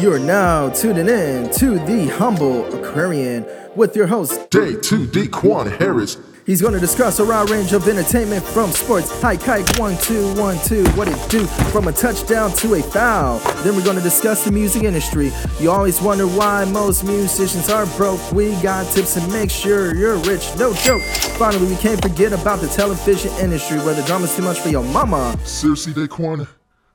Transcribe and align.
You 0.00 0.14
are 0.14 0.18
now 0.18 0.70
tuning 0.70 1.10
in 1.10 1.50
to 1.58 1.78
the 1.80 2.06
Humble 2.16 2.64
Aquarian 2.74 3.44
with 3.76 3.94
your 3.94 4.06
host. 4.06 4.48
Day 4.48 4.74
2 4.80 5.06
Daquon 5.06 5.76
Harris. 5.76 6.16
He's 6.46 6.62
going 6.62 6.72
to 6.72 6.80
discuss 6.80 7.18
a 7.18 7.24
wide 7.26 7.50
range 7.50 7.74
of 7.74 7.86
entertainment 7.86 8.42
from 8.42 8.70
sports, 8.70 9.20
high 9.20 9.36
kite, 9.36 9.78
one, 9.78 9.98
two, 9.98 10.34
one, 10.36 10.56
two, 10.64 10.86
what 10.92 11.06
it 11.06 11.30
do 11.30 11.44
from 11.70 11.86
a 11.88 11.92
touchdown 11.92 12.50
to 12.52 12.76
a 12.76 12.82
foul. 12.82 13.40
Then 13.62 13.76
we're 13.76 13.84
going 13.84 13.98
to 13.98 14.02
discuss 14.02 14.42
the 14.42 14.52
music 14.52 14.84
industry. 14.84 15.32
You 15.58 15.70
always 15.70 16.00
wonder 16.00 16.26
why 16.26 16.64
most 16.64 17.04
musicians 17.04 17.68
are 17.68 17.84
broke. 17.98 18.32
We 18.32 18.54
got 18.62 18.90
tips 18.94 19.12
to 19.14 19.28
make 19.28 19.50
sure 19.50 19.94
you're 19.94 20.16
rich, 20.20 20.48
no 20.56 20.72
joke. 20.72 21.02
Finally, 21.36 21.66
we 21.66 21.76
can't 21.76 22.00
forget 22.00 22.32
about 22.32 22.60
the 22.60 22.68
television 22.68 23.32
industry 23.32 23.76
where 23.80 23.92
the 23.92 24.02
drama's 24.04 24.34
too 24.34 24.44
much 24.44 24.60
for 24.60 24.70
your 24.70 24.82
mama. 24.82 25.38
Seriously, 25.44 25.92
Daquon? 25.92 26.48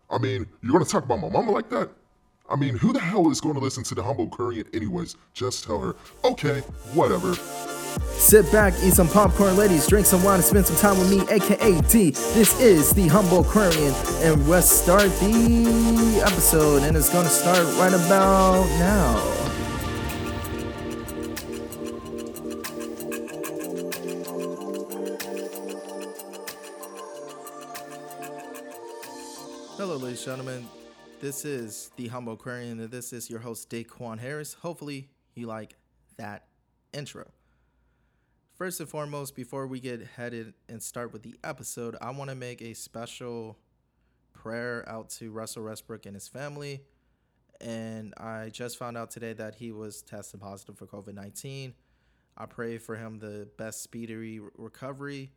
I 0.09 0.17
mean, 0.17 0.47
you're 0.63 0.71
gonna 0.73 0.85
talk 0.85 1.03
about 1.03 1.19
my 1.19 1.29
mama 1.29 1.51
like 1.51 1.69
that? 1.69 1.91
I 2.47 2.55
mean, 2.55 2.77
who 2.77 2.93
the 2.93 2.99
hell 2.99 3.31
is 3.31 3.41
going 3.41 3.55
to 3.55 3.59
listen 3.59 3.83
to 3.85 3.95
the 3.95 4.03
Humble 4.03 4.25
Aquarian 4.25 4.67
anyways? 4.71 5.15
Just 5.33 5.63
tell 5.63 5.79
her, 5.79 5.95
okay, 6.23 6.59
whatever. 6.93 7.33
Sit 8.11 8.51
back, 8.51 8.73
eat 8.83 8.93
some 8.93 9.07
popcorn, 9.07 9.57
ladies, 9.57 9.87
drink 9.87 10.05
some 10.05 10.23
wine, 10.23 10.35
and 10.35 10.43
spend 10.43 10.67
some 10.67 10.75
time 10.75 10.99
with 10.99 11.09
me, 11.09 11.21
aka 11.33 11.81
D. 11.89 12.11
This 12.11 12.59
is 12.59 12.93
the 12.93 13.07
Humble 13.07 13.39
Aquarian, 13.39 13.93
and 14.21 14.47
let's 14.47 14.69
start 14.69 15.09
the 15.21 16.21
episode, 16.23 16.83
and 16.83 16.95
it's 16.95 17.11
gonna 17.11 17.29
start 17.29 17.65
right 17.77 17.93
about 17.93 18.67
now. 18.77 19.15
Hello, 29.77 29.97
ladies 29.97 30.27
and 30.27 30.37
gentlemen. 30.37 30.74
This 31.25 31.43
is 31.43 31.89
the 31.95 32.09
Humble 32.09 32.33
Aquarian, 32.33 32.79
and 32.79 32.91
this 32.91 33.11
is 33.11 33.31
your 33.31 33.39
host, 33.39 33.71
Daquon 33.71 34.19
Harris. 34.19 34.53
Hopefully, 34.53 35.09
you 35.33 35.47
like 35.47 35.75
that 36.17 36.45
intro. 36.93 37.25
First 38.53 38.79
and 38.79 38.87
foremost, 38.87 39.35
before 39.35 39.65
we 39.65 39.79
get 39.79 40.05
headed 40.17 40.53
and 40.69 40.83
start 40.83 41.11
with 41.11 41.23
the 41.23 41.33
episode, 41.43 41.95
I 41.99 42.11
want 42.11 42.29
to 42.29 42.35
make 42.35 42.61
a 42.61 42.75
special 42.75 43.57
prayer 44.33 44.87
out 44.87 45.09
to 45.17 45.31
Russell 45.31 45.63
Westbrook 45.63 46.05
and 46.05 46.13
his 46.13 46.27
family. 46.27 46.83
And 47.59 48.13
I 48.17 48.49
just 48.49 48.77
found 48.77 48.95
out 48.95 49.09
today 49.09 49.33
that 49.33 49.55
he 49.55 49.71
was 49.71 50.03
tested 50.03 50.41
positive 50.41 50.77
for 50.77 50.85
COVID 50.85 51.15
19. 51.15 51.73
I 52.37 52.45
pray 52.45 52.77
for 52.77 52.97
him 52.97 53.17
the 53.17 53.47
best 53.57 53.81
speedy 53.81 54.15
re- 54.15 54.49
recovery. 54.59 55.31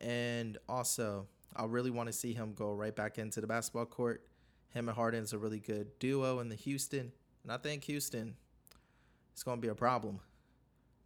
And 0.00 0.58
also, 0.68 1.26
I 1.56 1.64
really 1.64 1.90
want 1.90 2.06
to 2.06 2.12
see 2.12 2.34
him 2.34 2.54
go 2.54 2.72
right 2.72 2.94
back 2.94 3.18
into 3.18 3.40
the 3.40 3.48
basketball 3.48 3.86
court. 3.86 4.27
Him 4.74 4.88
and 4.88 4.96
Harden's 4.96 5.32
a 5.32 5.38
really 5.38 5.60
good 5.60 5.98
duo 5.98 6.40
in 6.40 6.48
the 6.48 6.54
Houston. 6.54 7.12
And 7.42 7.52
I 7.52 7.56
think 7.56 7.84
Houston 7.84 8.36
is 9.36 9.42
going 9.42 9.58
to 9.58 9.62
be 9.62 9.68
a 9.68 9.74
problem 9.74 10.20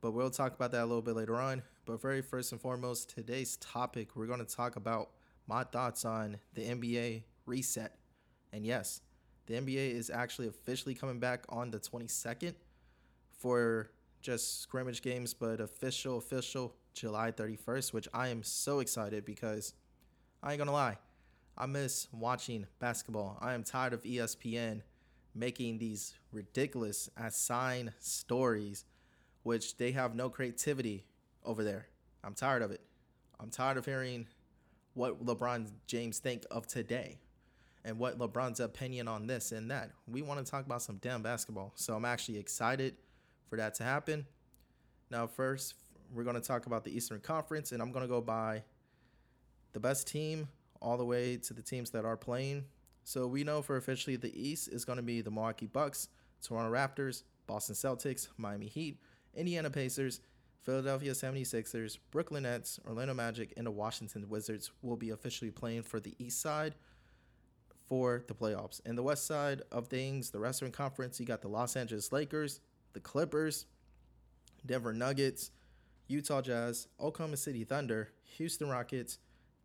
but 0.03 0.11
we'll 0.11 0.31
talk 0.31 0.55
about 0.55 0.73
that 0.73 0.83
a 0.83 0.85
little 0.85 1.01
bit 1.01 1.17
later 1.17 1.37
on. 1.37 1.63
But 1.87 2.03
very 2.03 2.21
first 2.21 2.53
and 2.53 2.61
foremost, 2.61 3.09
today's 3.09 3.57
topic, 3.57 4.15
we're 4.15 4.27
going 4.27 4.45
to 4.45 4.57
talk 4.57 4.77
about 4.77 5.11
my 5.47 5.65
thoughts 5.65 6.05
on 6.05 6.37
the 6.55 6.63
NBA 6.63 7.23
reset. 7.47 7.97
And 8.53 8.67
yes, 8.67 9.01
the 9.47 9.55
NBA 9.55 9.95
is 9.95 10.11
actually 10.11 10.49
officially 10.49 10.95
coming 10.95 11.19
back 11.19 11.45
on 11.49 11.71
the 11.71 11.79
22nd 11.79 12.55
for 13.39 13.91
just 14.21 14.61
scrimmage 14.61 15.03
games, 15.03 15.35
but 15.35 15.61
official, 15.61 16.19
official 16.19 16.75
July 16.95 17.31
31st, 17.33 17.93
which 17.93 18.09
I 18.13 18.29
am 18.29 18.43
so 18.43 18.81
excited 18.81 19.25
because 19.25 19.73
I 20.43 20.51
ain't 20.51 20.59
gonna 20.59 20.73
lie, 20.73 20.99
I 21.57 21.67
miss 21.67 22.09
watching 22.13 22.67
basketball. 22.79 23.39
I 23.41 23.55
am 23.55 23.63
tired 23.63 23.93
of 23.93 24.03
ESPN 24.03 24.83
making 25.35 25.79
these 25.79 26.15
ridiculous 26.33 27.11
assign 27.17 27.93
stories 27.99 28.85
which 29.43 29.77
they 29.77 29.93
have 29.93 30.15
no 30.15 30.29
creativity 30.29 31.05
over 31.45 31.65
there. 31.65 31.89
I'm 32.23 32.35
tired 32.35 32.63
of 32.63 32.71
it. 32.71 32.81
I'm 33.41 33.51
tired 33.51 33.77
of 33.77 33.85
hearing 33.85 34.27
what 34.95 35.25
LeBron 35.25 35.69
James 35.87 36.19
think 36.19 36.45
of 36.51 36.67
today 36.67 37.19
and 37.85 37.99
what 37.99 38.19
LeBron's 38.19 38.61
opinion 38.61 39.09
on 39.09 39.27
this 39.27 39.53
and 39.53 39.71
that. 39.71 39.91
We 40.07 40.23
want 40.23 40.45
to 40.45 40.49
talk 40.49 40.65
about 40.65 40.83
some 40.83 40.97
damn 40.99 41.23
basketball. 41.23 41.73
So 41.75 41.95
I'm 41.95 42.05
actually 42.05 42.39
excited 42.39 42.95
for 43.51 43.57
that 43.57 43.75
to 43.77 43.85
happen. 43.85 44.27
Now, 45.11 45.27
first, 45.27 45.75
we're 46.15 46.25
going 46.25 46.37
to 46.37 46.47
talk 46.47 46.67
about 46.67 46.85
the 46.85 46.97
Eastern 46.97 47.21
Conference, 47.21 47.73
and 47.73 47.83
I'm 47.83 47.91
going 47.91 48.05
to 48.05 48.09
go 48.09 48.21
by 48.21 48.63
the 49.73 49.81
best 49.81 50.07
team 50.07 50.49
all 50.83 50.99
the 50.99 51.05
way 51.05 51.37
to 51.39 51.55
the 51.55 51.63
teams 51.63 51.91
that 51.91 52.05
are 52.05 52.17
playing. 52.17 52.65
So 53.05 53.27
we 53.27 53.45
know 53.45 53.63
for 53.63 53.77
officially 53.77 54.17
the 54.17 54.33
East 54.39 54.69
is 54.69 54.85
going 54.85 54.97
to 54.99 55.03
be 55.03 55.21
the 55.23 55.31
Milwaukee 55.31 55.67
Bucks, 55.67 56.09
Toronto 56.43 56.71
Raptors, 56.71 57.23
Boston 57.47 57.75
Celtics, 57.75 58.29
Miami 58.37 58.67
Heat, 58.67 58.99
Indiana 59.35 59.71
Pacers, 59.71 60.21
Philadelphia 60.63 61.13
76ers, 61.13 61.99
Brooklyn 62.11 62.45
Nets, 62.45 62.79
Orlando 62.87 63.15
Magic, 63.15 63.53
and 63.57 63.67
the 63.67 63.71
Washington 63.71 64.29
Wizards 64.29 64.71
will 64.83 64.97
be 64.97 65.11
officially 65.11 65.51
playing 65.51 65.83
for 65.83 65.99
the 65.99 66.15
East 66.19 66.41
side 66.41 66.75
for 67.89 68.25
the 68.29 68.35
playoffs. 68.35 68.81
And 68.87 68.97
the 68.97 69.03
West 69.03 69.27
side 69.27 69.63
of 69.73 69.89
things, 69.89 70.31
the 70.31 70.41
Western 70.41 70.71
Conference, 70.71 71.19
you 71.19 71.27
got 71.27 71.43
the 71.43 71.49
Los 71.49 71.77
Angeles 71.77 72.13
Lakers, 72.13 72.61
the 72.93 73.01
Clippers, 73.01 73.67
Denver 74.65 74.93
Nuggets, 74.93 75.51
Utah 76.07 76.43
Jazz, 76.43 76.87
Oklahoma 77.01 77.37
City 77.37 77.65
Thunder, 77.65 78.11
Houston 78.37 78.69
Rockets, 78.69 79.19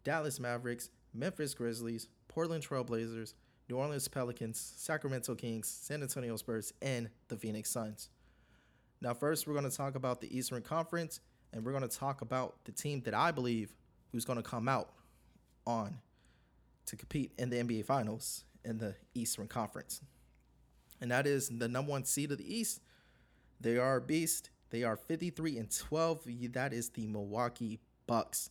Dallas 0.03 0.39
Mavericks, 0.39 0.89
Memphis 1.17 1.53
Grizzlies, 1.53 2.07
Portland 2.27 2.63
Trailblazers, 2.63 3.33
New 3.69 3.77
Orleans 3.77 4.07
Pelicans, 4.07 4.73
Sacramento 4.77 5.35
Kings, 5.35 5.67
San 5.67 6.01
Antonio 6.01 6.35
Spurs, 6.37 6.73
and 6.81 7.09
the 7.27 7.35
Phoenix 7.35 7.69
Suns. 7.69 8.09
Now, 9.01 9.13
first, 9.13 9.47
we're 9.47 9.53
going 9.53 9.69
to 9.69 9.75
talk 9.75 9.95
about 9.95 10.21
the 10.21 10.35
Eastern 10.35 10.61
Conference, 10.61 11.19
and 11.51 11.65
we're 11.65 11.71
going 11.71 11.87
to 11.87 11.97
talk 11.97 12.21
about 12.21 12.63
the 12.65 12.71
team 12.71 13.01
that 13.01 13.13
I 13.13 13.31
believe 13.31 13.73
who's 14.11 14.25
going 14.25 14.37
to 14.37 14.43
come 14.43 14.67
out 14.67 14.91
on 15.65 15.97
to 16.85 16.95
compete 16.95 17.33
in 17.37 17.49
the 17.49 17.57
NBA 17.57 17.85
Finals 17.85 18.45
in 18.63 18.77
the 18.77 18.95
Eastern 19.13 19.47
Conference. 19.47 20.01
And 21.01 21.11
that 21.11 21.27
is 21.27 21.49
the 21.49 21.67
number 21.67 21.91
one 21.91 22.05
seed 22.05 22.31
of 22.31 22.37
the 22.37 22.55
East. 22.55 22.81
They 23.59 23.77
are 23.77 23.97
a 23.97 24.01
beast. 24.01 24.49
They 24.69 24.83
are 24.83 24.95
53 24.95 25.57
and 25.57 25.69
12. 25.69 26.27
That 26.53 26.73
is 26.73 26.89
the 26.89 27.05
Milwaukee 27.07 27.79
Bucks. 28.07 28.49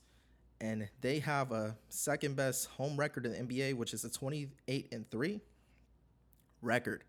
And 0.61 0.89
they 1.00 1.19
have 1.19 1.53
a 1.53 1.77
second 1.89 2.37
best 2.37 2.69
home 2.71 2.97
record 2.97 3.27
in 3.27 3.33
the 3.33 3.39
NBA, 3.39 3.75
which 3.75 3.93
is 3.93 4.05
a 4.05 4.11
28 4.11 4.89
and 4.93 5.11
3 5.11 5.41
record. 6.62 7.05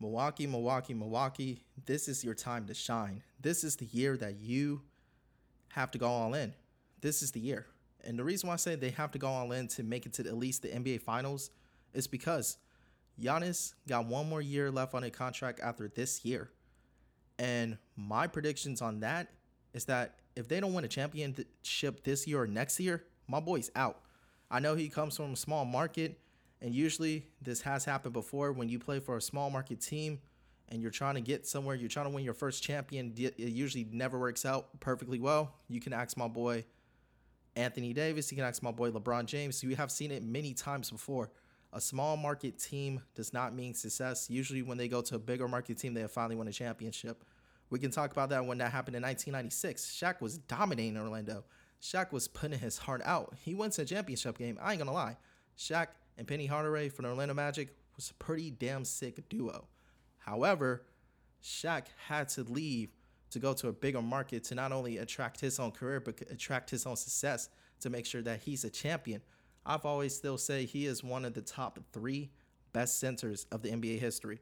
Milwaukee, 0.00 0.46
Milwaukee, 0.46 0.94
Milwaukee, 0.94 1.62
this 1.84 2.08
is 2.08 2.24
your 2.24 2.34
time 2.34 2.66
to 2.66 2.74
shine. 2.74 3.22
This 3.40 3.64
is 3.64 3.76
the 3.76 3.84
year 3.86 4.16
that 4.16 4.36
you 4.40 4.80
have 5.70 5.90
to 5.90 5.98
go 5.98 6.08
all 6.08 6.34
in. 6.34 6.54
This 7.00 7.22
is 7.22 7.32
the 7.32 7.40
year. 7.40 7.66
And 8.04 8.18
the 8.18 8.24
reason 8.24 8.48
why 8.48 8.54
I 8.54 8.56
say 8.56 8.76
they 8.76 8.90
have 8.90 9.10
to 9.12 9.18
go 9.18 9.28
all 9.28 9.52
in 9.52 9.68
to 9.68 9.82
make 9.82 10.06
it 10.06 10.14
to 10.14 10.26
at 10.26 10.36
least 10.36 10.62
the 10.62 10.68
NBA 10.68 11.02
Finals 11.02 11.50
is 11.92 12.06
because 12.06 12.56
Giannis 13.20 13.74
got 13.86 14.06
one 14.06 14.28
more 14.28 14.40
year 14.40 14.70
left 14.70 14.94
on 14.94 15.04
a 15.04 15.10
contract 15.10 15.60
after 15.60 15.88
this 15.88 16.24
year. 16.24 16.50
And 17.38 17.76
my 17.96 18.26
predictions 18.26 18.80
on 18.80 19.00
that 19.00 19.28
is 19.74 19.84
that 19.86 20.16
if 20.36 20.48
they 20.48 20.60
don't 20.60 20.74
win 20.74 20.84
a 20.84 20.88
championship 20.88 22.04
this 22.04 22.26
year 22.26 22.42
or 22.42 22.46
next 22.46 22.80
year, 22.80 23.04
my 23.26 23.40
boy's 23.40 23.70
out. 23.76 24.00
I 24.50 24.60
know 24.60 24.74
he 24.74 24.88
comes 24.88 25.16
from 25.16 25.32
a 25.32 25.36
small 25.36 25.64
market 25.64 26.18
and 26.62 26.74
usually 26.74 27.26
this 27.40 27.62
has 27.62 27.84
happened 27.84 28.12
before 28.12 28.52
when 28.52 28.68
you 28.68 28.78
play 28.78 29.00
for 29.00 29.16
a 29.16 29.22
small 29.22 29.50
market 29.50 29.80
team 29.80 30.20
and 30.68 30.82
you're 30.82 30.90
trying 30.90 31.14
to 31.14 31.20
get 31.20 31.46
somewhere, 31.46 31.74
you're 31.74 31.88
trying 31.88 32.06
to 32.06 32.10
win 32.10 32.24
your 32.24 32.34
first 32.34 32.62
champion. 32.62 33.12
It 33.16 33.38
usually 33.38 33.88
never 33.90 34.18
works 34.18 34.44
out 34.44 34.78
perfectly 34.80 35.18
well. 35.18 35.54
You 35.68 35.80
can 35.80 35.92
ask 35.92 36.16
my 36.16 36.28
boy 36.28 36.64
Anthony 37.56 37.92
Davis, 37.92 38.30
you 38.30 38.36
can 38.36 38.44
ask 38.44 38.62
my 38.62 38.70
boy 38.70 38.90
LeBron 38.90 39.26
James. 39.26 39.62
You 39.62 39.74
have 39.76 39.90
seen 39.90 40.12
it 40.12 40.22
many 40.22 40.54
times 40.54 40.90
before. 40.90 41.30
A 41.72 41.80
small 41.80 42.16
market 42.16 42.58
team 42.58 43.00
does 43.14 43.32
not 43.32 43.54
mean 43.54 43.74
success. 43.74 44.28
Usually, 44.28 44.62
when 44.62 44.76
they 44.76 44.88
go 44.88 45.00
to 45.02 45.14
a 45.14 45.18
bigger 45.18 45.46
market 45.46 45.78
team, 45.78 45.94
they 45.94 46.00
have 46.00 46.10
finally 46.10 46.36
won 46.36 46.48
a 46.48 46.52
championship. 46.52 47.24
We 47.70 47.78
can 47.78 47.90
talk 47.90 48.10
about 48.12 48.30
that 48.30 48.44
when 48.44 48.58
that 48.58 48.72
happened 48.72 48.96
in 48.96 49.02
1996. 49.02 49.96
Shaq 49.96 50.20
was 50.20 50.38
dominating 50.38 50.96
Orlando. 50.96 51.44
Shaq 51.80 52.12
was 52.12 52.28
putting 52.28 52.58
his 52.58 52.76
heart 52.78 53.00
out. 53.04 53.34
He 53.40 53.54
to 53.54 53.82
a 53.82 53.84
championship 53.84 54.36
game. 54.36 54.58
I 54.60 54.72
ain't 54.72 54.80
gonna 54.80 54.92
lie. 54.92 55.16
Shaq 55.56 55.88
and 56.18 56.26
Penny 56.26 56.46
Hardaway 56.46 56.88
from 56.88 57.04
the 57.04 57.10
Orlando 57.10 57.34
Magic 57.34 57.76
was 57.96 58.10
a 58.10 58.14
pretty 58.14 58.50
damn 58.50 58.84
sick 58.84 59.28
duo. 59.28 59.68
However, 60.18 60.82
Shaq 61.42 61.84
had 62.08 62.28
to 62.30 62.42
leave 62.42 62.90
to 63.30 63.38
go 63.38 63.54
to 63.54 63.68
a 63.68 63.72
bigger 63.72 64.02
market 64.02 64.44
to 64.44 64.54
not 64.54 64.72
only 64.72 64.98
attract 64.98 65.40
his 65.40 65.58
own 65.60 65.70
career 65.70 66.00
but 66.00 66.20
attract 66.30 66.70
his 66.70 66.84
own 66.84 66.96
success 66.96 67.48
to 67.80 67.88
make 67.88 68.04
sure 68.04 68.22
that 68.22 68.40
he's 68.40 68.64
a 68.64 68.70
champion. 68.70 69.22
I've 69.64 69.84
always 69.84 70.14
still 70.14 70.38
say 70.38 70.64
he 70.64 70.86
is 70.86 71.04
one 71.04 71.24
of 71.24 71.34
the 71.34 71.42
top 71.42 71.78
3 71.92 72.30
best 72.72 72.98
centers 72.98 73.46
of 73.52 73.62
the 73.62 73.70
NBA 73.70 73.98
history. 74.00 74.40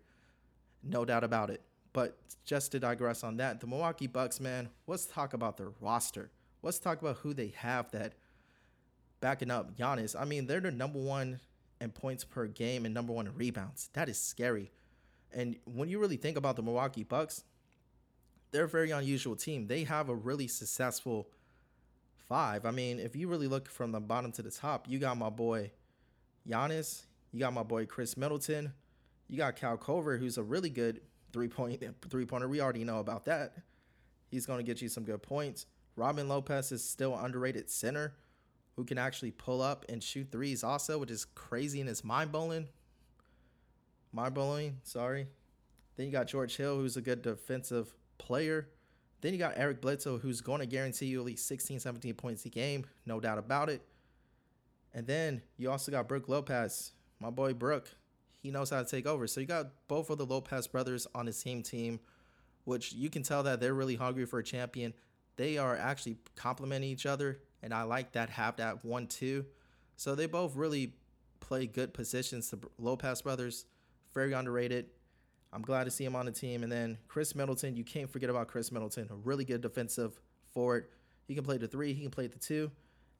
No 0.83 1.05
doubt 1.05 1.25
about 1.25 1.51
it. 1.51 1.63
But 1.93 2.19
just 2.45 2.73
to 2.73 2.81
digress 2.81 3.25
on 3.25 3.37
that, 3.39 3.61
the 3.61 3.67
Milwaukee 3.67 4.07
Bucks, 4.07 4.41
man, 4.41 4.69
let's 4.87 5.07
talk 5.07 5.33
about 5.33 5.57
their 5.57 5.73
roster. 5.81 6.31
Let's 6.63 6.79
talk 6.79 7.01
about 7.01 7.19
who 7.19 7.35
they 7.35 7.55
have 7.57 7.91
that 7.93 8.15
backing 9.21 9.51
up 9.51 9.77
Giannis. 9.77 10.15
I 10.19 10.25
mean, 10.25 10.47
they're 10.47 10.61
the 10.61 10.71
number 10.71 10.99
one 10.99 11.41
and 11.81 11.95
points 11.95 12.25
per 12.25 12.47
game 12.47 12.85
and 12.85 12.95
number 12.95 13.13
one 13.13 13.27
in 13.27 13.35
rebounds. 13.35 13.91
That 13.93 14.09
is 14.09 14.19
scary. 14.19 14.71
And 15.33 15.57
when 15.65 15.89
you 15.89 15.99
really 15.99 16.17
think 16.17 16.37
about 16.37 16.57
the 16.57 16.63
Milwaukee 16.63 17.05
Bucks, 17.05 17.45
they're 18.51 18.65
a 18.65 18.69
very 18.69 18.91
unusual 18.91 19.37
team. 19.37 19.67
They 19.67 19.85
have 19.85 20.09
a 20.09 20.15
really 20.15 20.49
successful 20.49 21.29
five. 22.29 22.65
I 22.65 22.71
mean, 22.71 22.99
if 22.99 23.15
you 23.15 23.29
really 23.29 23.47
look 23.47 23.69
from 23.69 23.93
the 23.93 24.01
bottom 24.01 24.33
to 24.33 24.43
the 24.43 24.51
top, 24.51 24.87
you 24.89 24.99
got 24.99 25.17
my 25.17 25.31
boy 25.31 25.71
Giannis, 26.49 27.05
you 27.33 27.41
got 27.41 27.53
my 27.53 27.63
boy 27.63 27.87
Khris 27.87 28.17
Middleton, 28.17 28.73
you 29.29 29.37
got 29.37 29.57
Kyle 29.57 29.77
Korver, 29.77 30.19
who's 30.19 30.39
a 30.39 30.43
really 30.43 30.71
good 30.71 31.01
three 31.33 31.49
point 31.49 31.83
three 32.09 32.25
pointer. 32.25 32.49
We 32.49 32.61
already 32.61 32.85
know 32.85 32.99
about 32.99 33.25
that. 33.27 33.55
He's 34.31 34.47
going 34.47 34.59
to 34.59 34.65
get 34.65 34.83
you 34.83 34.89
some 34.89 35.05
good 35.05 35.23
points. 35.23 35.67
Robin 35.97 36.29
Lopez 36.29 36.71
is 36.71 36.85
still 36.85 37.17
underrated 37.17 37.71
center 37.71 38.15
who 38.77 38.85
can 38.85 38.99
actually 38.99 39.33
pull 39.33 39.61
up 39.61 39.85
and 39.89 40.01
shoot 40.01 40.31
threes 40.31 40.63
also, 40.63 40.99
which 40.99 41.11
is 41.11 41.25
crazy 41.25 41.81
and 41.81 41.91
is 41.91 42.05
mind 42.05 42.31
blowing. 42.31 42.69
Mind 44.13 44.35
blowing, 44.35 44.77
sorry. 44.85 45.27
Then 45.97 46.07
you 46.07 46.13
got 46.13 46.29
George 46.29 46.57
Hill, 46.57 46.77
who's 46.77 46.97
a 46.97 47.01
good 47.01 47.23
defensive 47.23 47.93
player. 48.19 48.69
Then 49.21 49.33
you 49.33 49.39
got 49.41 49.55
Eric 49.57 49.81
Bledsoe, 49.81 50.19
who's 50.19 50.41
going 50.41 50.61
to 50.61 50.67
guarantee 50.67 51.07
you 51.07 51.19
at 51.19 51.27
least 51.27 51.49
16, 51.49 51.81
17 51.81 52.15
points 52.15 52.45
a 52.45 52.51
game, 52.51 52.87
no 53.05 53.19
doubt 53.19 53.39
about 53.39 53.69
it. 53.69 53.83
And 54.95 55.09
then 55.09 55.43
you 55.57 55.73
also 55.73 55.91
got 55.91 56.07
Brook 56.07 56.29
Lopez, 56.29 56.93
my 57.19 57.31
boy 57.31 57.55
Brook. 57.55 57.91
He 58.43 58.51
knows 58.51 58.71
how 58.71 58.83
to 58.83 58.89
take 58.89 59.07
over. 59.07 59.27
So 59.27 59.41
you 59.41 59.47
got 59.47 59.67
both 59.89 60.11
of 60.11 60.19
the 60.19 60.27
Lopez 60.27 60.67
brothers 60.67 61.07
on 61.15 61.27
the 61.27 61.33
same 61.33 61.63
team, 61.63 62.01
which 62.65 62.93
you 62.93 63.11
can 63.11 63.23
tell 63.23 63.43
that 63.43 63.61
they're 63.61 63.75
really 63.75 63.97
hungry 63.97 64.25
for 64.25 64.39
a 64.39 64.45
champion. 64.45 64.95
They 65.37 65.59
are 65.59 65.77
actually 65.77 66.19
complementing 66.37 66.91
each 66.91 67.07
other, 67.07 67.41
and 67.63 67.73
I 67.73 67.83
like 67.83 68.13
that 68.13 68.31
have 68.31 68.57
that 68.57 68.85
one 68.85 69.07
two. 69.07 69.47
So 69.97 70.15
they 70.15 70.27
both 70.27 70.55
really 70.57 70.95
play 71.41 71.67
good 71.67 71.95
positions. 71.95 72.51
The 72.51 72.59
Lopez 72.79 73.23
brothers, 73.23 73.67
very 74.15 74.33
underrated. 74.33 74.87
I'm 75.53 75.63
glad 75.63 75.85
to 75.85 75.91
see 75.91 76.05
him 76.05 76.15
on 76.15 76.27
the 76.27 76.33
team. 76.33 76.63
And 76.63 76.71
then 76.71 76.99
Khris 77.09 77.35
Middleton, 77.35 77.75
you 77.75 77.85
can't 77.85 78.11
forget 78.11 78.31
about 78.31 78.49
Khris 78.49 78.71
Middleton, 78.71 79.09
a 79.11 79.15
really 79.15 79.45
good 79.45 79.61
defensive 79.61 80.21
forward. 80.53 80.89
He 81.27 81.35
can 81.35 81.45
play 81.45 81.59
the 81.59 81.69
three, 81.69 81.95
he 81.95 82.03
can 82.03 82.11
play 82.11 82.27
the 82.27 82.39
two. 82.39 82.71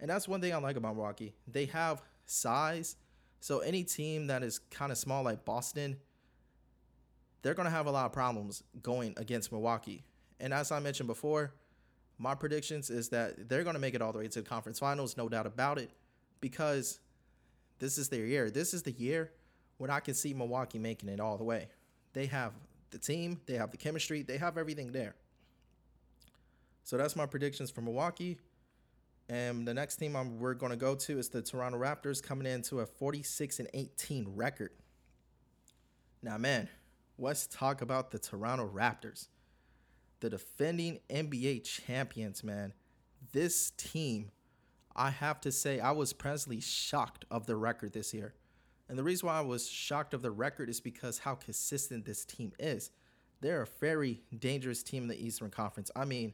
And 0.01 0.09
that's 0.09 0.29
one 0.29 0.41
thing 0.41 0.55
I 0.55 0.59
like 0.59 0.77
about 0.77 0.95
Milwaukee. 0.95 1.35
They 1.47 1.67
have 1.67 2.03
size. 2.27 2.97
So 3.41 3.61
any 3.61 3.85
team 3.85 4.27
that 4.29 4.43
is 4.43 4.59
kind 4.71 4.91
of 4.91 4.99
small 4.99 5.23
like 5.23 5.45
Boston, 5.45 5.97
they're 7.43 7.55
going 7.55 7.67
to 7.67 7.71
have 7.71 7.87
a 7.87 7.91
lot 7.91 8.07
of 8.07 8.13
problems 8.13 8.63
going 8.83 9.15
against 9.17 9.53
Milwaukee. 9.53 10.05
And 10.41 10.53
as 10.53 10.73
I 10.73 10.81
mentioned 10.81 11.07
before, 11.07 11.53
my 12.19 12.35
predictions 12.35 12.91
is 12.91 13.09
that 13.11 13.49
they're 13.49 13.63
going 13.63 13.75
to 13.75 13.81
make 13.81 13.95
it 13.95 14.03
all 14.03 14.13
the 14.13 14.19
way 14.19 14.29
to 14.29 14.43
the 14.43 14.49
conference 14.49 14.79
finals, 14.79 15.17
no 15.17 15.29
doubt 15.29 15.47
about 15.47 15.79
it, 15.79 15.91
because 16.41 16.99
this 17.79 17.97
is 17.97 18.09
their 18.09 18.27
year. 18.27 18.51
This 18.51 18.75
is 18.75 18.83
the 18.83 18.93
year 18.93 19.31
when 19.79 19.91
I 19.91 20.01
can 20.01 20.15
see 20.15 20.35
Milwaukee 20.35 20.79
making 20.79 21.09
it 21.09 21.21
all 21.21 21.37
the 21.37 21.45
way. 21.45 21.69
They 22.13 22.27
have 22.27 22.53
the 22.91 22.99
team, 22.99 23.41
they 23.47 23.55
have 23.55 23.71
the 23.71 23.77
chemistry, 23.77 24.23
they 24.23 24.39
have 24.39 24.59
everything 24.59 24.91
there. 24.91 25.15
So 26.83 26.97
that's 26.97 27.15
my 27.15 27.27
predictions 27.27 27.71
for 27.71 27.83
Milwaukee. 27.83 28.39
And 29.29 29.69
the 29.69 29.75
next 29.75 29.97
team 29.97 30.17
I'm, 30.17 30.39
we're 30.39 30.55
going 30.55 30.71
to 30.71 30.77
go 30.77 30.95
to 30.95 31.19
is 31.19 31.29
the 31.29 31.43
Toronto 31.43 31.79
Raptors 31.79 32.23
coming 32.23 32.47
into 32.47 32.81
a 32.81 32.87
46 32.87 33.59
and 33.59 33.69
18 33.75 34.27
record. 34.35 34.71
Now, 36.23 36.39
man, 36.39 36.69
let's 37.19 37.47
talk 37.47 37.83
about 37.83 38.11
the 38.11 38.19
Toronto 38.19 38.67
Raptors, 38.67 39.29
the 40.21 40.31
defending 40.31 41.01
NBA 41.11 41.65
champions, 41.65 42.43
man. 42.43 42.73
This 43.33 43.71
team, 43.73 44.31
I 44.97 45.11
have 45.11 45.41
to 45.43 45.53
say, 45.53 45.79
I 45.79 45.91
was 45.91 46.15
presently 46.15 46.61
shocked 46.61 47.27
of 47.31 47.47
the 47.47 47.57
record 47.57 47.93
this 47.93 48.15
year. 48.15 48.35
And 48.89 48.99
the 48.99 49.05
reason 49.05 49.27
why 49.27 49.39
I 49.39 49.43
was 49.43 49.69
shocked 49.69 50.15
of 50.15 50.23
the 50.23 50.31
record 50.31 50.71
is 50.71 50.81
because 50.81 51.19
how 51.19 51.35
consistent 51.35 52.07
this 52.07 52.25
team 52.25 52.53
is. 52.59 52.91
They're 53.41 53.63
a 53.63 53.69
very 53.79 54.23
dangerous 54.37 54.83
team 54.83 55.03
in 55.03 55.09
the 55.09 55.23
Eastern 55.23 55.51
Conference. 55.51 55.91
I 55.95 56.07
mean, 56.07 56.33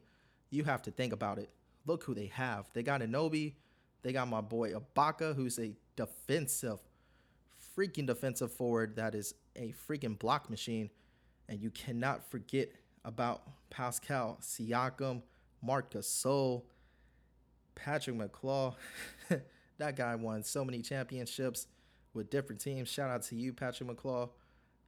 you 0.51 0.63
have 0.65 0.83
to 0.83 0.93
think 0.93 1.13
about 1.13 1.39
it. 1.39 1.51
Look 1.87 2.05
who 2.05 2.15
they 2.15 2.27
have. 2.27 2.71
They 2.73 2.83
got 2.83 3.01
Anunoby. 3.01 3.55
They 4.03 4.13
got 4.13 4.29
my 4.29 4.41
boy 4.41 4.73
Ibaka, 4.73 5.35
who's 5.35 5.59
a 5.59 5.73
defensive, 5.97 6.79
freaking 7.77 8.07
defensive 8.07 8.53
forward 8.53 8.97
that 8.97 9.15
is 9.15 9.35
a 9.57 9.75
freaking 9.89 10.19
block 10.19 10.51
machine. 10.51 10.91
And 11.49 11.61
you 11.61 11.71
cannot 11.71 12.31
forget 12.31 12.71
about 13.05 13.43
Pascal 13.71 14.39
Siakam, 14.41 15.23
Marc 15.63 15.93
Gasol, 15.93 16.63
Patrick 17.75 18.17
McCaw. 18.17 18.75
that 19.79 19.97
guy 19.97 20.15
won 20.15 20.43
so 20.43 20.65
many 20.65 20.81
championships 20.81 21.67
with 22.15 22.31
different 22.31 22.61
teams. 22.61 22.89
Shout 22.89 23.11
out 23.11 23.23
to 23.25 23.37
you, 23.37 23.53
Patrick 23.53 23.89
McCaw. 23.89 24.31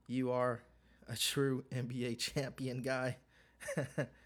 You 0.07 0.31
are 0.31 0.63
a 1.09 1.17
true 1.17 1.65
NBA 1.73 2.19
champion 2.19 2.83
guy. 2.83 3.17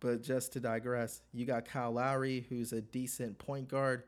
but 0.00 0.22
just 0.22 0.52
to 0.54 0.60
digress, 0.60 1.22
you 1.32 1.44
got 1.44 1.66
Kyle 1.66 1.92
Lowry, 1.92 2.46
who's 2.48 2.72
a 2.72 2.80
decent 2.80 3.38
point 3.38 3.68
guard. 3.68 4.04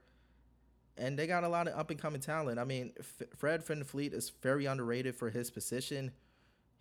And 0.97 1.19
they 1.19 1.27
got 1.27 1.45
a 1.45 1.49
lot 1.49 1.69
of 1.69 1.79
up 1.79 1.91
and 1.91 2.01
coming 2.01 2.21
talent. 2.21 2.59
I 2.59 2.65
mean, 2.65 2.93
F- 2.99 3.29
Fred 3.37 3.65
VanVleet 3.65 4.13
is 4.13 4.33
very 4.43 4.67
underrated 4.67 5.15
for 5.15 5.31
his 5.31 5.51
position. 5.51 6.13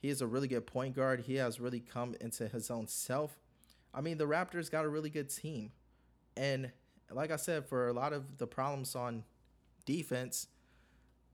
He 0.02 0.10
is 0.10 0.22
a 0.22 0.28
really 0.28 0.48
good 0.48 0.66
point 0.66 0.96
guard. 0.96 1.22
He 1.22 1.36
has 1.36 1.60
really 1.60 1.80
come 1.80 2.16
into 2.20 2.48
his 2.48 2.72
own 2.72 2.88
self. 2.88 3.38
I 3.94 4.02
mean, 4.02 4.18
the 4.18 4.26
Raptors 4.26 4.72
got 4.72 4.86
a 4.86 4.90
really 4.90 5.10
good 5.10 5.30
team. 5.30 5.72
And 6.36 6.72
like 7.12 7.32
I 7.32 7.36
said, 7.36 7.66
for 7.68 7.88
a 7.88 7.94
lot 7.94 8.14
of 8.14 8.38
the 8.38 8.48
problems 8.48 8.96
on 8.96 9.24
defense, 9.86 10.48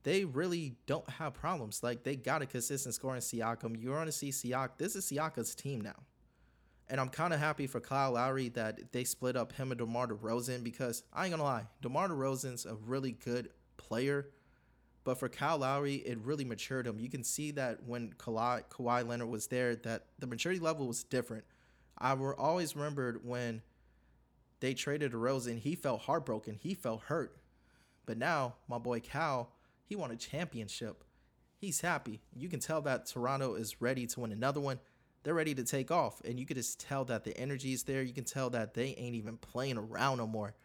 they 0.03 0.25
really 0.25 0.75
don't 0.85 1.09
have 1.09 1.33
problems. 1.33 1.83
Like 1.83 2.03
they 2.03 2.15
got 2.15 2.41
a 2.41 2.45
consistent 2.45 2.95
score 2.95 3.15
in 3.15 3.21
Siakam. 3.21 3.81
You're 3.81 3.95
going 3.95 4.05
to 4.07 4.11
see 4.11 4.29
Siak. 4.29 4.71
This 4.77 4.95
is 4.95 5.05
Siakam's 5.05 5.55
team 5.55 5.81
now. 5.81 5.95
And 6.89 7.01
I'm 7.01 7.09
kind 7.09 7.33
of 7.33 7.39
happy 7.39 7.67
for 7.67 7.81
Kyle 7.81 8.13
Lowry 8.13 8.49
that 8.49 8.93
they 8.93 9.03
split 9.03 9.35
up 9.35 9.51
him 9.51 9.71
and 9.71 9.79
DeMar 9.79 10.07
DeRozan 10.07 10.63
because 10.63 11.03
I 11.11 11.25
ain't 11.25 11.31
gonna 11.31 11.43
lie, 11.43 11.65
DeMar 11.81 12.09
DeRozan's 12.09 12.65
a 12.65 12.75
really 12.75 13.11
good 13.11 13.49
player. 13.75 14.29
But 15.03 15.17
for 15.19 15.29
Kyle 15.29 15.59
Lowry, 15.59 15.95
it 15.95 16.17
really 16.19 16.43
matured 16.43 16.85
him. 16.85 16.99
You 16.99 17.09
can 17.09 17.23
see 17.23 17.51
that 17.51 17.83
when 17.85 18.13
Kawhi, 18.13 18.63
Kawhi 18.69 19.07
Leonard 19.07 19.29
was 19.29 19.47
there, 19.47 19.75
that 19.77 20.07
the 20.19 20.27
maturity 20.27 20.59
level 20.59 20.87
was 20.87 21.03
different. 21.03 21.45
I 21.97 22.13
always 22.13 22.75
remembered 22.75 23.25
when 23.25 23.61
they 24.59 24.73
traded 24.73 25.13
DeRozan, 25.13 25.59
he 25.59 25.75
felt 25.75 26.01
heartbroken. 26.01 26.55
He 26.55 26.73
felt 26.73 27.03
hurt. 27.03 27.37
But 28.05 28.17
now, 28.17 28.55
my 28.67 28.77
boy 28.77 28.99
Cal, 28.99 29.53
he 29.83 29.95
won 29.95 30.11
a 30.11 30.15
championship. 30.15 31.03
He's 31.55 31.81
happy. 31.81 32.21
You 32.35 32.49
can 32.49 32.59
tell 32.59 32.81
that 32.81 33.05
Toronto 33.05 33.55
is 33.55 33.81
ready 33.81 34.07
to 34.07 34.19
win 34.19 34.31
another 34.31 34.59
one. 34.59 34.79
They're 35.27 35.33
ready 35.33 35.53
to 35.55 35.65
take 35.65 35.91
off. 35.91 36.21
And 36.23 36.39
you 36.39 36.45
can 36.45 36.55
just 36.55 36.79
tell 36.79 37.03
that 37.03 37.25
the 37.25 37.37
energy 37.37 37.73
is 37.73 37.83
there. 37.83 38.01
You 38.01 38.13
can 38.13 38.23
tell 38.23 38.49
that 38.51 38.73
they 38.73 38.95
ain't 38.97 39.13
even 39.13 39.35
playing 39.35 39.77
around 39.77 40.19
no 40.19 40.25
more. 40.25 40.55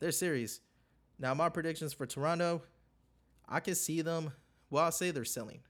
They're 0.00 0.12
serious. 0.12 0.60
Now, 1.18 1.32
my 1.32 1.48
predictions 1.48 1.94
for 1.94 2.04
Toronto, 2.04 2.60
I 3.48 3.60
can 3.60 3.74
see 3.74 4.02
them. 4.02 4.32
Well, 4.68 4.84
I'll 4.84 4.92
say 4.92 5.12
they're 5.12 5.24
selling. 5.24 5.60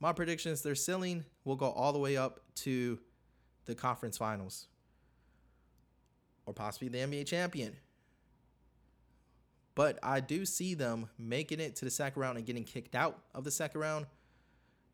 My 0.00 0.12
predictions, 0.12 0.62
they're 0.62 0.74
selling 0.74 1.24
will 1.44 1.54
go 1.54 1.70
all 1.70 1.92
the 1.92 2.00
way 2.00 2.16
up 2.16 2.40
to 2.56 2.98
the 3.66 3.76
conference 3.76 4.18
finals 4.18 4.66
or 6.46 6.52
possibly 6.52 6.88
the 6.88 6.98
NBA 6.98 7.26
champion. 7.28 7.76
But 9.76 10.00
I 10.02 10.18
do 10.18 10.44
see 10.46 10.74
them 10.74 11.10
making 11.16 11.60
it 11.60 11.76
to 11.76 11.84
the 11.84 11.92
second 11.92 12.20
round 12.20 12.38
and 12.38 12.44
getting 12.44 12.64
kicked 12.64 12.96
out 12.96 13.20
of 13.36 13.44
the 13.44 13.52
second 13.52 13.82
round, 13.82 14.06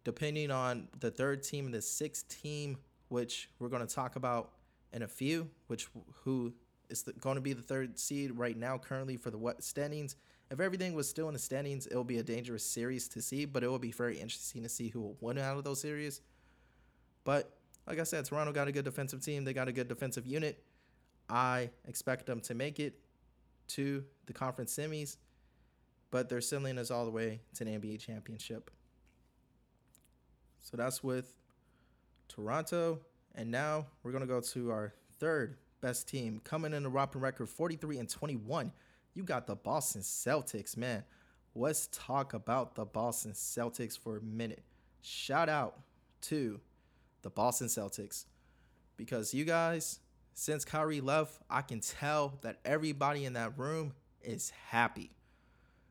depending 0.05 0.51
on 0.51 0.89
the 1.01 1.11
third 1.11 1.43
team 1.43 1.67
and 1.67 1.75
the 1.75 1.83
sixth 1.83 2.29
team, 2.43 2.79
which 3.09 3.51
we're 3.59 3.69
going 3.69 3.87
to 3.87 3.95
talk 3.95 4.17
about 4.17 4.53
in 4.93 5.03
a 5.03 5.09
few, 5.09 5.49
which 5.69 5.89
who 6.25 6.53
is 6.91 7.03
the, 7.03 7.13
going 7.15 7.37
to 7.37 7.41
be 7.41 7.53
the 7.53 7.63
third 7.63 7.99
seed 7.99 8.33
right 8.33 8.57
now 8.57 8.79
currently 8.79 9.17
for 9.17 9.31
the 9.31 9.39
what 9.39 9.63
standings. 9.63 10.17
If 10.51 10.61
everything 10.61 10.95
was 10.95 11.09
still 11.09 11.29
in 11.29 11.33
the 11.33 11.39
standings, 11.39 11.87
it 11.87 11.97
will 11.97 12.05
be 12.05 12.19
a 12.19 12.23
dangerous 12.23 12.65
series 12.65 13.09
to 13.09 13.23
see, 13.23 13.47
but 13.47 13.65
it 13.65 13.69
will 13.69 13.79
be 13.79 13.93
very 13.93 14.19
interesting 14.19 14.63
to 14.63 14.69
see 14.69 14.89
who 14.89 15.01
will 15.01 15.17
win 15.21 15.39
out 15.39 15.57
of 15.57 15.65
those 15.65 15.81
series. 15.81 16.21
But 17.25 17.51
like 17.87 17.99
I 17.99 18.05
said, 18.05 18.25
Toronto 18.25 18.53
got 18.53 18.69
a 18.69 18.73
good 18.73 18.85
defensive 18.85 19.25
team. 19.25 19.45
They 19.45 19.55
got 19.55 19.69
a 19.69 19.73
good 19.73 19.89
defensive 19.89 20.27
unit. 20.27 20.63
I 21.29 21.71
expect 21.87 22.27
them 22.27 22.41
to 22.43 22.55
make 22.55 22.79
it 22.79 22.99
to 23.69 24.05
the 24.27 24.33
conference 24.33 24.77
semis, 24.77 25.17
but 26.11 26.29
they're 26.29 26.41
sending 26.41 26.79
us 26.79 26.91
all 26.91 27.07
the 27.07 27.11
way 27.11 27.41
to 27.55 27.65
an 27.65 27.81
NBA 27.81 28.01
championship. 28.01 28.71
So 30.62 30.76
that's 30.76 31.02
with 31.02 31.37
Toronto. 32.28 33.00
And 33.35 33.50
now 33.50 33.87
we're 34.02 34.12
going 34.12 34.23
to 34.23 34.28
go 34.28 34.40
to 34.40 34.71
our 34.71 34.95
third 35.19 35.57
best 35.81 36.09
team 36.09 36.40
coming 36.45 36.73
in 36.73 36.83
the 36.83 36.88
Robin 36.88 37.21
record 37.21 37.49
43 37.49 37.99
and 37.99 38.09
21. 38.09 38.73
You 39.14 39.23
got 39.25 39.47
the 39.47 39.57
Boston 39.57 40.02
Celtics, 40.02 40.76
man. 40.76 41.04
Let's 41.54 41.88
talk 41.92 42.33
about 42.33 42.75
the 42.75 42.85
Boston 42.85 43.33
Celtics 43.33 43.99
for 43.99 44.16
a 44.16 44.23
minute. 44.23 44.62
Shout 45.02 45.49
out 45.49 45.81
to 46.23 46.61
the 47.23 47.31
Boston 47.31 47.66
Celtics 47.66 48.25
because 48.97 49.35
you 49.35 49.45
guys 49.45 50.00
since 50.35 50.64
Kyrie 50.64 51.00
left, 51.00 51.38
I 51.50 51.62
can 51.62 51.81
tell 51.81 52.38
that 52.42 52.59
everybody 52.64 53.25
in 53.25 53.35
that 53.35 53.59
room 53.59 53.92
is 54.23 54.50
happy. 54.69 55.11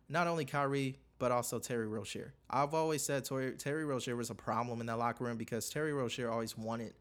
Not 0.09 0.27
only 0.27 0.45
Kyrie, 0.45 0.97
but 1.21 1.31
also 1.31 1.59
Terry 1.59 1.87
Rozier. 1.87 2.33
I've 2.49 2.73
always 2.73 3.03
said 3.03 3.23
Terry, 3.25 3.51
Terry 3.51 3.85
Rozier 3.85 4.15
was 4.15 4.31
a 4.31 4.35
problem 4.35 4.81
in 4.81 4.87
that 4.87 4.97
locker 4.97 5.23
room 5.23 5.37
because 5.37 5.69
Terry 5.69 5.93
Rozier 5.93 6.31
always 6.31 6.57
wanted 6.57 6.95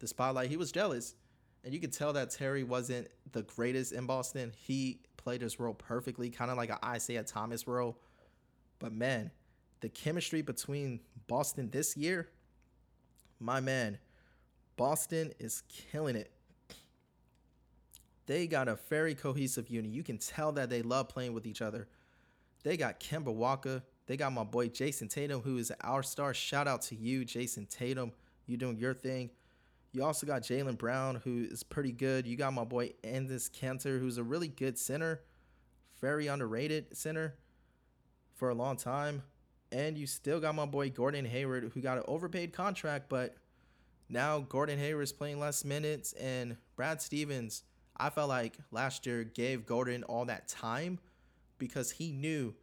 the 0.00 0.08
spotlight. 0.08 0.50
He 0.50 0.56
was 0.56 0.72
jealous, 0.72 1.14
and 1.62 1.72
you 1.72 1.78
could 1.78 1.92
tell 1.92 2.12
that 2.14 2.30
Terry 2.30 2.64
wasn't 2.64 3.06
the 3.30 3.42
greatest 3.42 3.92
in 3.92 4.06
Boston. 4.06 4.52
He 4.58 5.02
played 5.16 5.40
his 5.40 5.60
role 5.60 5.72
perfectly, 5.72 6.30
kind 6.30 6.50
of 6.50 6.56
like 6.56 6.70
an 6.70 6.78
Isaiah 6.84 7.22
Thomas 7.22 7.68
role. 7.68 7.96
But 8.80 8.92
man, 8.92 9.30
the 9.82 9.88
chemistry 9.88 10.42
between 10.42 10.98
Boston 11.28 11.70
this 11.70 11.96
year, 11.96 12.28
my 13.38 13.60
man, 13.60 13.98
Boston 14.76 15.32
is 15.38 15.62
killing 15.92 16.16
it. 16.16 16.32
They 18.26 18.48
got 18.48 18.66
a 18.66 18.80
very 18.88 19.14
cohesive 19.14 19.70
unit. 19.70 19.92
You 19.92 20.02
can 20.02 20.18
tell 20.18 20.50
that 20.52 20.70
they 20.70 20.82
love 20.82 21.08
playing 21.08 21.34
with 21.34 21.46
each 21.46 21.62
other. 21.62 21.86
They 22.62 22.76
got 22.76 23.00
Kemba 23.00 23.32
Walker. 23.32 23.82
They 24.06 24.16
got 24.16 24.32
my 24.32 24.44
boy 24.44 24.68
Jayson 24.68 25.08
Tatum, 25.08 25.40
who 25.40 25.56
is 25.56 25.72
our 25.82 26.02
star. 26.02 26.34
Shout 26.34 26.66
out 26.66 26.82
to 26.82 26.96
you, 26.96 27.24
Jayson 27.24 27.66
Tatum. 27.68 28.12
You 28.46 28.56
doing 28.56 28.76
your 28.76 28.94
thing. 28.94 29.30
You 29.92 30.04
also 30.04 30.26
got 30.26 30.42
Jaylen 30.42 30.78
Brown, 30.78 31.20
who 31.24 31.46
is 31.50 31.62
pretty 31.62 31.92
good. 31.92 32.26
You 32.26 32.36
got 32.36 32.52
my 32.52 32.64
boy 32.64 32.92
Enes 33.02 33.50
Kanter, 33.50 33.98
who's 33.98 34.18
a 34.18 34.22
really 34.22 34.48
good 34.48 34.78
center, 34.78 35.22
very 36.00 36.28
underrated 36.28 36.96
center 36.96 37.34
for 38.36 38.50
a 38.50 38.54
long 38.54 38.76
time. 38.76 39.22
And 39.72 39.98
you 39.98 40.06
still 40.06 40.40
got 40.40 40.54
my 40.54 40.66
boy 40.66 40.90
Gordon 40.90 41.24
Hayward, 41.24 41.72
who 41.74 41.80
got 41.80 41.98
an 41.98 42.04
overpaid 42.06 42.52
contract, 42.52 43.08
but 43.08 43.36
now 44.08 44.40
Gordon 44.40 44.78
Hayward 44.78 45.04
is 45.04 45.12
playing 45.12 45.40
less 45.40 45.64
minutes. 45.64 46.12
And 46.14 46.56
Brad 46.76 47.00
Stevens, 47.00 47.64
I 47.96 48.10
felt 48.10 48.28
like 48.28 48.58
last 48.70 49.06
year 49.06 49.24
gave 49.24 49.66
Gordon 49.66 50.02
all 50.04 50.24
that 50.26 50.48
time 50.48 50.98
because 51.60 51.92
he 51.92 52.10
knew 52.10 52.54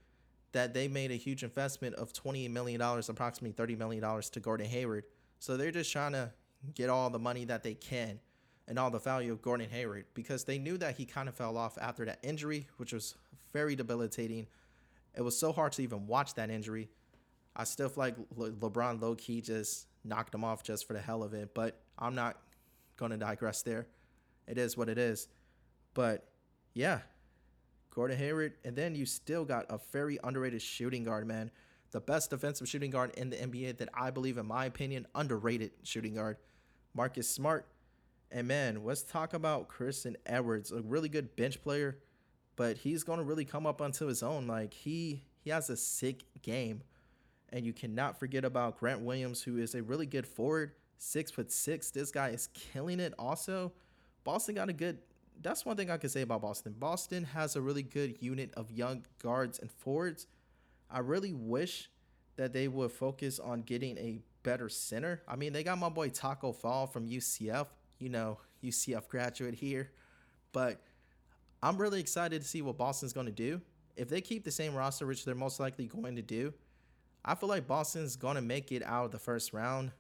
that 0.51 0.73
they 0.73 0.89
made 0.89 1.11
a 1.11 1.15
huge 1.15 1.43
investment 1.43 1.95
of 1.95 2.11
$28 2.11 2.49
million, 2.51 2.81
approximately 2.81 3.53
$30 3.53 3.77
million 3.77 4.21
to 4.21 4.39
Gordon 4.41 4.67
Hayward. 4.67 5.05
So 5.39 5.55
they're 5.55 5.71
just 5.71 5.91
trying 5.91 6.13
to 6.13 6.31
get 6.73 6.89
all 6.89 7.09
the 7.09 7.19
money 7.19 7.45
that 7.45 7.63
they 7.63 7.75
can 7.75 8.19
and 8.67 8.77
all 8.77 8.89
the 8.89 8.99
value 8.99 9.31
of 9.31 9.41
Gordon 9.41 9.69
Hayward 9.69 10.05
because 10.13 10.43
they 10.43 10.57
knew 10.57 10.77
that 10.77 10.97
he 10.97 11.05
kind 11.05 11.29
of 11.29 11.35
fell 11.35 11.57
off 11.57 11.77
after 11.79 12.03
that 12.05 12.19
injury, 12.23 12.67
which 12.77 12.91
was 12.91 13.15
very 13.53 13.75
debilitating. 13.75 14.47
It 15.15 15.21
was 15.21 15.37
so 15.37 15.53
hard 15.53 15.71
to 15.73 15.83
even 15.83 16.07
watch 16.07 16.33
that 16.33 16.49
injury. 16.49 16.89
I 17.55 17.63
still 17.63 17.89
feel 17.89 18.03
like 18.03 18.15
Le- 18.35 18.51
LeBron 18.51 19.01
low 19.01 19.15
key 19.15 19.41
just 19.41 19.87
knocked 20.03 20.33
him 20.33 20.43
off 20.43 20.63
just 20.63 20.85
for 20.85 20.93
the 20.93 20.99
hell 20.99 21.23
of 21.23 21.33
it, 21.33 21.53
but 21.53 21.79
I'm 21.97 22.15
not 22.15 22.37
going 22.97 23.11
to 23.11 23.17
digress 23.17 23.61
there. 23.61 23.87
It 24.47 24.57
is 24.57 24.77
what 24.77 24.89
it 24.89 24.97
is. 24.97 25.27
But 25.93 26.27
yeah, 26.73 26.99
Gordon 27.97 28.19
Hayward, 28.19 28.53
and 28.63 28.75
then 28.75 28.93
you 28.93 29.07
still 29.07 29.43
got 29.43 29.65
a 29.71 29.79
very 29.91 30.19
underrated 30.23 30.61
shooting 30.61 31.03
guard, 31.03 31.25
man. 31.25 31.49
The 31.89 31.99
best 31.99 32.29
defensive 32.29 32.69
shooting 32.69 32.91
guard 32.91 33.09
in 33.17 33.31
the 33.31 33.37
NBA 33.37 33.79
that 33.79 33.89
I 33.91 34.11
believe, 34.11 34.37
in 34.37 34.45
my 34.45 34.65
opinion, 34.65 35.07
underrated 35.15 35.71
shooting 35.81 36.13
guard, 36.13 36.37
Marcus 36.93 37.27
Smart. 37.27 37.65
And 38.31 38.47
man, 38.47 38.83
let's 38.85 39.01
talk 39.01 39.33
about 39.33 39.67
Christian 39.67 40.15
Edwards, 40.27 40.71
a 40.71 40.79
really 40.83 41.09
good 41.09 41.35
bench 41.35 41.59
player, 41.63 41.97
but 42.55 42.77
he's 42.77 43.03
going 43.03 43.17
to 43.17 43.25
really 43.25 43.45
come 43.45 43.65
up 43.65 43.81
onto 43.81 44.05
his 44.05 44.21
own. 44.21 44.45
Like 44.45 44.75
he 44.75 45.23
he 45.43 45.49
has 45.49 45.71
a 45.71 45.75
sick 45.75 46.21
game, 46.43 46.83
and 47.49 47.65
you 47.65 47.73
cannot 47.73 48.19
forget 48.19 48.45
about 48.45 48.77
Grant 48.77 49.01
Williams, 49.01 49.41
who 49.41 49.57
is 49.57 49.73
a 49.73 49.81
really 49.81 50.05
good 50.05 50.27
forward, 50.27 50.73
six 50.99 51.31
foot 51.31 51.51
six. 51.51 51.89
This 51.89 52.11
guy 52.11 52.29
is 52.29 52.49
killing 52.53 52.99
it. 52.99 53.15
Also, 53.17 53.73
Boston 54.23 54.53
got 54.53 54.69
a 54.69 54.73
good 54.73 54.99
that's 55.41 55.65
one 55.65 55.77
thing 55.77 55.89
I 55.89 55.97
could 55.97 56.11
say 56.11 56.21
about 56.21 56.41
Boston. 56.41 56.75
Boston 56.77 57.23
has 57.25 57.55
a 57.55 57.61
really 57.61 57.83
good 57.83 58.17
unit 58.21 58.53
of 58.55 58.71
young 58.71 59.05
guards 59.21 59.59
and 59.59 59.71
forwards. 59.71 60.27
I 60.89 60.99
really 60.99 61.33
wish 61.33 61.89
that 62.37 62.53
they 62.53 62.67
would 62.67 62.91
focus 62.91 63.39
on 63.39 63.61
getting 63.61 63.97
a 63.97 64.19
better 64.43 64.69
center. 64.69 65.21
I 65.27 65.35
mean, 65.35 65.53
they 65.53 65.63
got 65.63 65.77
my 65.77 65.89
boy 65.89 66.09
Tacko 66.09 66.55
Fall 66.55 66.87
from 66.87 67.07
UCF, 67.07 67.67
you 67.99 68.09
know, 68.09 68.37
UCF 68.63 69.07
graduate 69.07 69.55
here. 69.55 69.91
But 70.53 70.81
I'm 71.61 71.77
really 71.77 71.99
excited 71.99 72.41
to 72.41 72.47
see 72.47 72.61
what 72.61 72.77
Boston's 72.77 73.13
going 73.13 73.25
to 73.25 73.31
do. 73.31 73.61
If 73.95 74.09
they 74.09 74.21
keep 74.21 74.43
the 74.43 74.51
same 74.51 74.75
roster, 74.75 75.07
which 75.07 75.25
they're 75.25 75.35
most 75.35 75.59
likely 75.59 75.87
going 75.87 76.15
to 76.15 76.21
do, 76.21 76.53
I 77.25 77.35
feel 77.35 77.49
like 77.49 77.67
Boston's 77.67 78.15
going 78.15 78.35
to 78.35 78.41
make 78.41 78.71
it 78.71 78.83
out 78.83 79.05
of 79.05 79.11
the 79.11 79.19
first 79.19 79.53
round 79.53 79.91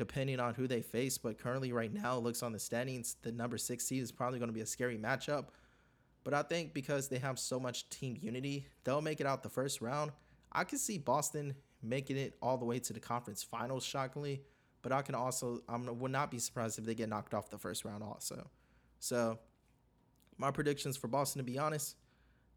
depending 0.00 0.40
on 0.40 0.54
who 0.54 0.66
they 0.66 0.80
face. 0.80 1.18
But 1.18 1.38
currently, 1.38 1.72
right 1.72 1.92
now, 1.92 2.16
it 2.16 2.22
looks 2.22 2.42
on 2.42 2.52
the 2.52 2.58
standings, 2.58 3.16
the 3.20 3.30
number 3.30 3.58
six 3.58 3.84
seed 3.84 4.02
is 4.02 4.10
probably 4.10 4.38
going 4.38 4.48
to 4.48 4.54
be 4.54 4.62
a 4.62 4.66
scary 4.66 4.96
matchup. 4.96 5.48
But 6.24 6.32
I 6.32 6.42
think 6.42 6.72
because 6.72 7.08
they 7.08 7.18
have 7.18 7.38
so 7.38 7.60
much 7.60 7.88
team 7.90 8.16
unity, 8.20 8.66
they'll 8.82 9.02
make 9.02 9.20
it 9.20 9.26
out 9.26 9.42
the 9.42 9.50
first 9.50 9.82
round. 9.82 10.10
I 10.52 10.64
can 10.64 10.78
see 10.78 10.96
Boston 10.96 11.54
making 11.82 12.16
it 12.16 12.34
all 12.40 12.56
the 12.56 12.64
way 12.64 12.78
to 12.78 12.94
the 12.94 12.98
conference 12.98 13.42
finals, 13.42 13.84
shockingly. 13.84 14.40
But 14.80 14.92
I 14.92 15.02
can 15.02 15.14
also, 15.14 15.60
I 15.68 15.76
would 15.76 16.10
not 16.10 16.30
be 16.30 16.38
surprised 16.38 16.78
if 16.78 16.86
they 16.86 16.94
get 16.94 17.10
knocked 17.10 17.34
off 17.34 17.50
the 17.50 17.58
first 17.58 17.84
round, 17.84 18.02
also. 18.02 18.48
So, 19.00 19.38
my 20.38 20.50
predictions 20.50 20.96
for 20.96 21.08
Boston, 21.08 21.40
to 21.40 21.44
be 21.44 21.58
honest, 21.58 21.96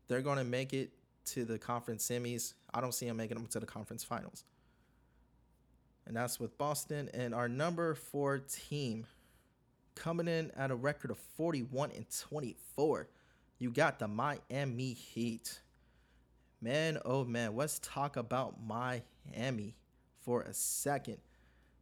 they're 0.08 0.22
going 0.22 0.38
to 0.38 0.46
make 0.46 0.72
it 0.72 0.92
to 1.26 1.44
the 1.44 1.60
conference 1.60 2.08
semis. 2.08 2.54
I 2.74 2.80
don't 2.80 2.94
see 2.94 3.06
them 3.06 3.18
making 3.18 3.38
them 3.38 3.48
to 3.48 3.60
the 3.60 3.66
conference 3.66 4.06
finals 4.06 4.46
and 6.06 6.16
that's 6.16 6.40
with 6.40 6.58
Boston. 6.58 7.10
And 7.14 7.34
our 7.34 7.48
number 7.48 7.96
four 7.96 8.40
team 8.40 9.06
coming 9.96 10.28
in 10.28 10.52
at 10.58 10.72
a 10.72 10.76
record 10.76 11.12
of 11.12 11.18
41 11.38 11.92
and 11.96 12.06
24. 12.10 13.08
You 13.60 13.72
got 13.72 14.00
the 14.00 14.08
Miami 14.08 14.94
Heat. 14.94 15.60
Man, 16.62 16.98
oh 17.06 17.26
man, 17.26 17.56
let's 17.56 17.80
talk 17.80 18.18
about 18.18 18.56
Miami 18.66 19.76
for 20.22 20.42
a 20.42 20.54
second. 20.54 21.18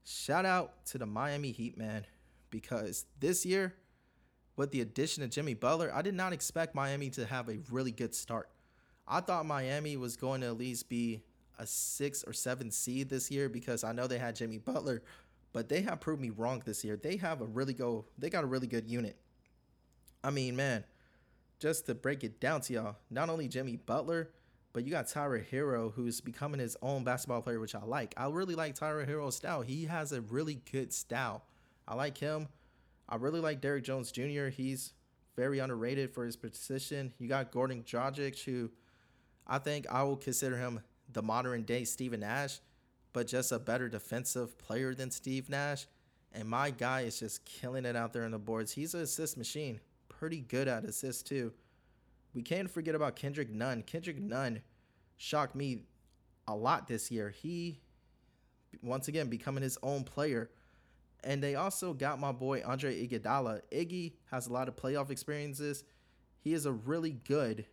Shout 0.04 0.46
out 0.46 0.86
to 0.88 0.98
the 0.98 1.06
Miami 1.06 1.52
Heat, 1.52 1.78
man, 1.78 2.06
because 2.50 3.06
this 3.20 3.46
year, 3.46 3.76
with 4.56 4.72
the 4.72 4.82
addition 4.82 5.24
of 5.24 5.30
Jimmy 5.30 5.54
Butler, 5.54 5.92
I 5.94 6.02
did 6.02 6.16
not 6.16 6.34
expect 6.34 6.76
Miami 6.76 7.10
to 7.12 7.26
have 7.26 7.50
a 7.50 7.60
really 7.70 7.92
good 7.92 8.14
start. 8.16 8.50
I 9.08 9.20
thought 9.22 9.46
Miami 9.46 9.98
was 9.98 10.16
going 10.16 10.42
to 10.42 10.48
at 10.48 10.58
least 10.58 10.90
be 10.90 11.22
a 11.62 11.68
six 11.68 12.24
or 12.24 12.34
seven 12.34 12.72
seed 12.72 13.08
this 13.08 13.30
year 13.30 13.48
because 13.48 13.84
I 13.84 13.92
know 13.94 14.08
they 14.08 14.18
had 14.18 14.36
Jimmy 14.36 14.58
Butler, 14.58 15.04
but 15.54 15.70
they 15.70 15.82
have 15.82 16.02
proved 16.02 16.22
me 16.22 16.32
wrong 16.32 16.62
this 16.66 16.84
year. 16.84 16.98
They 16.98 17.18
have 17.18 17.42
a 17.42 17.46
really 17.46 17.74
go. 17.74 18.06
They 18.18 18.30
got 18.30 18.44
a 18.44 18.48
really 18.48 18.68
good 18.68 18.88
unit. 18.88 19.16
I 20.24 20.32
mean, 20.32 20.56
man, 20.56 20.84
just 21.60 21.86
to 21.86 21.96
break 21.96 22.24
it 22.24 22.40
down 22.40 22.62
to 22.62 22.74
y'all, 22.74 22.96
not 23.12 23.30
only 23.30 23.48
Jimmy 23.48 23.76
Butler, 23.76 24.32
but 24.74 24.86
you 24.86 24.92
got 24.92 25.08
Tyler 25.08 25.46
Herro, 25.52 25.94
who's 25.94 26.20
becoming 26.20 26.60
his 26.60 26.76
own 26.82 27.04
basketball 27.04 27.42
player, 27.42 27.60
which 27.60 27.76
I 27.76 27.84
like. 27.84 28.16
I 28.18 28.28
really 28.28 28.56
like 28.56 28.74
Tyler 28.74 29.06
Herro's 29.06 29.36
style. 29.36 29.62
He 29.62 29.86
has 29.86 30.12
a 30.12 30.22
really 30.22 30.62
good 30.72 30.92
style. 30.92 31.44
I 31.88 31.94
like 31.94 32.18
him. 32.18 32.48
I 33.08 33.18
really 33.18 33.42
like 33.42 33.62
Derrick 33.62 33.84
Jones 33.84 34.12
Jr. 34.12 34.48
He's 34.48 34.94
very 35.36 35.60
underrated 35.60 36.14
for 36.14 36.26
his 36.26 36.36
position. 36.36 37.14
You 37.20 37.28
got 37.28 37.52
Goran 37.52 37.84
Dragic, 37.84 38.44
who 38.44 38.72
I 39.46 39.60
think 39.60 39.86
I 39.92 40.04
will 40.04 40.18
consider 40.18 40.58
him 40.58 40.80
the 41.14 41.22
modern 41.22 41.64
day 41.64 41.84
Steven 41.84 42.22
Nash, 42.22 42.60
but 43.14 43.28
just 43.28 43.52
a 43.52 43.60
better 43.60 43.90
defensive 43.90 44.58
player 44.58 44.94
than 44.94 45.12
Steve 45.12 45.50
Nash. 45.50 45.88
And 46.34 46.48
my 46.48 46.72
guy 46.72 47.02
is 47.02 47.20
just 47.20 47.44
killing 47.46 47.86
it 47.86 47.96
out 47.96 48.14
there 48.14 48.24
on 48.24 48.32
the 48.32 48.40
boards. 48.40 48.72
He's 48.72 48.94
an 48.94 49.02
assist 49.02 49.38
machine, 49.38 49.82
pretty 50.08 50.40
good 50.40 50.68
at 50.68 50.86
assists 50.86 51.24
too. 51.24 51.52
We 52.34 52.42
can't 52.42 52.70
forget 52.70 52.96
about 52.96 53.16
Kendrick 53.16 53.50
Nunn. 53.50 53.84
Kendrick 53.84 54.20
Nunn 54.20 54.62
shocked 55.18 55.56
me 55.56 55.84
a 56.48 56.56
lot 56.56 56.88
this 56.88 57.12
year. 57.12 57.30
He, 57.30 57.82
once 58.82 59.08
again, 59.10 59.28
becoming 59.28 59.64
his 59.64 59.78
own 59.84 60.04
player. 60.04 60.50
And 61.24 61.44
they 61.44 61.56
also 61.56 61.94
got 61.94 62.20
my 62.20 62.32
boy 62.32 62.64
Andre 62.66 63.06
Iguodala. 63.06 63.62
Iggy 63.72 64.14
has 64.32 64.48
a 64.48 64.54
lot 64.54 64.68
of 64.68 64.76
playoff 64.76 65.10
experiences. 65.10 65.84
He 66.40 66.54
is 66.54 66.66
a 66.66 66.72
really 66.72 67.12
good 67.12 67.66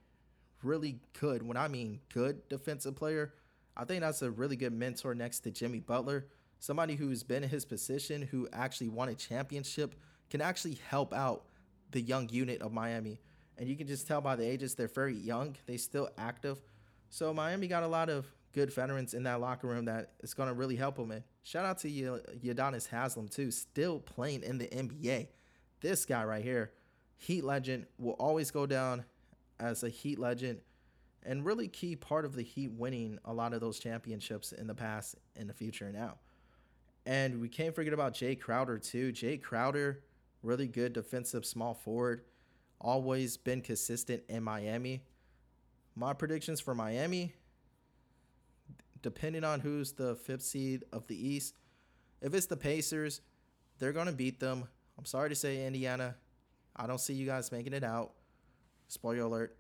really 0.62 1.00
good, 1.20 1.42
when 1.42 1.56
I 1.56 1.68
mean 1.68 2.00
good 2.12 2.48
defensive 2.48 2.96
player, 2.96 3.34
I 3.76 3.84
think 3.84 4.00
that's 4.00 4.22
a 4.22 4.30
really 4.30 4.56
good 4.56 4.72
mentor 4.72 5.14
next 5.14 5.40
to 5.40 5.50
Jimmy 5.50 5.80
Butler. 5.80 6.26
Somebody 6.58 6.96
who's 6.96 7.22
been 7.22 7.44
in 7.44 7.48
his 7.48 7.64
position, 7.64 8.22
who 8.22 8.48
actually 8.52 8.88
won 8.88 9.08
a 9.08 9.14
championship, 9.14 9.94
can 10.30 10.40
actually 10.40 10.78
help 10.88 11.14
out 11.14 11.44
the 11.92 12.00
young 12.00 12.28
unit 12.28 12.60
of 12.60 12.72
Miami. 12.72 13.20
And 13.56 13.68
you 13.68 13.76
can 13.76 13.86
just 13.86 14.06
tell 14.06 14.20
by 14.20 14.36
the 14.36 14.44
ages, 14.44 14.74
they're 14.74 14.88
very 14.88 15.14
young, 15.14 15.56
they 15.66 15.76
still 15.76 16.08
active. 16.18 16.60
So 17.10 17.32
Miami 17.32 17.68
got 17.68 17.82
a 17.82 17.88
lot 17.88 18.08
of 18.08 18.26
good 18.52 18.72
veterans 18.72 19.14
in 19.14 19.22
that 19.24 19.40
locker 19.40 19.68
room 19.68 19.84
that 19.86 20.12
is 20.20 20.34
going 20.34 20.48
to 20.48 20.54
really 20.54 20.76
help 20.76 20.96
them. 20.96 21.10
And 21.12 21.22
shout 21.42 21.64
out 21.64 21.78
to 21.78 21.88
Udonis 21.88 22.88
Haslam, 22.88 23.28
too, 23.28 23.50
still 23.50 24.00
playing 24.00 24.42
in 24.42 24.58
the 24.58 24.66
NBA. 24.66 25.28
This 25.80 26.04
guy 26.04 26.24
right 26.24 26.42
here, 26.42 26.72
Heat 27.16 27.44
legend, 27.44 27.86
will 27.98 28.12
always 28.12 28.50
go 28.50 28.66
down 28.66 29.04
as 29.60 29.82
a 29.82 29.88
Heat 29.88 30.18
legend 30.18 30.60
and 31.24 31.44
really 31.44 31.68
key 31.68 31.96
part 31.96 32.24
of 32.24 32.34
the 32.34 32.42
Heat 32.42 32.72
winning 32.72 33.18
a 33.24 33.32
lot 33.32 33.52
of 33.52 33.60
those 33.60 33.78
championships 33.78 34.52
in 34.52 34.66
the 34.66 34.74
past, 34.74 35.16
in 35.36 35.46
the 35.46 35.52
future 35.52 35.92
now. 35.92 36.14
And 37.06 37.40
we 37.40 37.48
can't 37.48 37.74
forget 37.74 37.92
about 37.92 38.14
Jae 38.14 38.38
Crowder 38.38 38.78
too. 38.78 39.12
Jae 39.12 39.40
Crowder, 39.40 40.00
really 40.42 40.68
good 40.68 40.92
defensive 40.92 41.44
small 41.44 41.74
forward, 41.74 42.22
always 42.80 43.36
been 43.36 43.60
consistent 43.60 44.22
in 44.28 44.42
Miami. 44.42 45.02
My 45.96 46.12
predictions 46.12 46.60
for 46.60 46.74
Miami, 46.74 47.34
depending 49.02 49.42
on 49.42 49.60
who's 49.60 49.92
the 49.92 50.14
fifth 50.16 50.42
seed 50.42 50.84
of 50.92 51.06
the 51.06 51.16
East, 51.16 51.54
if 52.20 52.34
it's 52.34 52.46
the 52.46 52.56
Pacers, 52.56 53.20
they're 53.78 53.92
going 53.92 54.06
to 54.06 54.12
beat 54.12 54.38
them. 54.40 54.68
I'm 54.98 55.04
sorry 55.04 55.28
to 55.28 55.34
say, 55.34 55.66
Indiana, 55.66 56.16
I 56.76 56.86
don't 56.86 57.00
see 57.00 57.14
you 57.14 57.26
guys 57.26 57.50
making 57.52 57.72
it 57.72 57.84
out. 57.84 58.12
Spoiler 58.88 59.20
alert. 59.22 59.56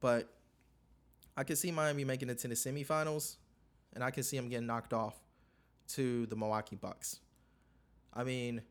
But 0.00 0.32
I 1.36 1.44
can 1.44 1.56
see 1.56 1.70
Miami 1.70 2.04
making 2.04 2.28
it 2.30 2.38
to 2.38 2.48
the 2.48 2.54
semifinals, 2.54 3.36
and 3.94 4.02
I 4.02 4.10
can 4.10 4.22
see 4.22 4.36
them 4.36 4.48
getting 4.48 4.66
knocked 4.66 4.92
off 4.92 5.16
to 5.94 6.26
the 6.26 6.36
Milwaukee 6.36 6.76
Bucks. 6.76 7.20
I 8.12 8.24
mean, 8.24 8.62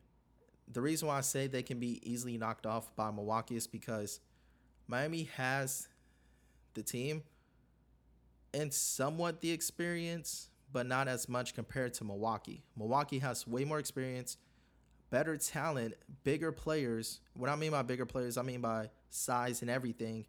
the 0.72 0.80
reason 0.80 1.08
why 1.08 1.18
I 1.18 1.22
say 1.22 1.46
they 1.46 1.62
can 1.62 1.78
be 1.80 2.00
easily 2.08 2.36
knocked 2.36 2.66
off 2.66 2.94
by 2.94 3.10
Milwaukee 3.10 3.56
is 3.56 3.66
because 3.66 4.20
Miami 4.86 5.24
has 5.36 5.88
the 6.74 6.82
team 6.82 7.22
and 8.52 8.72
somewhat 8.72 9.40
the 9.40 9.50
experience, 9.50 10.48
but 10.72 10.86
not 10.86 11.08
as 11.08 11.28
much 11.28 11.54
compared 11.54 11.94
to 11.94 12.04
Milwaukee. 12.04 12.62
Milwaukee 12.76 13.18
has 13.18 13.46
way 13.46 13.64
more 13.64 13.78
experience, 13.78 14.36
better 15.10 15.36
talent, 15.36 15.94
bigger 16.24 16.52
players. 16.52 17.20
What 17.34 17.50
I 17.50 17.56
mean 17.56 17.72
by 17.72 17.82
bigger 17.82 18.06
players, 18.06 18.38
I 18.38 18.42
mean 18.42 18.60
by 18.60 18.90
size 19.10 19.62
and 19.62 19.70
everything, 19.70 20.26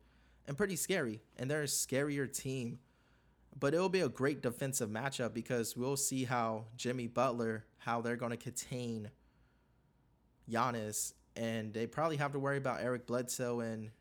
and 0.48 0.58
pretty 0.58 0.76
scary. 0.76 1.22
And 1.38 1.50
they're 1.50 1.64
a 1.64 1.68
scarier 1.68 2.32
team. 2.32 2.80
But 3.60 3.74
it'll 3.74 3.90
be 3.90 4.02
a 4.02 4.10
great 4.10 4.42
defensive 4.42 4.90
matchup 4.90 5.34
because 5.34 5.76
we'll 5.76 5.98
see 5.98 6.24
how 6.24 6.66
Jimmy 6.78 7.08
Butler, 7.08 7.66
how 7.78 8.02
they're 8.02 8.16
going 8.16 8.32
to 8.32 8.38
contain 8.38 9.12
Giannis, 10.50 11.14
and 11.36 11.74
they 11.74 11.86
probably 11.86 12.18
have 12.18 12.32
to 12.32 12.40
worry 12.40 12.58
about 12.58 12.82
Eric 12.82 13.06
Bledsoe 13.08 13.60
and 13.60 13.92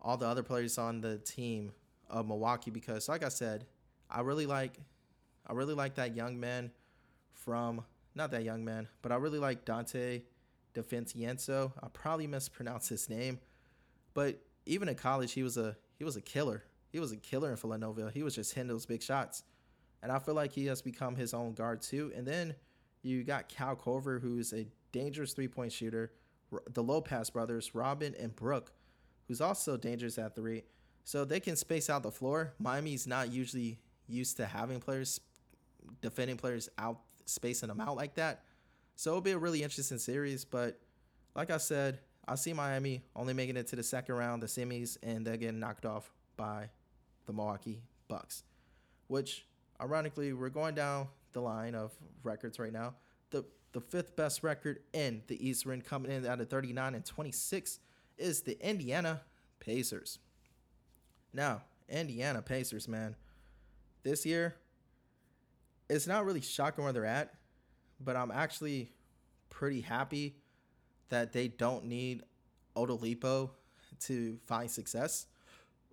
all 0.00 0.16
the 0.16 0.26
other 0.26 0.42
players 0.42 0.78
on 0.78 1.00
the 1.00 1.18
team 1.18 1.72
of 2.08 2.26
Milwaukee 2.26 2.70
because, 2.70 3.08
like 3.08 3.22
I 3.22 3.28
said, 3.28 3.66
I 4.10 4.20
really 4.20 4.46
like, 4.46 4.78
I 5.46 5.52
really 5.52 5.74
like 5.74 5.94
that 5.96 6.16
young 6.16 6.40
man 6.40 6.70
from 7.32 7.84
not 8.14 8.30
that 8.32 8.44
young 8.44 8.64
man, 8.64 8.88
but 9.00 9.12
I 9.12 9.16
really 9.16 9.38
like 9.38 9.64
Donte 9.64 10.22
DiVincenzo. 10.74 11.72
I 11.82 11.88
probably 11.88 12.26
mispronounced 12.26 12.88
his 12.88 13.08
name, 13.08 13.38
but 14.14 14.40
even 14.66 14.88
in 14.88 14.94
college, 14.94 15.32
he 15.32 15.42
was 15.42 15.56
a 15.56 15.76
he 15.98 16.04
was 16.04 16.16
a 16.16 16.20
killer. 16.20 16.64
He 16.90 17.00
was 17.00 17.12
a 17.12 17.16
killer 17.16 17.50
in 17.50 17.56
Villanova. 17.56 18.10
He 18.12 18.22
was 18.22 18.34
just 18.34 18.54
hitting 18.54 18.68
those 18.68 18.86
big 18.86 19.02
shots, 19.02 19.44
and 20.02 20.12
I 20.12 20.18
feel 20.18 20.34
like 20.34 20.52
he 20.52 20.66
has 20.66 20.82
become 20.82 21.16
his 21.16 21.32
own 21.32 21.54
guard 21.54 21.82
too. 21.82 22.12
And 22.14 22.26
then 22.26 22.54
you 23.02 23.24
got 23.24 23.54
Kyle 23.54 23.76
Korver, 23.76 24.20
who's 24.20 24.52
a 24.52 24.66
dangerous 24.92 25.32
three 25.32 25.48
point 25.48 25.72
shooter. 25.72 26.12
The 26.74 26.82
Lopez 26.82 27.30
brothers, 27.30 27.74
Robin 27.74 28.14
and 28.20 28.36
Brook, 28.36 28.72
who's 29.26 29.40
also 29.40 29.76
dangerous 29.76 30.18
at 30.18 30.36
three. 30.36 30.64
So 31.04 31.24
they 31.24 31.40
can 31.40 31.56
space 31.56 31.88
out 31.90 32.02
the 32.02 32.10
floor. 32.10 32.54
Miami's 32.58 33.06
not 33.06 33.32
usually 33.32 33.78
used 34.06 34.36
to 34.36 34.46
having 34.46 34.78
players 34.78 35.20
defending 36.00 36.36
players 36.36 36.68
out 36.78 37.00
spacing 37.26 37.68
them 37.68 37.80
out 37.80 37.96
like 37.96 38.14
that. 38.14 38.44
So 38.96 39.10
it'll 39.10 39.20
be 39.20 39.32
a 39.32 39.38
really 39.38 39.62
interesting 39.62 39.98
series. 39.98 40.44
But 40.44 40.78
like 41.34 41.50
I 41.50 41.56
said, 41.56 41.98
I 42.26 42.34
see 42.36 42.52
Miami 42.52 43.02
only 43.16 43.34
making 43.34 43.56
it 43.56 43.66
to 43.68 43.76
the 43.76 43.82
second 43.82 44.14
round, 44.14 44.42
the 44.42 44.46
semis, 44.46 44.96
and 45.02 45.26
they're 45.26 45.36
getting 45.36 45.58
knocked 45.58 45.86
off 45.86 46.12
by 46.36 46.70
the 47.26 47.32
Milwaukee 47.32 47.82
Bucks. 48.08 48.44
Which 49.08 49.46
ironically, 49.80 50.32
we're 50.32 50.48
going 50.48 50.74
down 50.74 51.08
the 51.32 51.40
line 51.40 51.74
of 51.74 51.92
records 52.22 52.58
right 52.58 52.72
now. 52.72 52.94
The 53.30 53.44
the 53.72 53.80
fifth 53.80 54.16
best 54.16 54.42
record 54.42 54.80
in 54.92 55.22
the 55.26 55.46
Eastern 55.48 55.80
coming 55.80 56.12
in 56.12 56.24
at 56.26 56.40
a 56.40 56.44
39 56.44 56.94
and 56.94 57.04
26 57.04 57.80
is 58.18 58.42
the 58.42 58.58
Indiana 58.66 59.22
Pacers. 59.60 60.18
Now, 61.32 61.62
Indiana 61.88 62.42
Pacers, 62.42 62.86
man, 62.86 63.16
this 64.02 64.26
year, 64.26 64.56
it's 65.92 66.06
not 66.06 66.24
really 66.24 66.40
shocking 66.40 66.84
where 66.84 66.92
they're 66.92 67.04
at, 67.04 67.34
but 68.00 68.16
I'm 68.16 68.30
actually 68.30 68.90
pretty 69.50 69.82
happy 69.82 70.36
that 71.10 71.32
they 71.32 71.48
don't 71.48 71.84
need 71.84 72.22
Oladipo 72.74 73.50
to 74.00 74.38
find 74.46 74.70
success. 74.70 75.26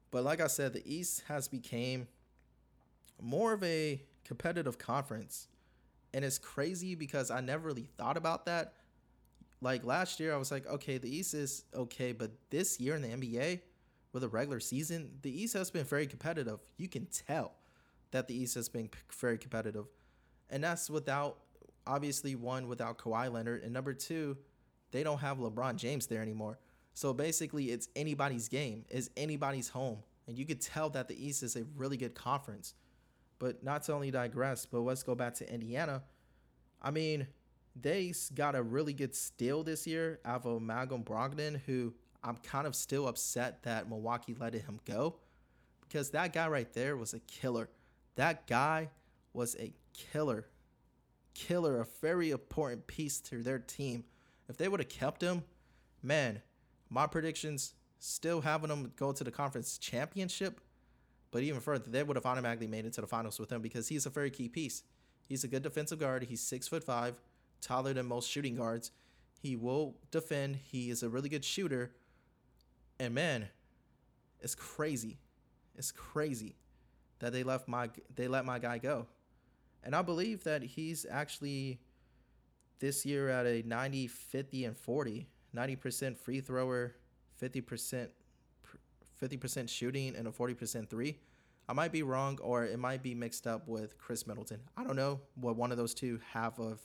But 0.09 0.23
like 0.23 0.39
I 0.39 0.47
said, 0.47 0.71
the 0.71 0.81
East 0.85 1.23
has 1.27 1.49
become 1.49 2.07
more 3.21 3.51
of 3.51 3.61
a 3.63 4.01
competitive 4.23 4.77
conference. 4.77 5.47
And 6.13 6.23
it's 6.23 6.37
crazy 6.37 6.95
because 6.95 7.29
I 7.29 7.41
never 7.41 7.67
really 7.67 7.89
thought 7.97 8.15
about 8.15 8.45
that. 8.45 8.73
Like 9.61 9.83
last 9.83 10.21
year, 10.21 10.33
I 10.33 10.37
was 10.37 10.49
like, 10.49 10.65
okay, 10.65 10.97
the 10.97 11.13
East 11.13 11.33
is 11.33 11.65
okay, 11.75 12.13
but 12.13 12.31
this 12.49 12.79
year 12.79 12.95
in 12.95 13.01
the 13.01 13.09
NBA, 13.09 13.59
with 14.13 14.23
a 14.23 14.29
regular 14.29 14.61
season, 14.61 15.11
the 15.21 15.43
East 15.43 15.53
has 15.53 15.69
been 15.69 15.83
very 15.83 16.07
competitive. 16.07 16.59
You 16.77 16.87
can 16.87 17.05
tell 17.27 17.58
that 18.11 18.27
the 18.27 18.35
East 18.35 18.55
has 18.55 18.69
been 18.69 18.89
very 19.19 19.37
competitive. 19.37 19.85
And 20.49 20.63
that's 20.63 20.89
without, 20.89 21.37
obviously, 21.85 22.35
one, 22.35 22.67
without 22.67 22.97
Kawhi 22.97 23.31
Leonard. 23.31 23.63
And 23.63 23.73
number 23.73 23.93
two, 23.93 24.37
they 24.91 25.03
don't 25.03 25.19
have 25.19 25.37
LeBron 25.37 25.75
James 25.75 26.07
there 26.07 26.21
anymore. 26.21 26.59
So 26.93 27.13
basically, 27.13 27.71
it's 27.71 27.87
anybody's 27.95 28.47
game, 28.47 28.85
it's 28.89 29.09
anybody's 29.15 29.69
home. 29.69 29.99
And 30.27 30.37
you 30.37 30.45
could 30.45 30.61
tell 30.61 30.89
that 30.91 31.07
the 31.07 31.27
East 31.27 31.43
is 31.43 31.55
a 31.55 31.63
really 31.75 31.97
good 31.97 32.13
conference. 32.13 32.73
But 33.39 33.63
not 33.63 33.83
to 33.83 33.93
only 33.93 34.11
digress, 34.11 34.65
but 34.65 34.81
let's 34.81 35.01
go 35.01 35.15
back 35.15 35.35
to 35.35 35.51
Indiana. 35.51 36.03
I 36.81 36.91
mean, 36.91 37.27
they 37.75 38.13
got 38.35 38.55
a 38.55 38.61
really 38.61 38.93
good 38.93 39.15
steal 39.15 39.63
this 39.63 39.87
year 39.87 40.19
out 40.25 40.45
of 40.45 40.61
Malcolm 40.61 41.03
Brogdon, 41.03 41.61
who 41.65 41.93
I'm 42.23 42.35
kind 42.37 42.67
of 42.67 42.75
still 42.75 43.07
upset 43.07 43.63
that 43.63 43.87
Milwaukee 43.89 44.35
let 44.37 44.53
him 44.53 44.79
go 44.85 45.15
because 45.81 46.11
that 46.11 46.33
guy 46.33 46.47
right 46.47 46.71
there 46.73 46.95
was 46.95 47.13
a 47.13 47.19
killer. 47.19 47.69
That 48.15 48.47
guy 48.47 48.89
was 49.33 49.55
a 49.59 49.73
killer. 49.93 50.45
Killer, 51.33 51.81
a 51.81 51.87
very 52.01 52.31
important 52.31 52.87
piece 52.87 53.19
to 53.21 53.41
their 53.43 53.59
team. 53.59 54.03
If 54.47 54.57
they 54.57 54.67
would 54.67 54.79
have 54.79 54.89
kept 54.89 55.21
him, 55.21 55.43
man, 56.01 56.41
my 56.89 57.07
predictions 57.07 57.73
still 57.99 58.41
having 58.41 58.69
them 58.69 58.91
go 58.95 59.11
to 59.11 59.23
the 59.23 59.31
conference 59.31 59.77
championship, 59.77 60.59
but 61.31 61.43
even 61.43 61.61
further, 61.61 61.89
they 61.89 62.03
would 62.03 62.17
have 62.17 62.25
automatically 62.25 62.67
made 62.67 62.85
it 62.85 62.93
to 62.93 63.01
the 63.01 63.07
finals 63.07 63.39
with 63.39 63.51
him 63.51 63.61
because 63.61 63.87
he's 63.87 64.05
a 64.05 64.09
very 64.09 64.31
key 64.31 64.49
piece. 64.49 64.83
He's 65.27 65.43
a 65.43 65.47
good 65.47 65.61
defensive 65.61 65.99
guard. 65.99 66.23
He's 66.23 66.41
six 66.41 66.67
foot 66.67 66.83
five, 66.83 67.21
taller 67.61 67.93
than 67.93 68.07
most 68.07 68.29
shooting 68.29 68.55
guards. 68.55 68.91
He 69.39 69.55
will 69.55 69.95
defend. 70.11 70.57
He 70.57 70.89
is 70.89 71.03
a 71.03 71.09
really 71.09 71.29
good 71.29 71.45
shooter. 71.45 71.91
And 72.99 73.13
man, 73.13 73.49
it's 74.41 74.55
crazy. 74.55 75.19
It's 75.77 75.91
crazy 75.91 76.55
that 77.19 77.33
they 77.33 77.43
left 77.43 77.67
my 77.67 77.89
they 78.15 78.27
let 78.27 78.45
my 78.45 78.59
guy 78.59 78.77
go. 78.77 79.07
And 79.83 79.95
I 79.95 80.01
believe 80.01 80.43
that 80.43 80.61
he's 80.61 81.05
actually 81.09 81.79
this 82.79 83.05
year 83.05 83.29
at 83.29 83.45
a 83.45 83.61
90 83.63 84.07
50 84.07 84.65
and 84.65 84.77
40, 84.77 85.27
90% 85.55 86.17
free 86.17 86.41
thrower, 86.41 86.95
50% 87.41 88.09
50% 89.21 89.69
shooting 89.69 90.15
and 90.15 90.27
a 90.27 90.31
40% 90.31 90.89
3. 90.89 91.19
I 91.67 91.73
might 91.73 91.91
be 91.91 92.03
wrong 92.03 92.39
or 92.41 92.65
it 92.65 92.79
might 92.79 93.03
be 93.03 93.13
mixed 93.13 93.45
up 93.45 93.67
with 93.67 93.97
Khris 93.97 94.25
Middleton. 94.25 94.61
I 94.77 94.83
don't 94.83 94.95
know 94.95 95.19
what 95.35 95.55
one 95.55 95.71
of 95.71 95.77
those 95.77 95.93
two 95.93 96.19
have 96.31 96.57
of 96.59 96.79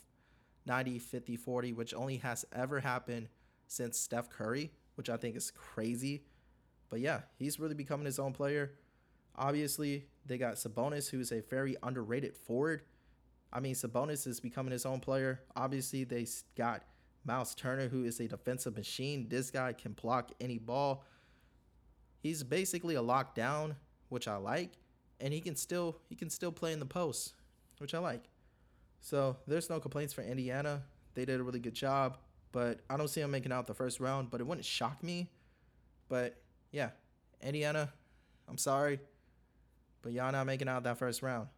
90 0.67 0.99
50 0.99 1.37
40 1.37 1.73
which 1.73 1.95
only 1.95 2.19
has 2.19 2.45
ever 2.53 2.81
happened 2.81 3.29
since 3.67 3.99
Steph 3.99 4.31
Curry 4.31 4.73
which 4.97 5.09
I 5.11 5.17
think 5.17 5.37
is 5.37 5.51
crazy. 5.51 6.25
But 6.91 7.01
yeah, 7.01 7.23
he's 7.39 7.59
really 7.59 7.75
becoming 7.75 8.07
his 8.07 8.19
own 8.19 8.33
player. 8.33 8.73
Obviously, 9.37 10.07
they 10.27 10.39
got 10.39 10.55
Sabonis, 10.55 11.09
who's 11.09 11.33
a 11.33 11.41
very 11.43 11.77
underrated 11.83 12.37
forward. 12.37 12.83
I 13.53 13.61
mean, 13.61 13.75
Sabonis 13.75 14.27
is 14.27 14.41
becoming 14.41 14.73
his 14.73 14.87
own 14.87 15.01
player. 15.01 15.41
Obviously, 15.55 16.05
they 16.05 16.27
got 16.57 16.83
Miles 17.25 17.55
Turner, 17.55 17.89
who 17.89 18.05
is 18.05 18.21
a 18.21 18.29
defensive 18.29 18.77
machine. 18.77 19.29
This 19.29 19.51
guy 19.51 19.73
can 19.73 19.93
block 19.93 20.33
any 20.41 20.59
ball. 20.59 21.05
He's 22.19 22.43
basically 22.43 22.95
a 22.95 23.03
lockdown, 23.03 23.77
which 24.09 24.27
I 24.29 24.37
like, 24.37 24.73
and 25.21 25.33
he 25.33 25.41
can 25.41 25.57
still 25.57 25.99
he 26.09 26.15
can 26.15 26.31
still 26.31 26.53
play 26.53 26.73
in 26.73 26.81
the 26.81 26.87
post, 26.87 27.35
which 27.79 27.95
I 27.95 27.99
like. 27.99 28.25
So 29.01 29.37
there's 29.47 29.69
no 29.69 29.79
complaints 29.79 30.13
for 30.13 30.23
Indiana. 30.23 30.83
They 31.15 31.25
did 31.25 31.39
a 31.39 31.43
really 31.43 31.61
good 31.61 31.75
job 31.75 32.19
but 32.55 32.79
I 32.89 32.97
don't 32.97 33.09
see 33.09 33.21
them 33.21 33.33
making 33.33 33.51
out 33.51 33.67
the 33.67 33.75
first 33.75 33.99
round. 33.99 34.31
But 34.31 34.41
it 34.41 34.47
wouldn't 34.47 34.65
shock 34.65 35.03
me. 35.03 35.29
But 36.09 36.41
yeah, 36.71 36.91
Indiana, 37.43 37.93
I'm 38.49 38.59
sorry, 38.59 39.01
but 40.05 40.13
y'all 40.13 40.31
not 40.31 40.47
making 40.47 40.69
out 40.69 40.85
that 40.85 40.99
first 40.99 41.23
round. 41.23 41.49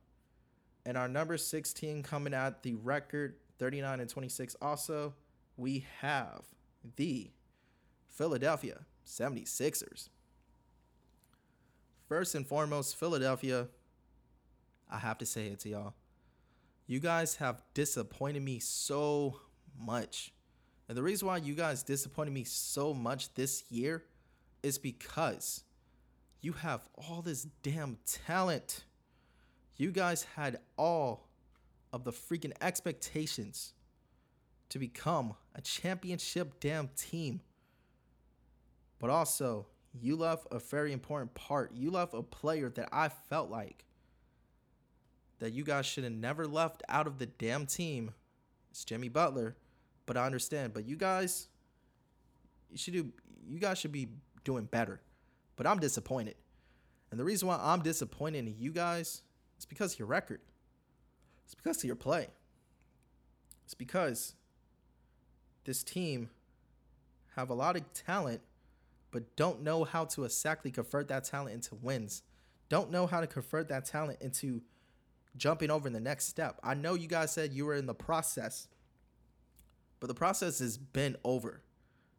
And 0.86 0.96
our 0.96 1.08
number 1.08 1.36
16 1.36 2.04
coming 2.04 2.32
at 2.32 2.62
the 2.62 2.76
record 2.76 3.34
39 3.58 4.00
and 4.00 4.08
26. 4.08 4.54
Also, 4.62 5.14
we 5.56 5.84
have 6.00 6.42
the 6.94 7.32
Philadelphia 8.08 8.86
76ers. 9.04 10.08
First 12.08 12.36
and 12.36 12.46
foremost, 12.46 12.96
Philadelphia, 12.96 13.66
I 14.88 14.98
have 14.98 15.18
to 15.18 15.26
say 15.26 15.46
it 15.48 15.58
to 15.60 15.68
y'all. 15.68 15.94
You 16.86 17.00
guys 17.00 17.36
have 17.36 17.62
disappointed 17.74 18.42
me 18.42 18.60
so 18.60 19.40
much. 19.76 20.32
And 20.88 20.96
the 20.96 21.02
reason 21.02 21.26
why 21.26 21.38
you 21.38 21.54
guys 21.54 21.82
disappointed 21.82 22.32
me 22.32 22.44
so 22.44 22.94
much 22.94 23.34
this 23.34 23.64
year 23.70 24.04
is 24.62 24.78
because 24.78 25.64
you 26.40 26.52
have 26.52 26.86
all 26.96 27.22
this 27.22 27.46
damn 27.62 27.98
talent. 28.06 28.84
You 29.76 29.90
guys 29.90 30.26
had 30.36 30.60
all 30.76 31.28
of 31.92 32.04
the 32.04 32.12
freaking 32.12 32.52
expectations 32.60 33.74
to 34.68 34.78
become 34.78 35.34
a 35.54 35.60
championship 35.60 36.60
damn 36.60 36.88
team. 36.96 37.40
But 38.98 39.10
also, 39.10 39.66
you 40.00 40.16
left 40.16 40.46
a 40.50 40.58
very 40.58 40.92
important 40.92 41.34
part. 41.34 41.72
You 41.74 41.90
left 41.90 42.14
a 42.14 42.22
player 42.22 42.70
that 42.70 42.88
I 42.92 43.08
felt 43.08 43.50
like 43.50 43.84
that 45.38 45.52
you 45.52 45.64
guys 45.64 45.86
should 45.86 46.04
have 46.04 46.12
never 46.12 46.46
left 46.46 46.82
out 46.88 47.06
of 47.06 47.18
the 47.18 47.26
damn 47.26 47.66
team. 47.66 48.12
It's 48.70 48.84
Jimmy 48.84 49.08
Butler, 49.08 49.56
but 50.06 50.16
I 50.16 50.24
understand. 50.24 50.72
But 50.72 50.86
you 50.86 50.96
guys, 50.96 51.48
you 52.70 52.78
should 52.78 52.94
do. 52.94 53.12
You 53.48 53.58
guys 53.58 53.78
should 53.78 53.92
be 53.92 54.08
doing 54.44 54.64
better. 54.64 55.00
But 55.56 55.66
I'm 55.66 55.78
disappointed, 55.78 56.36
and 57.10 57.18
the 57.18 57.24
reason 57.24 57.48
why 57.48 57.58
I'm 57.60 57.82
disappointed 57.82 58.46
in 58.46 58.54
you 58.58 58.72
guys 58.72 59.22
is 59.58 59.64
because 59.64 59.94
of 59.94 59.98
your 59.98 60.08
record. 60.08 60.40
It's 61.44 61.54
because 61.54 61.78
of 61.78 61.84
your 61.84 61.96
play. 61.96 62.28
It's 63.64 63.74
because 63.74 64.34
this 65.64 65.82
team 65.82 66.30
have 67.36 67.50
a 67.50 67.54
lot 67.54 67.76
of 67.76 67.92
talent, 67.92 68.40
but 69.10 69.34
don't 69.36 69.62
know 69.62 69.84
how 69.84 70.04
to 70.06 70.24
exactly 70.24 70.70
convert 70.70 71.08
that 71.08 71.24
talent 71.24 71.54
into 71.54 71.74
wins. 71.74 72.22
Don't 72.68 72.90
know 72.90 73.06
how 73.06 73.20
to 73.20 73.26
convert 73.26 73.68
that 73.68 73.84
talent 73.84 74.20
into 74.20 74.62
jumping 75.36 75.70
over 75.70 75.86
in 75.86 75.92
the 75.92 76.00
next 76.00 76.26
step. 76.26 76.58
I 76.62 76.74
know 76.74 76.94
you 76.94 77.08
guys 77.08 77.32
said 77.32 77.52
you 77.52 77.66
were 77.66 77.74
in 77.74 77.86
the 77.86 77.94
process, 77.94 78.68
but 80.00 80.08
the 80.08 80.14
process 80.14 80.58
has 80.58 80.78
been 80.78 81.16
over. 81.24 81.62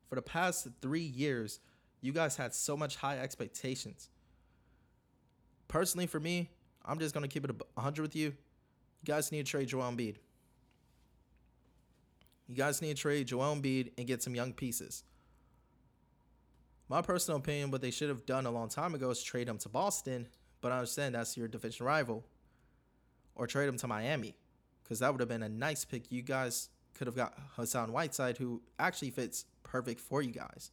For 0.08 0.16
the 0.16 0.22
past 0.22 0.68
three 0.82 1.02
years, 1.02 1.60
you 2.02 2.12
guys 2.12 2.36
had 2.36 2.54
so 2.54 2.78
much 2.78 2.98
high 2.98 3.18
expectations. 3.18 4.10
Personally, 5.68 6.08
for 6.08 6.20
me, 6.20 6.52
I'm 6.86 7.00
just 7.00 7.14
gonna 7.14 7.28
keep 7.28 7.44
it 7.44 7.52
100 7.74 8.02
with 8.02 8.16
you. 8.16 8.28
You 8.28 9.06
guys 9.06 9.32
need 9.32 9.46
to 9.46 9.52
trade 9.52 9.68
Joel 9.68 9.92
Embiid. 9.92 10.18
You 12.48 12.56
guys 12.56 12.82
need 12.82 12.96
to 12.96 13.02
trade 13.02 13.28
Joel 13.28 13.56
Embiid 13.56 13.92
and 13.98 14.08
get 14.08 14.24
some 14.24 14.34
young 14.34 14.54
pieces. 14.54 15.04
My 16.90 17.02
personal 17.02 17.40
opinion, 17.40 17.72
what 17.72 17.82
they 17.82 17.92
should 17.92 18.08
have 18.08 18.26
done 18.26 18.46
a 18.46 18.52
long 18.52 18.70
time 18.70 18.96
ago 18.96 19.10
is 19.10 19.22
trade 19.22 19.50
him 19.50 19.58
to 19.58 19.70
Boston, 19.70 20.30
but 20.62 20.72
I 20.72 20.76
understand 20.76 21.16
that's 21.16 21.36
your 21.36 21.50
division 21.50 21.86
rival. 21.86 22.24
Or 23.36 23.46
trade 23.46 23.68
him 23.68 23.78
to 23.78 23.88
Miami, 23.88 24.36
because 24.84 25.00
that 25.00 25.12
would 25.12 25.20
have 25.20 25.30
been 25.30 25.44
a 25.44 25.50
nice 25.50 25.86
pick. 25.86 26.12
You 26.12 26.22
guys 26.22 26.70
could 26.96 27.06
have 27.06 27.16
got 27.16 27.38
Hassan 27.56 27.92
Whiteside, 27.92 28.38
who 28.38 28.62
actually 28.80 29.12
fits 29.12 29.46
perfect 29.62 30.00
for 30.00 30.22
you 30.22 30.32
guys, 30.32 30.72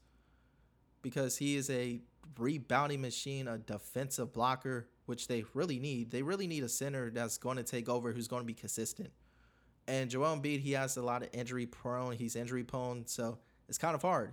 because 1.05 1.37
he 1.37 1.55
is 1.55 1.71
a 1.71 2.01
rebounding 2.37 3.01
machine, 3.01 3.47
a 3.47 3.59
defensive 3.59 4.33
blocker, 4.33 4.89
which 5.07 5.29
they 5.29 5.45
really 5.55 5.79
need. 5.79 6.11
They 6.11 6.23
really 6.23 6.49
need 6.49 6.65
a 6.65 6.69
center 6.69 7.11
that's 7.11 7.39
going 7.39 7.59
to 7.59 7.63
take 7.63 7.89
over, 7.89 8.11
who's 8.11 8.27
going 8.27 8.43
to 8.43 8.47
be 8.47 8.55
consistent. 8.55 9.13
And 9.87 10.11
Joel 10.11 10.37
Embiid, 10.37 10.61
he 10.61 10.73
has 10.73 10.97
a 10.97 11.03
lot 11.03 11.23
of 11.23 11.29
injury 11.33 11.67
prone. 11.67 12.15
He's 12.15 12.35
injury 12.35 12.65
prone, 12.65 13.07
so 13.07 13.39
it's 13.69 13.79
kind 13.79 13.95
of 13.95 14.03
hard. 14.03 14.33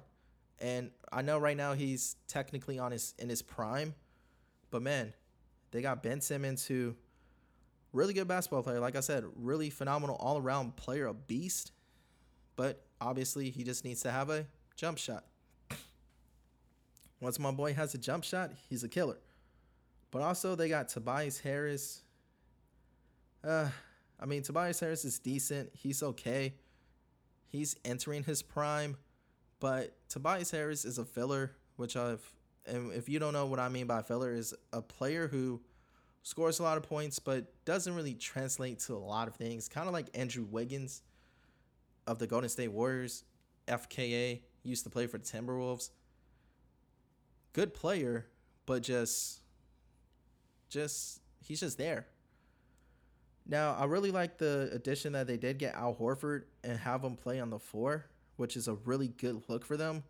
And 0.59 0.91
I 1.11 1.21
know 1.21 1.37
right 1.37 1.57
now 1.57 1.73
he's 1.73 2.15
technically 2.27 2.79
on 2.79 2.91
his 2.91 3.13
in 3.19 3.27
his 3.27 3.41
prime, 3.41 3.93
but 4.69 4.81
man, 4.81 5.13
they 5.71 5.81
got 5.81 6.01
Ben 6.01 6.21
Simmons 6.21 6.65
who 6.65 6.95
really 7.91 8.13
good 8.13 8.27
basketball 8.27 8.63
player. 8.63 8.79
Like 8.79 8.95
I 8.95 9.01
said, 9.01 9.25
really 9.35 9.69
phenomenal 9.69 10.15
all 10.15 10.37
around 10.37 10.77
player, 10.77 11.07
a 11.07 11.13
beast. 11.13 11.73
But 12.55 12.85
obviously, 13.01 13.49
he 13.49 13.63
just 13.63 13.83
needs 13.83 14.01
to 14.01 14.11
have 14.11 14.29
a 14.29 14.45
jump 14.75 14.97
shot. 14.97 15.25
Once 17.21 17.39
my 17.39 17.51
boy 17.51 17.73
has 17.73 17.93
a 17.93 17.97
jump 17.97 18.23
shot, 18.23 18.51
he's 18.67 18.83
a 18.83 18.89
killer. 18.89 19.17
But 20.09 20.23
also, 20.23 20.55
they 20.55 20.67
got 20.67 20.89
Tobias 20.89 21.39
Harris. 21.39 22.01
Uh, 23.43 23.69
I 24.19 24.25
mean, 24.25 24.41
Tobias 24.41 24.79
Harris 24.79 25.05
is 25.05 25.19
decent. 25.19 25.69
He's 25.73 26.03
okay. 26.03 26.55
He's 27.47 27.75
entering 27.85 28.23
his 28.23 28.41
prime, 28.41 28.97
but 29.59 29.95
Tobias 30.09 30.51
Harris 30.51 30.83
is 30.83 30.97
a 30.97 31.05
filler, 31.05 31.51
which 31.77 31.95
I've. 31.95 32.21
And 32.65 32.93
if 32.93 33.09
you 33.09 33.19
don't 33.19 33.33
know 33.33 33.45
what 33.45 33.59
I 33.59 33.69
mean 33.69 33.87
by 33.87 34.01
filler, 34.01 34.33
is 34.33 34.53
a 34.73 34.81
player 34.81 35.27
who 35.27 35.61
scores 36.23 36.59
a 36.59 36.63
lot 36.63 36.77
of 36.77 36.83
points, 36.83 37.19
but 37.19 37.53
doesn't 37.65 37.95
really 37.95 38.13
translate 38.13 38.79
to 38.79 38.93
a 38.93 38.97
lot 38.97 39.27
of 39.27 39.35
things. 39.35 39.67
Kind 39.67 39.87
of 39.87 39.93
like 39.93 40.07
Andrew 40.13 40.45
Wiggins 40.49 41.01
of 42.07 42.19
the 42.19 42.27
Golden 42.27 42.49
State 42.49 42.71
Warriors, 42.71 43.23
FKA, 43.67 44.41
used 44.63 44.83
to 44.83 44.89
play 44.89 45.07
for 45.07 45.17
the 45.17 45.23
Timberwolves. 45.23 45.89
Good 47.53 47.73
player, 47.73 48.27
but 48.65 48.83
just 48.83 49.41
just 50.69 51.21
he's 51.43 51.59
just 51.59 51.77
there. 51.77 52.07
Now, 53.45 53.75
I 53.77 53.85
really 53.85 54.11
like 54.11 54.37
the 54.37 54.69
addition 54.71 55.13
that 55.13 55.27
they 55.27 55.37
did 55.37 55.57
get 55.57 55.75
Al 55.75 55.95
Horford 55.95 56.43
and 56.63 56.77
have 56.77 57.03
him 57.03 57.15
play 57.15 57.39
on 57.39 57.49
the 57.49 57.59
floor, 57.59 58.05
which 58.37 58.55
is 58.55 58.67
a 58.67 58.75
really 58.75 59.09
good 59.09 59.43
look 59.49 59.65
for 59.65 59.75
them. 59.75 60.03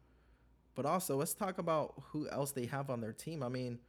But 0.75 0.85
also, 0.85 1.17
let's 1.17 1.33
talk 1.33 1.57
about 1.57 1.95
who 2.11 2.29
else 2.29 2.51
they 2.51 2.65
have 2.67 2.89
on 2.89 3.01
their 3.01 3.13
team. 3.13 3.41
I 3.41 3.49
mean, 3.49 3.79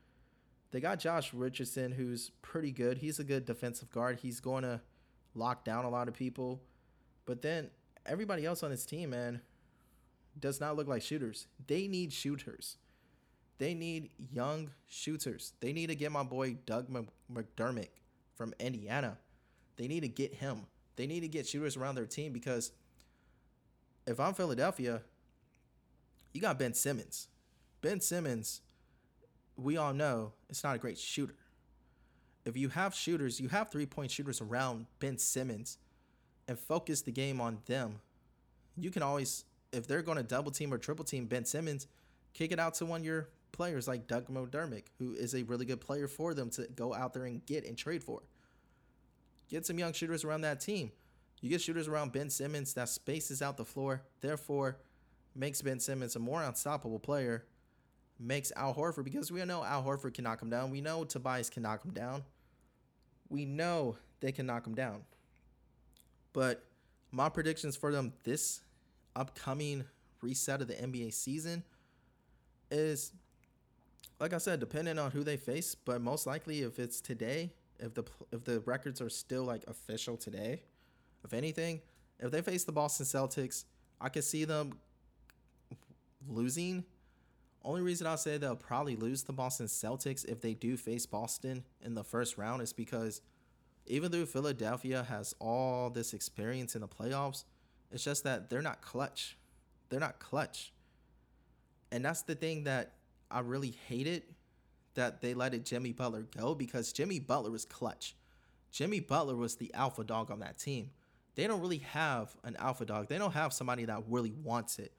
they 0.71 0.81
got 0.81 0.99
Josh 0.99 1.35
Richardson, 1.35 1.93
who's 1.93 2.31
pretty 2.41 2.73
good. 2.73 2.99
He's 2.99 3.19
a 3.19 3.25
good 3.25 3.45
defensive 3.45 3.91
guard. 3.91 4.21
He's 4.21 4.41
going 4.41 4.63
to 4.63 4.81
lock 5.35 5.65
down 5.65 5.85
a 5.85 5.91
lot 5.91 6.09
of 6.09 6.15
people. 6.15 6.63
But 7.27 7.43
then 7.43 7.71
everybody 8.07 8.45
else 8.45 8.63
on 8.63 8.71
his 8.71 8.87
team, 8.87 9.11
man, 9.11 9.43
does 10.39 10.61
not 10.61 10.77
look 10.77 10.89
like 10.89 11.03
shooters. 11.03 11.47
They 11.67 11.87
need 11.89 12.13
shooters. 12.13 12.79
They 13.59 13.75
need 13.75 14.11
young 14.33 14.71
shooters. 14.89 15.53
They 15.61 15.73
need 15.73 15.89
to 15.89 15.95
get 15.95 16.11
my 16.11 16.23
boy 16.23 16.57
Doug 16.67 16.89
McDermott 17.33 17.89
from 18.35 18.55
Indiana. 18.59 19.19
They 19.77 19.89
need 19.89 20.01
to 20.01 20.09
get 20.09 20.35
him. 20.35 20.67
They 20.97 21.07
need 21.07 21.21
to 21.21 21.29
get 21.29 21.47
shooters 21.47 21.77
around 21.77 21.95
their 21.95 22.07
team 22.07 22.33
because 22.33 22.73
if 24.07 24.19
I'm 24.19 24.35
Philadelphia, 24.35 25.03
you 26.33 26.41
got 26.41 26.59
Ben 26.59 26.75
Simmons. 26.75 27.29
Ben 27.81 28.01
Simmons, 28.01 28.63
we 29.57 29.77
all 29.77 29.93
know 29.93 30.33
it's 30.49 30.65
not 30.65 30.77
a 30.77 30.79
great 30.79 30.99
shooter. 30.99 31.35
If 32.45 32.57
you 32.57 32.69
have 32.71 32.95
shooters, 32.95 33.41
you 33.41 33.49
have 33.49 33.71
three 33.71 33.87
point 33.87 34.11
shooters 34.11 34.41
around 34.41 34.87
Ben 34.99 35.19
Simmons 35.19 35.79
and 36.49 36.59
focus 36.59 37.03
the 37.03 37.13
game 37.13 37.41
on 37.41 37.59
them. 37.67 38.01
You 38.77 38.91
can 38.91 39.03
always, 39.03 39.45
if 39.73 39.87
they're 39.87 40.03
going 40.03 40.17
to 40.17 40.23
double 40.23 40.51
team 40.51 40.73
or 40.73 40.79
triple 40.79 41.05
team 41.05 41.27
Ben 41.27 41.45
Simmons, 41.45 41.87
kick 42.35 42.51
it 42.51 42.59
out 42.59 42.75
to 42.75 42.87
one 42.87 43.01
of 43.01 43.07
your 43.07 43.29
players 43.53 43.87
like 43.87 44.07
Doug 44.07 44.29
McDermott, 44.29 44.85
who 44.99 45.13
is 45.13 45.35
a 45.35 45.43
really 45.45 45.65
good 45.65 45.81
player 45.81 46.09
for 46.09 46.35
them 46.35 46.51
to 46.51 46.67
go 46.75 46.95
out 46.95 47.13
there 47.13 47.25
and 47.25 47.45
get 47.47 47.65
and 47.67 47.77
trade 47.77 48.03
for. 48.03 48.23
Get 49.49 49.67
some 49.67 49.79
young 49.79 49.93
shooters 49.93 50.25
around 50.25 50.41
that 50.41 50.61
team. 50.61 50.91
You 51.41 51.51
get 51.51 51.61
shooters 51.61 51.89
around 51.89 52.13
Ben 52.13 52.31
Simmons 52.31 52.73
that 52.75 52.89
spaces 52.89 53.43
out 53.43 53.57
the 53.57 53.65
floor, 53.65 54.03
therefore 54.21 54.79
makes 55.35 55.61
Ben 55.61 55.81
Simmons 55.81 56.17
a 56.17 56.19
more 56.19 56.43
unstoppable 56.43 56.99
player. 56.99 57.45
Makes 58.19 58.53
Al 58.55 58.75
Horford 58.75 59.05
because 59.05 59.33
we 59.33 59.45
know 59.45 59.65
Al 59.65 59.83
Horford 59.83 60.15
can 60.15 60.25
knock 60.25 60.41
him 60.41 60.51
down. 60.51 60.71
We 60.71 60.81
know 60.81 61.03
Tobias 61.05 61.51
can 61.51 61.65
knock 61.65 61.85
him 61.85 61.93
down. 61.93 62.23
We 63.29 63.45
know 63.45 63.97
they 64.21 64.31
can 64.31 64.47
knock 64.47 64.67
him 64.67 64.75
down. 64.75 65.03
But 66.33 66.65
my 67.11 67.29
predictions 67.29 67.75
for 67.75 67.91
them 67.91 68.13
this 68.23 68.61
upcoming 69.17 69.85
reset 70.21 70.63
of 70.63 70.69
the 70.69 70.75
NBA 70.75 71.13
season 71.13 71.65
is 72.71 73.13
like 74.21 74.33
I 74.33 74.39
said, 74.39 74.61
depending 74.61 74.99
on 74.99 75.11
who 75.11 75.25
they 75.25 75.37
face, 75.37 75.75
but 75.75 76.01
most 76.01 76.27
likely 76.27 76.63
if 76.63 76.79
it's 76.79 77.01
today, 77.01 77.51
if 77.79 77.95
the 77.95 78.05
if 78.31 78.45
the 78.45 78.61
records 78.61 79.01
are 79.01 79.11
still 79.11 79.45
like 79.45 79.65
official 79.67 80.17
today, 80.17 80.63
if 81.25 81.33
anything, 81.33 81.81
if 82.21 82.31
they 82.31 82.41
face 82.43 82.65
the 82.65 82.73
Boston 82.73 83.07
Celtics, 83.07 83.65
I 84.01 84.09
could 84.09 84.25
see 84.25 84.45
them 84.45 84.79
losing. 86.29 86.85
Only 87.65 87.83
reason 87.83 88.07
I'll 88.07 88.17
say 88.17 88.39
they'll 88.39 88.57
probably 88.57 88.97
lose 88.97 89.23
the 89.23 89.33
Boston 89.33 89.67
Celtics 89.67 90.25
if 90.25 90.41
they 90.41 90.55
do 90.55 90.77
face 90.77 91.07
Boston 91.07 91.65
in 91.81 91.95
the 91.95 92.05
first 92.05 92.39
round 92.39 92.63
is 92.63 92.73
because 92.73 93.21
even 93.87 94.11
though 94.11 94.27
Philadelphia 94.27 95.05
has 95.05 95.35
all 95.39 95.91
this 95.91 96.15
experience 96.15 96.75
in 96.75 96.81
the 96.81 96.89
playoffs, 96.89 97.45
it's 97.91 98.05
just 98.05 98.25
that 98.25 98.51
they're 98.51 98.63
not 98.63 98.81
clutch. 98.83 99.37
They're 99.89 100.01
not 100.01 100.19
clutch. 100.19 100.73
And 101.91 102.05
that's 102.05 102.23
the 102.23 102.35
thing 102.35 102.65
that 102.65 102.93
I 103.33 103.41
really 103.41 103.75
hated 103.89 104.23
that 104.95 105.21
they 105.21 105.35
let 105.35 105.65
Jimmy 105.65 105.93
Butler 105.93 106.27
go 106.37 106.55
because 106.55 106.93
Jimmy 106.93 107.19
Butler 107.19 107.51
was 107.51 107.65
clutch. 107.65 108.15
Jimmy 108.71 109.01
Butler 109.01 109.37
was 109.37 109.57
the 109.57 109.73
alpha 109.75 110.05
dog 110.05 110.31
on 110.31 110.41
that 110.41 110.59
team. 110.59 110.91
They 111.35 111.47
don't 111.47 111.61
really 111.61 111.79
have 111.79 112.35
an 112.45 112.57
alpha 112.59 112.85
dog. 112.85 113.09
They 113.09 113.19
don't 113.19 113.33
have 113.33 113.53
somebody 113.53 113.85
that 113.87 114.03
really 114.09 114.33
wants 114.33 114.79
it. 114.79 114.93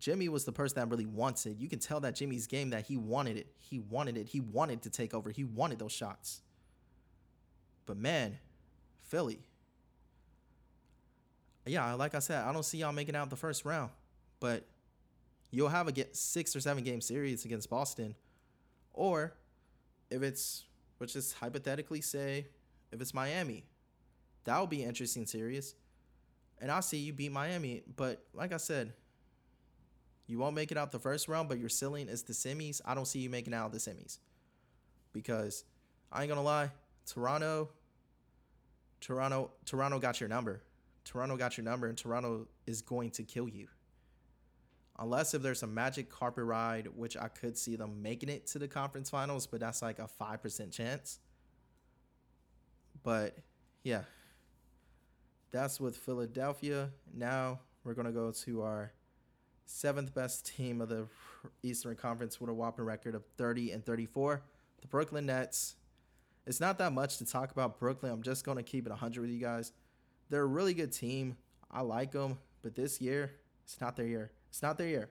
Jimmy 0.00 0.28
was 0.28 0.44
the 0.44 0.52
person 0.52 0.76
that 0.76 0.90
really 0.90 1.06
wants 1.06 1.46
it. 1.46 1.56
You 1.58 1.68
can 1.68 1.78
tell 1.78 2.00
that 2.00 2.14
Jimmy's 2.14 2.46
game 2.46 2.70
that 2.70 2.86
he 2.86 2.96
wanted 2.96 3.36
it. 3.36 3.46
He 3.58 3.80
wanted 3.80 4.16
it. 4.16 4.28
He 4.28 4.40
wanted 4.40 4.82
to 4.82 4.90
take 4.90 5.14
over. 5.14 5.30
He 5.30 5.44
wanted 5.44 5.78
those 5.78 5.92
shots. 5.92 6.42
But 7.86 7.96
man, 7.96 8.38
Philly. 9.02 9.40
Yeah, 11.66 11.94
like 11.94 12.14
I 12.14 12.18
said, 12.18 12.44
I 12.44 12.52
don't 12.52 12.64
see 12.64 12.78
y'all 12.78 12.92
making 12.92 13.16
out 13.16 13.30
the 13.30 13.36
first 13.36 13.64
round. 13.64 13.90
But 14.40 14.66
you'll 15.54 15.68
have 15.68 15.86
a 15.86 15.92
get 15.92 16.16
six 16.16 16.56
or 16.56 16.60
seven 16.60 16.82
game 16.82 17.00
series 17.00 17.44
against 17.44 17.70
Boston, 17.70 18.16
or 18.92 19.34
if 20.10 20.22
it's 20.22 20.64
Which 20.98 21.12
just 21.12 21.34
hypothetically 21.34 22.00
say 22.00 22.46
if 22.92 23.00
it's 23.00 23.14
Miami, 23.14 23.64
that 24.44 24.60
would 24.60 24.70
be 24.70 24.82
an 24.82 24.88
interesting 24.88 25.26
series. 25.26 25.74
And 26.60 26.70
I'll 26.70 26.82
see 26.82 26.98
you 26.98 27.12
beat 27.12 27.32
Miami. 27.32 27.82
But 27.96 28.24
like 28.32 28.52
I 28.52 28.56
said, 28.58 28.92
you 30.26 30.38
won't 30.38 30.54
make 30.54 30.70
it 30.72 30.78
out 30.78 30.92
the 30.92 30.98
first 30.98 31.28
round, 31.28 31.48
but 31.48 31.58
your 31.58 31.68
ceiling 31.68 32.08
is 32.08 32.22
the 32.22 32.32
semis. 32.32 32.80
I 32.84 32.94
don't 32.94 33.06
see 33.06 33.18
you 33.18 33.30
making 33.30 33.54
out 33.54 33.72
the 33.72 33.78
semis. 33.78 34.18
Because 35.12 35.64
I 36.10 36.22
ain't 36.22 36.28
gonna 36.28 36.42
lie, 36.42 36.70
Toronto, 37.06 37.68
Toronto, 39.00 39.50
Toronto 39.66 39.98
got 39.98 40.20
your 40.20 40.28
number. 40.28 40.62
Toronto 41.04 41.36
got 41.36 41.58
your 41.58 41.64
number, 41.64 41.86
and 41.86 41.98
Toronto 41.98 42.46
is 42.66 42.80
going 42.80 43.10
to 43.10 43.24
kill 43.24 43.48
you. 43.48 43.68
Unless 44.98 45.34
if 45.34 45.42
there's 45.42 45.62
a 45.62 45.66
magic 45.66 46.08
carpet 46.08 46.44
ride, 46.44 46.88
which 46.94 47.16
I 47.16 47.28
could 47.28 47.58
see 47.58 47.74
them 47.74 48.00
making 48.00 48.28
it 48.28 48.46
to 48.48 48.58
the 48.58 48.68
conference 48.68 49.10
finals, 49.10 49.46
but 49.46 49.60
that's 49.60 49.82
like 49.82 49.98
a 49.98 50.06
five 50.06 50.40
percent 50.40 50.72
chance. 50.72 51.18
But 53.02 53.36
yeah, 53.82 54.02
that's 55.50 55.80
with 55.80 55.96
Philadelphia. 55.96 56.90
Now 57.12 57.60
we're 57.82 57.94
gonna 57.94 58.12
go 58.12 58.30
to 58.30 58.62
our 58.62 58.92
seventh 59.66 60.14
best 60.14 60.46
team 60.54 60.80
of 60.80 60.88
the 60.88 61.06
Eastern 61.62 61.96
Conference 61.96 62.40
with 62.40 62.50
a 62.50 62.54
whopping 62.54 62.84
record 62.84 63.14
of 63.14 63.24
30 63.36 63.72
and 63.72 63.84
34. 63.84 64.42
The 64.80 64.88
Brooklyn 64.88 65.26
Nets. 65.26 65.76
It's 66.46 66.60
not 66.60 66.78
that 66.78 66.92
much 66.92 67.18
to 67.18 67.24
talk 67.24 67.50
about 67.50 67.78
Brooklyn. 67.78 68.12
I'm 68.12 68.22
just 68.22 68.44
gonna 68.44 68.62
keep 68.62 68.86
it 68.86 68.90
100 68.90 69.20
with 69.20 69.30
you 69.30 69.40
guys. 69.40 69.72
They're 70.30 70.42
a 70.42 70.46
really 70.46 70.74
good 70.74 70.92
team. 70.92 71.36
I 71.70 71.80
like 71.80 72.12
them, 72.12 72.38
but 72.62 72.74
this 72.74 73.00
year 73.00 73.32
it's 73.64 73.80
not 73.80 73.96
their 73.96 74.06
year. 74.06 74.30
It's 74.54 74.62
not 74.62 74.78
their 74.78 74.86
year. 74.86 75.08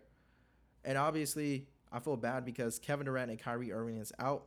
And 0.85 0.97
obviously, 0.97 1.67
I 1.91 1.99
feel 1.99 2.15
bad 2.15 2.45
because 2.45 2.79
Kevin 2.79 3.07
Durant 3.07 3.29
and 3.29 3.37
Kyrie 3.37 3.73
Irving 3.73 3.97
is 3.97 4.13
out. 4.17 4.45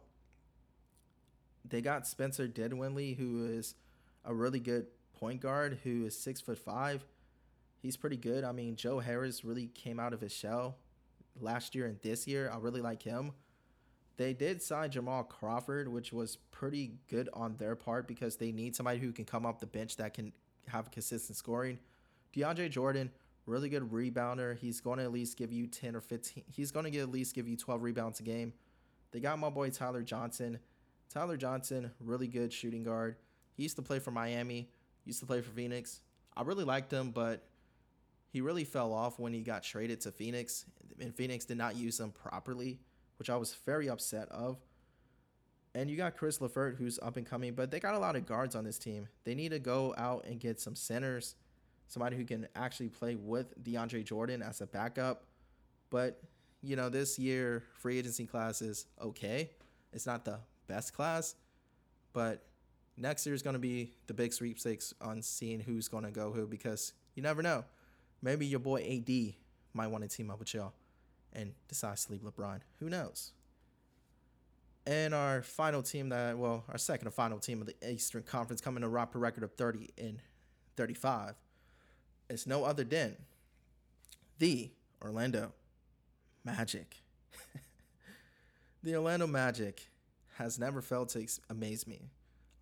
They 1.68 1.82
got 1.82 2.06
Spencer 2.06 2.48
Dinwiddie, 2.48 3.12
who 3.12 3.44
is 3.44 3.74
a 4.24 4.32
really 4.32 4.58
good 4.58 4.86
point 5.12 5.42
guard, 5.42 5.80
who 5.84 6.06
is 6.06 6.18
six 6.18 6.40
foot 6.40 6.56
five. 6.56 7.04
He's 7.82 7.98
pretty 7.98 8.16
good. 8.16 8.42
I 8.42 8.52
mean, 8.52 8.74
Joe 8.74 9.00
Harris 9.00 9.44
really 9.44 9.66
came 9.66 10.00
out 10.00 10.14
of 10.14 10.22
his 10.22 10.32
shell 10.32 10.78
last 11.38 11.74
year 11.74 11.84
and 11.84 12.00
this 12.00 12.26
year. 12.26 12.50
I 12.50 12.56
really 12.56 12.80
like 12.80 13.02
him. 13.02 13.32
They 14.16 14.32
did 14.32 14.62
sign 14.62 14.90
Jamal 14.90 15.24
Crawford, 15.24 15.88
which 15.88 16.10
was 16.10 16.36
pretty 16.52 16.94
good 17.10 17.28
on 17.34 17.58
their 17.58 17.76
part 17.76 18.08
because 18.08 18.36
they 18.36 18.50
need 18.50 18.74
somebody 18.74 19.00
who 19.00 19.12
can 19.12 19.26
come 19.26 19.44
off 19.44 19.60
the 19.60 19.66
bench 19.66 19.98
that 19.98 20.14
can 20.14 20.32
have 20.68 20.90
consistent 20.90 21.36
scoring. 21.36 21.80
DeAndre 22.34 22.70
Jordan, 22.70 23.10
really 23.46 23.68
good 23.68 23.90
rebounder. 23.90 24.56
He's 24.56 24.80
going 24.80 24.98
to 24.98 25.04
at 25.04 25.12
least 25.12 25.36
give 25.36 25.52
you 25.52 25.66
10 25.66 25.96
or 25.96 26.00
15. 26.00 26.44
He's 26.46 26.70
going 26.70 26.84
to 26.84 26.90
get 26.90 27.02
at 27.02 27.10
least 27.10 27.34
give 27.34 27.48
you 27.48 27.56
12 27.56 27.82
rebounds 27.82 28.20
a 28.20 28.22
game. 28.22 28.52
They 29.12 29.20
got 29.20 29.38
my 29.38 29.50
boy 29.50 29.70
Tyler 29.70 30.02
Johnson. 30.02 30.58
Tyler 31.08 31.36
Johnson, 31.36 31.92
really 32.00 32.26
good 32.26 32.52
shooting 32.52 32.82
guard. 32.82 33.16
He 33.54 33.62
used 33.62 33.76
to 33.76 33.82
play 33.82 34.00
for 34.00 34.10
Miami, 34.10 34.68
used 35.04 35.20
to 35.20 35.26
play 35.26 35.40
for 35.40 35.50
Phoenix. 35.50 36.00
I 36.36 36.42
really 36.42 36.64
liked 36.64 36.92
him, 36.92 37.12
but 37.12 37.48
he 38.28 38.40
really 38.40 38.64
fell 38.64 38.92
off 38.92 39.18
when 39.18 39.32
he 39.32 39.40
got 39.40 39.62
traded 39.62 40.00
to 40.02 40.10
Phoenix, 40.10 40.66
and 41.00 41.14
Phoenix 41.14 41.44
did 41.44 41.56
not 41.56 41.76
use 41.76 41.98
him 41.98 42.10
properly, 42.10 42.80
which 43.18 43.30
I 43.30 43.36
was 43.36 43.54
very 43.64 43.88
upset 43.88 44.28
of. 44.28 44.58
And 45.74 45.90
you 45.90 45.96
got 45.96 46.18
Caris 46.18 46.40
LeVert, 46.40 46.76
who's 46.76 46.98
up 46.98 47.16
and 47.16 47.26
coming, 47.26 47.54
but 47.54 47.70
they 47.70 47.80
got 47.80 47.94
a 47.94 47.98
lot 47.98 48.16
of 48.16 48.26
guards 48.26 48.54
on 48.54 48.64
this 48.64 48.78
team. 48.78 49.08
They 49.24 49.34
need 49.34 49.50
to 49.50 49.58
go 49.58 49.94
out 49.96 50.24
and 50.26 50.40
get 50.40 50.60
some 50.60 50.74
centers, 50.74 51.34
somebody 51.88 52.16
who 52.16 52.24
can 52.24 52.48
actually 52.54 52.88
play 52.88 53.14
with 53.14 53.62
DeAndre 53.62 54.04
Jordan 54.04 54.42
as 54.42 54.60
a 54.60 54.66
backup. 54.66 55.24
But, 55.90 56.20
you 56.62 56.76
know, 56.76 56.88
this 56.88 57.18
year, 57.18 57.62
free 57.78 57.98
agency 57.98 58.26
class 58.26 58.62
is 58.62 58.86
okay. 59.00 59.50
It's 59.92 60.06
not 60.06 60.24
the 60.24 60.40
best 60.66 60.92
class, 60.92 61.36
but 62.12 62.44
next 62.96 63.24
year 63.26 63.34
is 63.34 63.42
going 63.42 63.54
to 63.54 63.60
be 63.60 63.92
the 64.06 64.14
big 64.14 64.32
sweepstakes 64.32 64.92
on 65.00 65.22
seeing 65.22 65.60
who's 65.60 65.88
going 65.88 66.04
to 66.04 66.10
go 66.10 66.32
who 66.32 66.46
because 66.46 66.92
you 67.14 67.22
never 67.22 67.42
know. 67.42 67.64
Maybe 68.22 68.46
your 68.46 68.60
boy 68.60 68.82
AD 68.82 69.34
might 69.74 69.88
want 69.88 70.02
to 70.02 70.08
team 70.08 70.30
up 70.30 70.38
with 70.38 70.54
y'all 70.54 70.72
and 71.32 71.52
decide 71.68 71.96
to 71.98 72.12
leave 72.12 72.22
LeBron. 72.22 72.60
Who 72.80 72.88
knows? 72.88 73.32
And 74.86 75.14
our 75.14 75.42
final 75.42 75.82
team 75.82 76.10
that, 76.10 76.38
well, 76.38 76.64
our 76.68 76.78
second 76.78 77.08
and 77.08 77.14
final 77.14 77.38
team 77.38 77.60
of 77.60 77.66
the 77.66 77.74
Eastern 77.90 78.22
Conference 78.22 78.60
coming 78.60 78.82
to 78.82 78.86
a 78.86 79.18
record 79.18 79.42
of 79.42 79.52
30 79.52 79.90
and 79.98 80.20
35 80.76 81.34
is 82.28 82.46
no 82.46 82.64
other 82.64 82.84
than 82.84 83.16
the 84.38 84.70
Orlando 85.02 85.52
Magic. 86.44 87.02
the 88.82 88.96
Orlando 88.96 89.26
Magic 89.26 89.88
has 90.36 90.58
never 90.58 90.82
failed 90.82 91.08
to 91.10 91.26
amaze 91.48 91.86
me. 91.86 92.10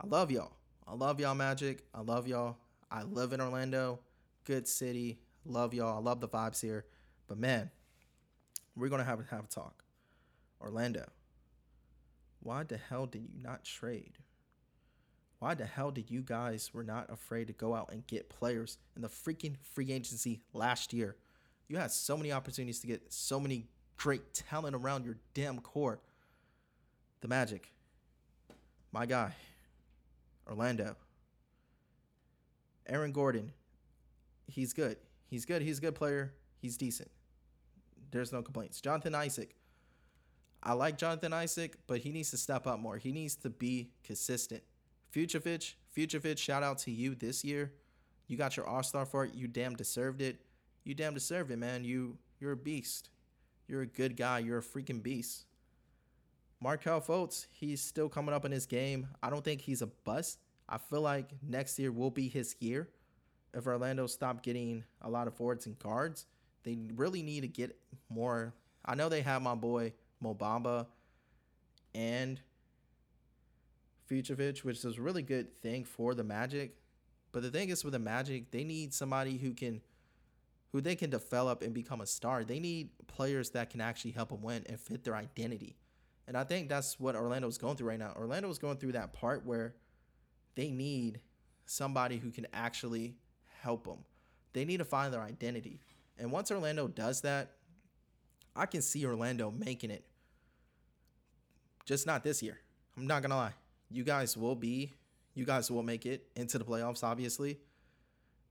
I 0.01 0.07
love 0.07 0.31
y'all. 0.31 0.53
I 0.87 0.95
love 0.95 1.21
y'all, 1.21 1.35
Magic. 1.35 1.85
I 1.95 2.01
love 2.01 2.29
y'all. 2.29 2.57
I 2.91 3.03
live 3.03 3.33
in 3.33 3.41
Orlando. 3.41 4.01
Good 4.45 4.69
city. 4.69 5.19
Love 5.45 5.75
y'all. 5.75 5.99
I 5.99 6.01
love 6.01 6.21
the 6.21 6.29
vibes 6.29 6.61
here. 6.61 6.85
But 7.27 7.39
man, 7.39 7.71
we're 8.77 8.89
gonna 8.89 9.05
have 9.05 9.21
have 9.31 9.45
a 9.45 9.49
talk. 9.49 9.83
Orlando. 10.61 11.09
Why 12.41 12.63
the 12.63 12.77
hell 12.77 13.07
did 13.07 13.23
you 13.23 13.43
not 13.43 13.65
trade? 13.65 14.19
Why 15.45 15.53
the 15.53 15.67
hell 15.67 15.91
did 15.91 16.11
you 16.11 16.23
guys 16.23 16.71
were 16.73 16.83
not 16.83 17.11
afraid 17.11 17.49
to 17.49 17.53
go 17.53 17.75
out 17.75 17.91
and 17.93 18.07
get 18.07 18.31
players 18.31 18.79
in 18.97 19.03
the 19.03 19.09
freaking 19.09 19.59
free 19.75 19.93
agency 19.93 20.41
last 20.55 20.95
year? 20.95 21.17
You 21.69 21.77
had 21.77 21.91
so 21.91 22.17
many 22.17 22.33
opportunities 22.33 22.81
to 22.81 22.87
get 22.87 23.13
so 23.13 23.39
many 23.39 23.67
great 23.99 24.33
talent 24.33 24.75
around 24.75 25.05
your 25.05 25.19
damn 25.35 25.61
core. 25.61 26.01
The 27.21 27.29
Magic. 27.29 27.71
My 28.91 29.05
guy. 29.05 29.35
Orlando. 30.49 30.97
Aaron 32.87 33.13
Gordon. 33.13 33.53
He's 34.47 34.73
good. 34.73 34.97
He's 35.27 35.45
good. 35.45 35.61
He's 35.61 35.77
a 35.77 35.83
good 35.83 35.95
player. 35.95 36.33
He's 36.63 36.79
decent. 36.79 37.11
There's 38.13 38.33
no 38.33 38.41
complaints. 38.41 38.81
Jonathan 38.81 39.15
Isaac. 39.15 39.55
I 40.63 40.73
like 40.73 40.97
Jonathan 40.97 41.35
Isaac, 41.35 41.77
but 41.87 41.99
he 41.99 42.13
needs 42.13 42.31
to 42.31 42.39
step 42.39 42.67
up 42.67 42.81
more. 42.81 42.97
He 42.97 43.13
needs 43.13 43.37
to 43.37 43.51
be 43.51 43.91
consistent. 44.05 44.63
Vucevic, 45.15 45.75
Vucevic, 45.97 46.39
shout 46.39 46.63
out 46.63 46.79
to 46.79 46.91
you 46.91 47.15
this 47.15 47.45
year. 47.45 47.73
You 48.27 48.37
got 48.37 48.57
your 48.57 48.67
All 48.67 48.83
Star 48.83 49.07
for 49.07 49.25
it. 49.25 49.35
You 49.35 49.47
damn 49.47 49.75
deserved 49.75 50.21
it. 50.21 50.41
You 50.83 50.95
damn 50.95 51.15
deserved 51.15 51.51
it, 51.51 51.59
man. 51.59 51.85
You 51.85 52.19
you're 52.41 52.53
a 52.53 52.57
beast. 52.57 53.11
You're 53.69 53.83
a 53.83 53.87
good 53.87 54.17
guy. 54.17 54.41
You're 54.41 54.59
a 54.59 54.63
freaking 54.63 55.03
beast. 55.03 55.45
Markelle 56.61 57.01
Fultz, 57.01 57.47
he's 57.53 57.81
still 57.81 58.09
coming 58.09 58.35
up 58.35 58.45
in 58.45 58.53
his 58.53 58.67
game. 58.67 59.09
I 59.23 59.31
don't 59.31 59.45
think 59.45 59.61
he's 59.61 59.83
a 59.83 59.87
bust. 59.87 60.39
I 60.69 60.79
feel 60.79 61.03
like 61.03 61.31
next 61.47 61.79
year 61.79 61.93
will 61.93 62.11
be 62.11 62.29
his 62.29 62.57
year. 62.59 62.89
If 63.53 63.67
Orlando 63.67 64.07
stop 64.07 64.43
getting 64.43 64.85
a 65.03 65.11
lot 65.11 65.29
of 65.29 65.35
forwards 65.35 65.67
and 65.67 65.79
guards, 65.79 66.27
they 66.65 66.79
really 66.97 67.23
need 67.23 67.43
to 67.43 67.49
get 67.49 67.77
more. 68.09 68.55
I 68.85 68.95
know 68.95 69.09
they 69.09 69.23
have 69.23 69.43
my 69.43 69.55
boy 69.55 69.93
Mo 70.21 70.35
Bamba 70.35 70.87
and 71.95 72.41
Vucevic, 74.11 74.65
which 74.65 74.85
is 74.85 74.99
a 74.99 75.03
really 75.03 75.23
good 75.23 75.61
thing 75.61 75.85
for 75.85 76.15
the 76.15 76.25
Magic. 76.25 76.77
But 77.33 77.43
the 77.43 77.51
thing 77.51 77.71
is 77.71 77.85
with 77.85 77.93
the 77.93 77.99
Magic, 77.99 78.51
they 78.51 78.65
need 78.65 78.95
somebody 78.95 79.37
who 79.37 79.53
can 79.53 79.81
who 80.73 80.81
they 80.81 80.97
can 80.97 81.09
develop 81.09 81.63
and 81.63 81.73
become 81.73 82.01
a 82.01 82.07
star. 82.07 82.43
They 82.43 82.59
need 82.59 82.91
players 83.07 83.51
that 83.51 83.71
can 83.71 83.81
actually 83.81 84.11
help 84.11 84.31
them 84.31 84.43
win 84.43 84.65
and 84.69 84.79
fit 84.79 85.05
their 85.05 85.15
identity. 85.15 85.77
And 86.27 86.37
I 86.37 86.43
think 86.43 86.69
that's 86.69 86.99
what 86.99 87.15
Orlando 87.15 87.47
is 87.47 87.59
going 87.59 87.77
through 87.77 87.91
right 87.91 87.99
now. 87.99 88.13
Orlando 88.17 88.51
is 88.51 88.59
going 88.59 88.79
through 88.79 88.93
that 88.93 89.13
part 89.13 89.47
where 89.47 89.77
they 90.57 90.73
need 90.73 91.21
somebody 91.65 92.17
who 92.17 92.33
can 92.33 92.49
actually 92.53 93.15
help 93.63 93.85
them. 93.85 93.99
They 94.53 94.65
need 94.65 94.79
to 94.79 94.85
find 94.85 95.13
their 95.13 95.23
identity. 95.23 95.81
And 96.19 96.33
once 96.33 96.51
Orlando 96.51 96.89
does 96.89 97.21
that, 97.21 97.53
I 98.57 98.67
can 98.67 98.83
see 98.83 99.07
Orlando 99.07 99.51
making 99.51 99.91
it. 99.91 100.05
Just 101.85 102.07
not 102.07 102.25
this 102.25 102.43
year. 102.43 102.59
I'm 102.97 103.07
not 103.07 103.23
going 103.23 103.31
to 103.31 103.37
lie. 103.37 103.55
You 103.91 104.05
guys 104.05 104.37
will 104.37 104.55
be, 104.55 104.95
you 105.35 105.45
guys 105.45 105.71
will 105.71 105.83
make 105.83 106.07
it 106.07 106.27
into 106.37 106.59
the 106.59 106.65
playoffs, 106.65 107.05
obviously, 107.05 107.59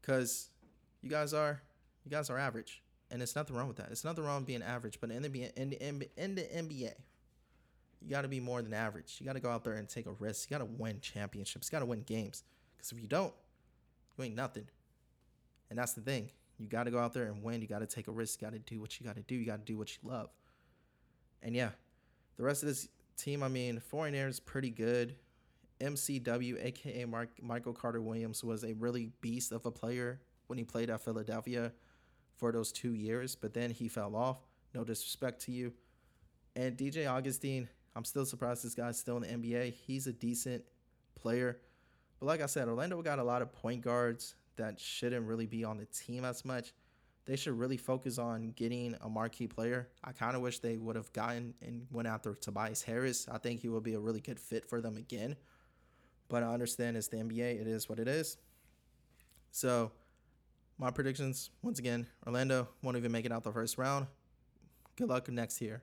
because 0.01 0.49
you 1.01 1.09
guys 1.09 1.33
are, 1.33 1.61
you 2.05 2.11
guys 2.11 2.29
are 2.29 2.37
average. 2.37 2.81
And 3.11 3.21
it's 3.21 3.35
nothing 3.35 3.55
wrong 3.55 3.67
with 3.67 3.77
that. 3.77 3.89
It's 3.91 4.03
nothing 4.03 4.23
wrong 4.25 4.43
being 4.43 4.63
average. 4.63 4.99
But 4.99 5.11
in 5.11 5.21
the, 5.21 5.51
in 5.55 5.69
the, 5.69 6.09
in 6.17 6.35
the 6.35 6.41
NBA, 6.41 6.93
you 8.01 8.09
got 8.09 8.23
to 8.23 8.27
be 8.27 8.39
more 8.39 8.61
than 8.61 8.73
average. 8.73 9.17
You 9.19 9.25
got 9.25 9.33
to 9.33 9.39
go 9.39 9.49
out 9.49 9.63
there 9.63 9.73
and 9.73 9.87
take 9.87 10.07
a 10.07 10.11
risk. 10.11 10.49
You 10.49 10.57
got 10.57 10.65
to 10.65 10.71
win 10.77 10.99
championships. 10.99 11.69
You 11.69 11.75
got 11.75 11.79
to 11.79 11.85
win 11.85 12.01
games. 12.01 12.43
Because 12.75 12.91
if 12.91 12.99
you 12.99 13.07
don't, 13.07 13.33
you 14.17 14.23
ain't 14.25 14.35
nothing. 14.35 14.67
And 15.69 15.79
that's 15.79 15.93
the 15.93 16.01
thing. 16.01 16.29
You 16.57 16.67
got 16.67 16.83
to 16.83 16.91
go 16.91 16.99
out 16.99 17.13
there 17.13 17.25
and 17.25 17.43
win. 17.43 17.61
You 17.61 17.67
got 17.67 17.79
to 17.79 17.87
take 17.87 18.07
a 18.07 18.11
risk. 18.11 18.41
You 18.41 18.47
got 18.47 18.53
to 18.53 18.59
do 18.59 18.81
what 18.81 18.99
you 18.99 19.05
got 19.05 19.15
to 19.15 19.21
do. 19.21 19.35
You 19.35 19.45
got 19.45 19.59
to 19.59 19.65
do 19.65 19.77
what 19.77 19.91
you 19.91 20.09
love. 20.09 20.29
And 21.41 21.55
yeah, 21.55 21.69
the 22.37 22.43
rest 22.43 22.63
of 22.63 22.69
this 22.69 22.87
team, 23.17 23.43
I 23.43 23.47
mean, 23.47 23.79
Fournier 23.79 24.27
is 24.27 24.39
pretty 24.39 24.69
good. 24.69 25.15
MCW, 25.79 26.63
aka 26.65 27.05
Mark, 27.05 27.29
Michael 27.41 27.73
Carter 27.73 28.01
Williams, 28.01 28.43
was 28.43 28.63
a 28.63 28.73
really 28.73 29.12
beast 29.21 29.51
of 29.51 29.65
a 29.65 29.71
player 29.71 30.21
when 30.47 30.57
he 30.57 30.63
played 30.63 30.89
at 30.89 31.01
Philadelphia 31.01 31.71
for 32.38 32.51
those 32.51 32.71
two 32.71 32.93
years, 32.93 33.36
but 33.36 33.53
then 33.53 33.69
he 33.69 33.88
fell 33.88 34.15
off. 34.15 34.38
No 34.73 34.83
disrespect 34.83 35.41
to 35.43 35.51
you. 35.51 35.73
And 36.55 36.77
DJ 36.77 37.07
Augustin, 37.07 37.67
I'm 37.95 38.05
still 38.05 38.25
surprised 38.25 38.63
this 38.63 38.75
guy's 38.75 38.99
still 38.99 39.17
in 39.17 39.41
the 39.41 39.49
NBA. 39.49 39.73
He's 39.73 40.07
a 40.07 40.13
decent 40.13 40.63
player. 41.15 41.59
But 42.19 42.25
like 42.27 42.41
I 42.41 42.47
said, 42.47 42.67
Orlando 42.67 43.01
got 43.01 43.19
a 43.19 43.23
lot 43.23 43.41
of 43.41 43.51
point 43.51 43.81
guards 43.81 44.36
that 44.55 44.79
shouldn't 44.79 45.25
really 45.25 45.45
be 45.45 45.63
on 45.63 45.77
the 45.77 45.86
team 45.86 46.25
as 46.25 46.45
much. 46.45 46.73
They 47.25 47.36
should 47.36 47.57
really 47.57 47.77
focus 47.77 48.17
on 48.17 48.49
getting 48.55 48.95
a 49.01 49.09
marquee 49.09 49.47
player. 49.47 49.89
I 50.03 50.12
kind 50.12 50.36
of 50.36 50.41
wish 50.41 50.59
they 50.59 50.77
would 50.77 50.95
have 50.95 51.12
gotten 51.13 51.53
and 51.62 51.88
went 51.91 52.07
after 52.07 52.36
Tobias 52.36 52.81
Harris. 52.81 53.27
I 53.31 53.38
think 53.38 53.62
he 53.62 53.69
will 53.69 53.81
be 53.81 53.93
a 53.93 53.99
really 53.99 54.19
good 54.19 54.39
fit 54.39 54.65
for 54.65 54.81
them 54.81 54.97
again. 54.97 55.36
But 56.29 56.43
I 56.43 56.53
understand 56.53 56.97
it's 56.97 57.07
the 57.07 57.17
NBA. 57.17 57.62
It 57.62 57.67
is 57.67 57.88
what 57.88 57.99
it 57.99 58.07
is. 58.07 58.38
So 59.51 59.91
my 60.77 60.89
predictions, 60.89 61.51
once 61.62 61.79
again, 61.79 62.07
Orlando 62.25 62.67
won't 62.81 62.97
even 62.97 63.12
make 63.12 63.25
it 63.25 63.31
out 63.31 63.43
the 63.43 63.51
first 63.51 63.77
round. 63.77 64.07
Good 64.95 65.09
luck 65.09 65.29
next 65.29 65.62
year. 65.62 65.81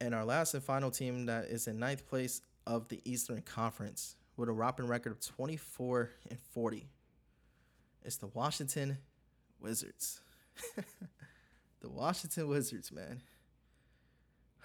And 0.00 0.14
our 0.14 0.24
last 0.24 0.54
and 0.54 0.62
final 0.62 0.90
team 0.90 1.26
that 1.26 1.46
is 1.46 1.66
in 1.66 1.78
ninth 1.78 2.06
place 2.08 2.42
of 2.66 2.88
the 2.88 3.00
Eastern 3.04 3.42
Conference 3.42 4.16
with 4.36 4.48
a 4.48 4.54
whopping 4.54 4.86
record 4.86 5.12
of 5.12 5.20
24 5.20 6.10
and 6.30 6.38
40. 6.52 6.88
It's 8.04 8.16
the 8.16 8.28
Washington 8.28 8.98
Wizards. 9.60 10.20
the 11.80 11.88
Washington 11.88 12.48
Wizards, 12.48 12.92
man. 12.92 13.20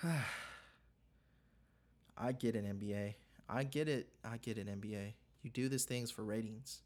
I 2.17 2.31
get 2.31 2.55
it, 2.55 2.65
NBA. 2.65 3.15
I 3.49 3.63
get 3.63 3.87
it. 3.87 4.09
I 4.23 4.37
get 4.37 4.57
it, 4.57 4.67
NBA. 4.67 5.13
You 5.41 5.49
do 5.49 5.69
these 5.69 5.85
things 5.85 6.11
for 6.11 6.23
ratings. 6.23 6.81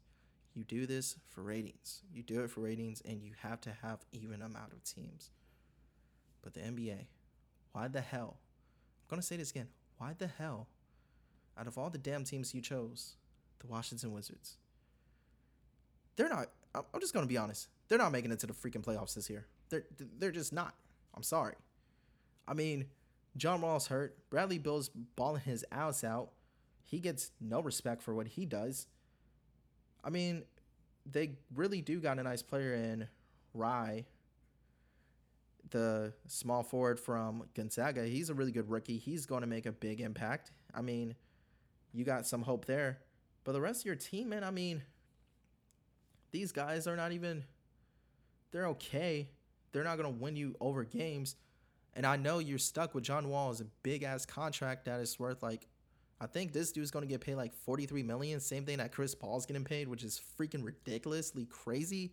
You 0.54 0.64
do 0.64 0.86
this 0.86 1.16
for 1.28 1.42
ratings. 1.42 2.02
You 2.12 2.22
do 2.22 2.42
it 2.42 2.50
for 2.50 2.60
ratings, 2.60 3.00
and 3.04 3.22
you 3.22 3.32
have 3.42 3.60
to 3.62 3.70
have 3.82 4.00
even 4.12 4.42
amount 4.42 4.72
of 4.72 4.82
teams. 4.82 5.30
But 6.42 6.54
the 6.54 6.60
NBA, 6.60 7.06
why 7.72 7.88
the 7.88 8.00
hell? 8.00 8.38
I'm 8.40 9.10
gonna 9.10 9.22
say 9.22 9.36
this 9.36 9.50
again. 9.50 9.68
Why 9.98 10.14
the 10.18 10.26
hell, 10.26 10.68
out 11.56 11.66
of 11.66 11.78
all 11.78 11.90
the 11.90 11.98
damn 11.98 12.24
teams 12.24 12.54
you 12.54 12.60
chose, 12.60 13.14
the 13.60 13.66
Washington 13.66 14.12
Wizards, 14.12 14.56
they're 16.16 16.28
not. 16.28 16.48
I'm 16.74 17.00
just 17.00 17.14
gonna 17.14 17.26
be 17.26 17.38
honest. 17.38 17.68
They're 17.88 17.98
not 17.98 18.12
making 18.12 18.32
it 18.32 18.40
to 18.40 18.46
the 18.46 18.52
freaking 18.52 18.84
playoffs 18.84 19.14
this 19.14 19.30
year. 19.30 19.46
They're 19.70 19.84
they're 20.18 20.32
just 20.32 20.52
not. 20.52 20.74
I'm 21.14 21.22
sorry. 21.22 21.54
I 22.46 22.54
mean, 22.54 22.86
John 23.36 23.60
Wall's 23.60 23.86
hurt. 23.86 24.16
Bradley 24.30 24.58
Beal's 24.58 24.88
balling 24.88 25.42
his 25.42 25.64
ass 25.70 26.02
out. 26.02 26.30
He 26.88 27.00
gets 27.00 27.32
no 27.38 27.60
respect 27.60 28.02
for 28.02 28.14
what 28.14 28.28
he 28.28 28.46
does. 28.46 28.86
I 30.02 30.08
mean, 30.08 30.44
they 31.04 31.32
really 31.54 31.82
do 31.82 32.00
got 32.00 32.18
a 32.18 32.22
nice 32.22 32.40
player 32.40 32.72
in 32.72 33.08
Rui, 33.52 34.04
the 35.68 36.14
small 36.26 36.62
forward 36.62 36.98
from 36.98 37.44
Gonzaga. 37.54 38.04
He's 38.06 38.30
a 38.30 38.34
really 38.34 38.52
good 38.52 38.70
rookie. 38.70 38.96
He's 38.96 39.26
going 39.26 39.42
to 39.42 39.46
make 39.46 39.66
a 39.66 39.72
big 39.72 40.00
impact. 40.00 40.50
I 40.74 40.80
mean, 40.80 41.14
you 41.92 42.04
got 42.06 42.26
some 42.26 42.40
hope 42.40 42.64
there. 42.64 43.00
But 43.44 43.52
the 43.52 43.60
rest 43.60 43.82
of 43.82 43.84
your 43.84 43.94
team, 43.94 44.30
man, 44.30 44.42
I 44.42 44.50
mean, 44.50 44.82
these 46.30 46.52
guys 46.52 46.86
are 46.86 46.96
not 46.96 47.12
even 47.12 47.44
they're 48.50 48.68
okay. 48.68 49.28
They're 49.72 49.84
not 49.84 49.98
going 49.98 50.10
to 50.10 50.18
win 50.18 50.36
you 50.36 50.56
over 50.58 50.84
games. 50.84 51.36
And 51.92 52.06
I 52.06 52.16
know 52.16 52.38
you're 52.38 52.56
stuck 52.56 52.94
with 52.94 53.04
John 53.04 53.28
Wall's 53.28 53.60
a 53.60 53.66
big 53.82 54.04
ass 54.04 54.24
contract 54.24 54.86
that 54.86 55.00
is 55.00 55.18
worth 55.18 55.42
like 55.42 55.68
I 56.20 56.26
think 56.26 56.52
this 56.52 56.72
dude's 56.72 56.90
going 56.90 57.04
to 57.04 57.08
get 57.08 57.20
paid 57.20 57.36
like 57.36 57.54
43 57.54 58.02
million, 58.02 58.40
same 58.40 58.64
thing 58.64 58.78
that 58.78 58.92
Chris 58.92 59.14
Paul's 59.14 59.46
getting 59.46 59.64
paid, 59.64 59.86
which 59.86 60.02
is 60.02 60.20
freaking 60.38 60.64
ridiculously 60.64 61.46
crazy. 61.46 62.12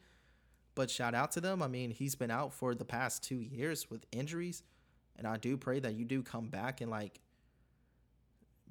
But 0.75 0.91
shout 0.91 1.15
out 1.15 1.31
to 1.31 1.41
them. 1.41 1.63
I 1.63 1.67
mean, 1.67 1.89
he's 1.89 2.15
been 2.15 2.29
out 2.29 2.53
for 2.53 2.75
the 2.75 2.85
past 2.85 3.23
2 3.23 3.35
years 3.35 3.89
with 3.89 4.05
injuries, 4.11 4.61
and 5.15 5.25
I 5.25 5.37
do 5.37 5.57
pray 5.57 5.79
that 5.79 5.95
you 5.95 6.05
do 6.05 6.21
come 6.21 6.49
back 6.49 6.81
and 6.81 6.91
like 6.91 7.19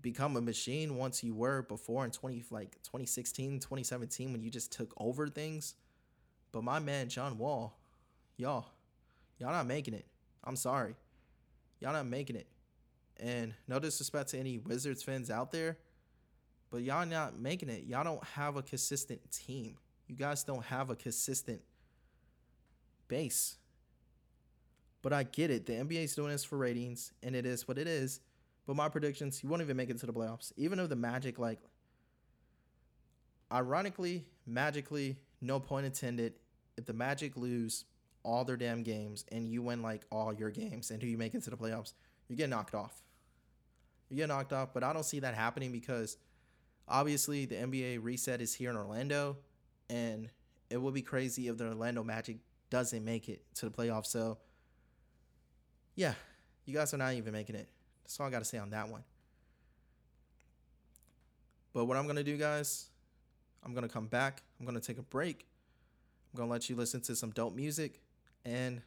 become 0.03 0.37
a 0.37 0.41
machine 0.41 0.97
once 0.97 1.25
you 1.25 1.35
were 1.35 1.63
before 1.63 2.05
in 2.05 2.11
20 2.11 2.45
like 2.51 2.73
2016, 2.83 3.59
2017 3.59 4.33
when 4.33 4.43
you 4.43 4.51
just 4.51 4.71
took 4.71 4.93
over 4.99 5.27
things. 5.29 5.75
But 6.53 6.63
my 6.63 6.79
man 6.79 7.09
John 7.09 7.39
Wall, 7.39 7.77
y'all, 8.37 8.67
y'all 9.39 9.51
not 9.51 9.67
making 9.67 9.95
it. 9.95 10.07
I'm 10.45 10.57
sorry. 10.57 10.95
Y'all 11.81 11.95
not 11.95 12.07
making 12.07 12.37
it. 12.37 12.47
And 13.21 13.55
no 13.69 13.79
disrespect 13.79 14.31
to 14.31 14.39
any 14.39 14.59
Wizards 14.59 15.03
fans 15.03 15.31
out 15.31 15.53
there, 15.53 15.79
but 16.71 16.83
y'all 16.83 17.07
not 17.07 17.39
making 17.39 17.69
it. 17.69 17.85
Y'all 17.85 18.05
don't 18.05 18.25
have 18.25 18.57
a 18.57 18.63
consistent 18.63 19.21
team. 19.31 19.77
You 20.09 20.17
guys 20.17 20.45
don't 20.45 20.65
have 20.65 20.91
a 20.91 20.97
consistent 20.97 21.63
base. 23.09 23.57
But 25.03 25.13
I 25.13 25.23
get 25.23 25.51
it. 25.51 25.67
The 25.67 25.75
NBA 25.75 26.05
is 26.05 26.15
doing 26.15 26.31
this 26.31 26.45
for 26.45 26.57
ratings, 26.57 27.13
and 27.23 27.37
it 27.37 27.47
is 27.47 27.69
what 27.69 27.79
it 27.79 27.87
is. 27.87 28.21
But 28.67 28.77
my 28.77 28.89
predictions, 28.89 29.43
you 29.43 29.49
won't 29.49 29.63
even 29.63 29.77
make 29.77 29.91
it 29.91 29.99
to 29.99 30.07
the 30.07 30.13
playoffs. 30.13 30.53
Even 30.57 30.79
if 30.79 30.89
the 30.89 30.97
Magic, 30.97 31.39
like, 31.39 31.61
ironically, 33.53 34.25
magically, 34.47 35.17
no 35.41 35.61
point 35.61 35.87
intended, 35.87 36.35
if 36.77 36.87
the 36.87 36.95
Magic 36.95 37.37
lose 37.37 37.85
all 38.23 38.45
their 38.45 38.57
damn 38.57 38.83
games 38.83 39.25
and 39.31 39.47
you 39.47 39.63
win 39.63 39.83
like 39.83 40.07
all 40.11 40.33
your 40.33 40.51
games 40.51 40.91
and 40.91 41.03
who 41.03 41.09
you 41.09 41.19
make 41.19 41.35
it 41.35 41.45
to 41.45 41.51
the 41.51 41.57
playoffs, 41.57 41.93
you 42.29 42.37
get 42.37 42.49
knocked 42.49 42.75
off. 42.75 42.95
You 44.09 44.17
get 44.17 44.29
knocked 44.29 44.53
off, 44.53 44.73
but 44.73 44.85
I 44.85 44.93
don't 44.93 45.05
see 45.05 45.21
that 45.21 45.35
happening 45.35 45.73
because 45.73 46.17
obviously 46.87 47.47
the 47.47 47.57
NBA 47.57 47.99
reset 48.03 48.41
is 48.41 48.55
here 48.55 48.71
in 48.71 48.77
Orlando 48.77 49.37
and 49.91 50.29
it 50.71 50.77
would 50.77 50.95
be 50.95 51.03
crazy 51.03 51.49
if 51.49 51.57
the 51.57 51.69
Orlando 51.69 52.03
Magic 52.03 52.39
doesn't 52.71 53.05
make 53.05 53.29
it 53.29 53.43
to 53.57 53.69
the 53.69 53.71
playoffs. 53.71 54.07
So 54.07 54.39
yeah, 55.95 56.15
you 56.65 56.75
guys 56.75 56.93
are 56.95 56.99
not 56.99 57.15
even 57.15 57.33
making 57.33 57.57
it. 57.57 57.69
That's 58.03 58.19
all 58.21 58.27
I 58.27 58.31
got 58.31 58.41
to 58.41 58.45
say 58.45 58.59
on 58.59 58.71
that 58.71 58.89
one. 58.89 59.05
But 61.73 61.87
what 61.87 61.97
I'm 61.97 62.05
going 62.05 62.17
to 62.17 62.25
do, 62.25 62.37
guys, 62.37 62.89
I'm 63.65 63.75
going 63.75 63.87
to 63.87 63.93
come 63.93 64.07
back. 64.07 64.43
I'm 64.59 64.67
going 64.67 64.79
to 64.79 64.87
take 64.87 64.99
a 64.99 65.03
break. 65.03 65.47
I'm 66.33 66.39
going 66.39 66.49
to 66.49 66.53
let 66.53 66.69
you 66.69 66.77
listen 66.77 67.01
to 67.03 67.17
some 67.17 67.31
dope 67.31 67.55
music. 67.55 68.01
And 68.45 68.83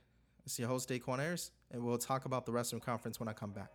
it's 0.48 0.58
your 0.58 0.70
host, 0.70 0.88
Daquon 0.88 1.20
Harris. 1.20 1.52
And 1.72 1.84
we'll 1.84 1.98
talk 1.98 2.24
about 2.24 2.46
the 2.46 2.54
Western 2.54 2.80
Conference 2.80 3.20
when 3.20 3.28
I 3.28 3.34
come 3.34 3.52
back. 3.52 3.70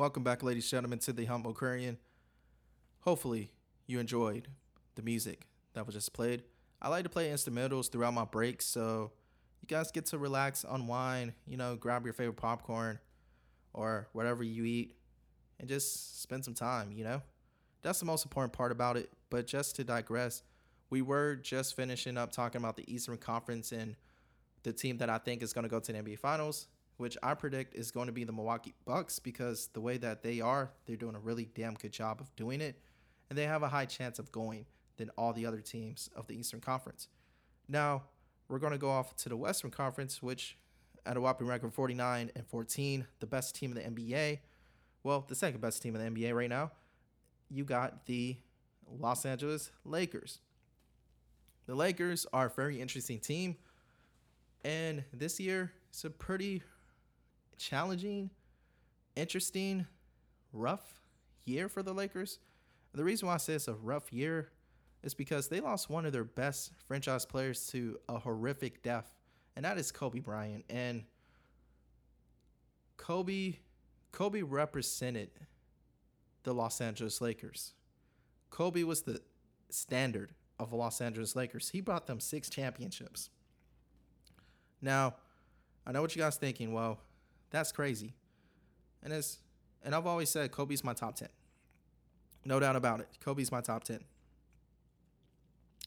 Welcome 0.00 0.24
back, 0.24 0.42
ladies 0.42 0.64
and 0.64 0.70
gentlemen, 0.70 0.98
to 1.00 1.12
the 1.12 1.26
Humble 1.26 1.50
Aquarian. 1.50 1.98
Hopefully, 3.00 3.52
you 3.86 4.00
enjoyed 4.00 4.48
the 4.94 5.02
music 5.02 5.46
that 5.74 5.84
was 5.84 5.94
just 5.94 6.14
played. 6.14 6.42
I 6.80 6.88
like 6.88 7.02
to 7.02 7.10
play 7.10 7.28
instrumentals 7.28 7.92
throughout 7.92 8.14
my 8.14 8.24
breaks, 8.24 8.64
so 8.64 9.12
you 9.60 9.66
guys 9.68 9.90
get 9.90 10.06
to 10.06 10.16
relax, 10.16 10.64
unwind, 10.66 11.34
you 11.46 11.58
know, 11.58 11.76
grab 11.76 12.06
your 12.06 12.14
favorite 12.14 12.38
popcorn 12.38 12.98
or 13.74 14.08
whatever 14.14 14.42
you 14.42 14.64
eat 14.64 14.96
and 15.58 15.68
just 15.68 16.22
spend 16.22 16.46
some 16.46 16.54
time, 16.54 16.92
you 16.92 17.04
know? 17.04 17.20
That's 17.82 18.00
the 18.00 18.06
most 18.06 18.24
important 18.24 18.54
part 18.54 18.72
about 18.72 18.96
it. 18.96 19.12
But 19.28 19.46
just 19.46 19.76
to 19.76 19.84
digress, 19.84 20.42
we 20.88 21.02
were 21.02 21.36
just 21.36 21.76
finishing 21.76 22.16
up 22.16 22.32
talking 22.32 22.62
about 22.62 22.78
the 22.78 22.90
Eastern 22.90 23.18
Conference 23.18 23.70
and 23.70 23.96
the 24.62 24.72
team 24.72 24.96
that 24.96 25.10
I 25.10 25.18
think 25.18 25.42
is 25.42 25.52
going 25.52 25.64
to 25.64 25.68
go 25.68 25.78
to 25.78 25.92
the 25.92 25.98
NBA 25.98 26.20
Finals, 26.20 26.68
which 27.00 27.16
I 27.22 27.32
predict 27.32 27.74
is 27.74 27.90
going 27.90 28.08
to 28.08 28.12
be 28.12 28.24
the 28.24 28.32
Milwaukee 28.32 28.74
Bucks 28.84 29.18
because 29.18 29.68
the 29.72 29.80
way 29.80 29.96
that 29.96 30.22
they 30.22 30.42
are, 30.42 30.70
they're 30.84 30.96
doing 30.96 31.14
a 31.14 31.18
really 31.18 31.48
damn 31.54 31.72
good 31.72 31.92
job 31.92 32.20
of 32.20 32.36
doing 32.36 32.60
it. 32.60 32.78
And 33.30 33.38
they 33.38 33.44
have 33.44 33.62
a 33.62 33.68
high 33.68 33.86
chance 33.86 34.18
of 34.18 34.30
going 34.30 34.66
than 34.98 35.08
all 35.16 35.32
the 35.32 35.46
other 35.46 35.62
teams 35.62 36.10
of 36.14 36.26
the 36.26 36.38
Eastern 36.38 36.60
Conference. 36.60 37.08
Now, 37.68 38.02
we're 38.48 38.58
going 38.58 38.72
to 38.72 38.78
go 38.78 38.90
off 38.90 39.16
to 39.16 39.30
the 39.30 39.36
Western 39.36 39.70
Conference, 39.70 40.22
which 40.22 40.58
at 41.06 41.16
a 41.16 41.22
whopping 41.22 41.46
record 41.46 41.72
49 41.72 42.32
and 42.36 42.46
14, 42.46 43.06
the 43.20 43.26
best 43.26 43.54
team 43.54 43.74
in 43.74 43.94
the 43.94 44.02
NBA. 44.02 44.40
Well, 45.02 45.24
the 45.26 45.34
second 45.34 45.62
best 45.62 45.80
team 45.80 45.96
in 45.96 46.14
the 46.14 46.20
NBA 46.20 46.34
right 46.34 46.50
now. 46.50 46.72
You 47.48 47.64
got 47.64 48.04
the 48.04 48.36
Los 48.86 49.24
Angeles 49.24 49.70
Lakers. 49.86 50.40
The 51.64 51.74
Lakers 51.74 52.26
are 52.34 52.46
a 52.46 52.50
very 52.50 52.78
interesting 52.78 53.20
team. 53.20 53.56
And 54.62 55.04
this 55.14 55.40
year, 55.40 55.72
it's 55.88 56.04
a 56.04 56.10
pretty 56.10 56.62
challenging, 57.60 58.30
interesting, 59.14 59.86
rough 60.52 61.00
year 61.44 61.68
for 61.68 61.82
the 61.82 61.92
Lakers. 61.92 62.38
The 62.94 63.04
reason 63.04 63.28
why 63.28 63.34
I 63.34 63.36
say 63.36 63.52
it's 63.52 63.68
a 63.68 63.74
rough 63.74 64.12
year 64.12 64.50
is 65.02 65.14
because 65.14 65.48
they 65.48 65.60
lost 65.60 65.88
one 65.88 66.06
of 66.06 66.12
their 66.12 66.24
best 66.24 66.72
franchise 66.86 67.24
players 67.24 67.66
to 67.68 67.98
a 68.08 68.18
horrific 68.18 68.82
death, 68.82 69.14
and 69.54 69.64
that 69.64 69.78
is 69.78 69.92
Kobe 69.92 70.20
Bryant. 70.20 70.64
And 70.68 71.04
Kobe 72.96 73.56
Kobe 74.12 74.42
represented 74.42 75.30
the 76.42 76.52
Los 76.52 76.80
Angeles 76.80 77.20
Lakers. 77.20 77.74
Kobe 78.50 78.82
was 78.82 79.02
the 79.02 79.20
standard 79.68 80.32
of 80.58 80.70
the 80.70 80.76
Los 80.76 81.00
Angeles 81.00 81.36
Lakers. 81.36 81.70
He 81.70 81.80
brought 81.80 82.06
them 82.06 82.18
six 82.18 82.50
championships. 82.50 83.30
Now, 84.82 85.14
I 85.86 85.92
know 85.92 86.02
what 86.02 86.16
you 86.16 86.22
guys 86.22 86.36
thinking. 86.36 86.72
Well, 86.72 86.98
that's 87.50 87.72
crazy. 87.72 88.14
And 89.02 89.12
it's 89.12 89.38
and 89.82 89.94
I've 89.94 90.06
always 90.06 90.28
said 90.28 90.50
Kobe's 90.50 90.84
my 90.84 90.92
top 90.92 91.16
10. 91.16 91.28
No 92.44 92.60
doubt 92.60 92.76
about 92.76 93.00
it. 93.00 93.08
Kobe's 93.20 93.50
my 93.50 93.60
top 93.60 93.84
10. 93.84 94.00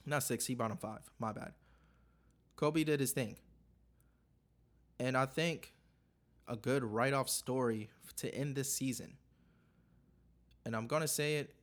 Not 0.05 0.23
six, 0.23 0.45
he 0.45 0.55
brought 0.55 0.71
him 0.71 0.77
five. 0.77 0.99
My 1.19 1.31
bad. 1.31 1.53
Kobe 2.55 2.83
did 2.83 2.99
his 2.99 3.11
thing. 3.11 3.37
And 4.99 5.15
I 5.15 5.25
think 5.25 5.73
a 6.47 6.55
good 6.55 6.83
write 6.83 7.13
off 7.13 7.29
story 7.29 7.89
to 8.17 8.33
end 8.33 8.55
this 8.55 8.71
season. 8.71 9.13
And 10.65 10.75
I'm 10.75 10.87
going 10.87 11.01
to 11.01 11.07
say 11.07 11.37
it 11.37 11.53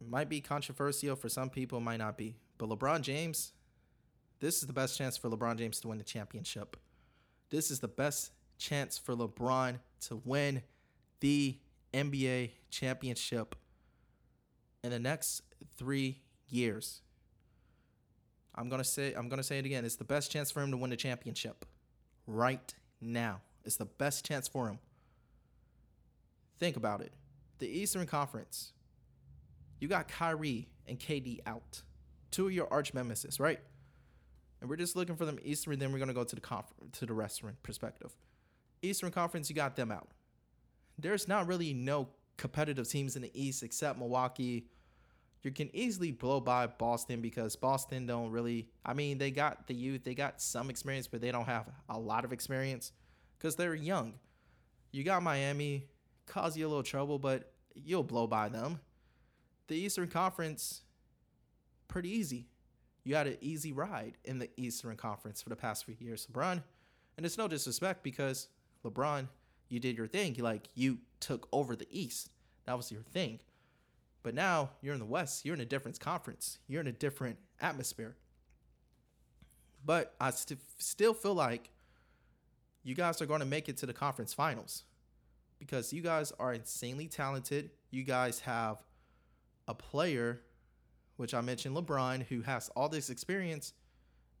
might 0.00 0.28
be 0.28 0.40
controversial 0.40 1.16
for 1.16 1.28
some 1.28 1.50
people, 1.50 1.80
might 1.80 1.98
not 1.98 2.16
be. 2.16 2.36
But 2.58 2.68
LeBron 2.68 3.02
James, 3.02 3.52
this 4.40 4.60
is 4.60 4.66
the 4.66 4.72
best 4.72 4.98
chance 4.98 5.16
for 5.16 5.28
LeBron 5.30 5.56
James 5.56 5.80
to 5.80 5.88
win 5.88 5.98
the 5.98 6.04
championship. 6.04 6.76
This 7.50 7.70
is 7.70 7.80
the 7.80 7.88
best 7.88 8.32
chance 8.62 8.96
for 8.96 9.14
LeBron 9.14 9.78
to 10.08 10.16
win 10.24 10.62
the 11.20 11.58
NBA 11.92 12.50
championship 12.70 13.54
in 14.82 14.90
the 14.90 14.98
next 14.98 15.42
three 15.76 16.20
years. 16.48 17.02
I'm 18.54 18.68
gonna 18.68 18.84
say 18.84 19.14
I'm 19.14 19.28
gonna 19.28 19.42
say 19.42 19.58
it 19.58 19.66
again. 19.66 19.84
It's 19.84 19.96
the 19.96 20.04
best 20.04 20.30
chance 20.30 20.50
for 20.50 20.60
him 20.60 20.70
to 20.70 20.76
win 20.76 20.90
the 20.90 20.96
championship 20.96 21.64
right 22.26 22.74
now. 23.00 23.40
It's 23.64 23.76
the 23.76 23.86
best 23.86 24.24
chance 24.24 24.48
for 24.48 24.68
him. 24.68 24.78
Think 26.58 26.76
about 26.76 27.00
it. 27.00 27.12
The 27.58 27.68
Eastern 27.68 28.06
Conference. 28.06 28.72
You 29.80 29.88
got 29.88 30.06
Kyrie 30.06 30.68
and 30.86 30.98
KD 30.98 31.40
out. 31.46 31.82
Two 32.30 32.46
of 32.46 32.52
your 32.52 32.72
arch 32.72 32.94
nemesis, 32.94 33.40
right? 33.40 33.60
And 34.60 34.70
we're 34.70 34.76
just 34.76 34.94
looking 34.94 35.16
for 35.16 35.24
them 35.24 35.38
Eastern, 35.42 35.78
then 35.78 35.92
we're 35.92 35.98
gonna 35.98 36.14
go 36.14 36.24
to 36.24 36.34
the 36.34 36.40
conference 36.40 36.98
to 36.98 37.06
the 37.06 37.14
restaurant 37.14 37.60
perspective. 37.62 38.14
Eastern 38.82 39.10
Conference, 39.10 39.48
you 39.48 39.56
got 39.56 39.76
them 39.76 39.90
out. 39.90 40.08
There's 40.98 41.28
not 41.28 41.46
really 41.46 41.72
no 41.72 42.08
competitive 42.36 42.88
teams 42.88 43.16
in 43.16 43.22
the 43.22 43.30
East 43.34 43.62
except 43.62 43.98
Milwaukee, 43.98 44.66
you 45.42 45.50
can 45.50 45.74
easily 45.74 46.12
blow 46.12 46.40
by 46.40 46.66
Boston 46.68 47.20
because 47.20 47.56
Boston 47.56 48.06
don't 48.06 48.30
really. 48.30 48.68
I 48.84 48.94
mean, 48.94 49.18
they 49.18 49.30
got 49.30 49.66
the 49.66 49.74
youth, 49.74 50.04
they 50.04 50.14
got 50.14 50.40
some 50.40 50.70
experience, 50.70 51.08
but 51.08 51.20
they 51.20 51.32
don't 51.32 51.46
have 51.46 51.68
a 51.88 51.98
lot 51.98 52.24
of 52.24 52.32
experience 52.32 52.92
because 53.38 53.56
they're 53.56 53.74
young. 53.74 54.14
You 54.92 55.02
got 55.02 55.22
Miami, 55.22 55.88
cause 56.26 56.56
you 56.56 56.66
a 56.66 56.68
little 56.68 56.82
trouble, 56.82 57.18
but 57.18 57.52
you'll 57.74 58.04
blow 58.04 58.26
by 58.26 58.48
them. 58.48 58.78
The 59.66 59.74
Eastern 59.74 60.08
Conference, 60.08 60.82
pretty 61.88 62.10
easy. 62.10 62.46
You 63.04 63.16
had 63.16 63.26
an 63.26 63.38
easy 63.40 63.72
ride 63.72 64.18
in 64.24 64.38
the 64.38 64.48
Eastern 64.56 64.96
Conference 64.96 65.42
for 65.42 65.48
the 65.48 65.56
past 65.56 65.84
few 65.84 65.96
years, 65.98 66.28
LeBron. 66.32 66.62
And 67.16 67.26
it's 67.26 67.38
no 67.38 67.48
disrespect 67.48 68.04
because 68.04 68.48
LeBron, 68.84 69.28
you 69.68 69.80
did 69.80 69.96
your 69.96 70.06
thing. 70.06 70.34
You 70.34 70.42
like 70.42 70.68
you 70.74 70.98
took 71.20 71.48
over 71.52 71.76
the 71.76 71.86
East. 71.90 72.30
That 72.66 72.76
was 72.76 72.90
your 72.90 73.02
thing. 73.02 73.40
But 74.22 74.34
now 74.34 74.70
you're 74.80 74.94
in 74.94 75.00
the 75.00 75.06
West. 75.06 75.44
You're 75.44 75.54
in 75.54 75.60
a 75.60 75.66
different 75.66 75.98
conference. 75.98 76.58
You're 76.68 76.80
in 76.80 76.86
a 76.86 76.92
different 76.92 77.38
atmosphere. 77.60 78.16
But 79.84 80.14
I 80.20 80.30
st- 80.30 80.60
still 80.78 81.14
feel 81.14 81.34
like 81.34 81.70
you 82.84 82.94
guys 82.94 83.20
are 83.20 83.26
going 83.26 83.40
to 83.40 83.46
make 83.46 83.68
it 83.68 83.76
to 83.78 83.86
the 83.86 83.92
conference 83.92 84.32
finals 84.32 84.84
because 85.58 85.92
you 85.92 86.02
guys 86.02 86.32
are 86.38 86.52
insanely 86.52 87.08
talented. 87.08 87.70
You 87.90 88.04
guys 88.04 88.40
have 88.40 88.82
a 89.68 89.74
player, 89.74 90.40
which 91.16 91.34
I 91.34 91.40
mentioned 91.40 91.76
LeBron, 91.76 92.24
who 92.24 92.42
has 92.42 92.68
all 92.76 92.88
this 92.88 93.10
experience. 93.10 93.72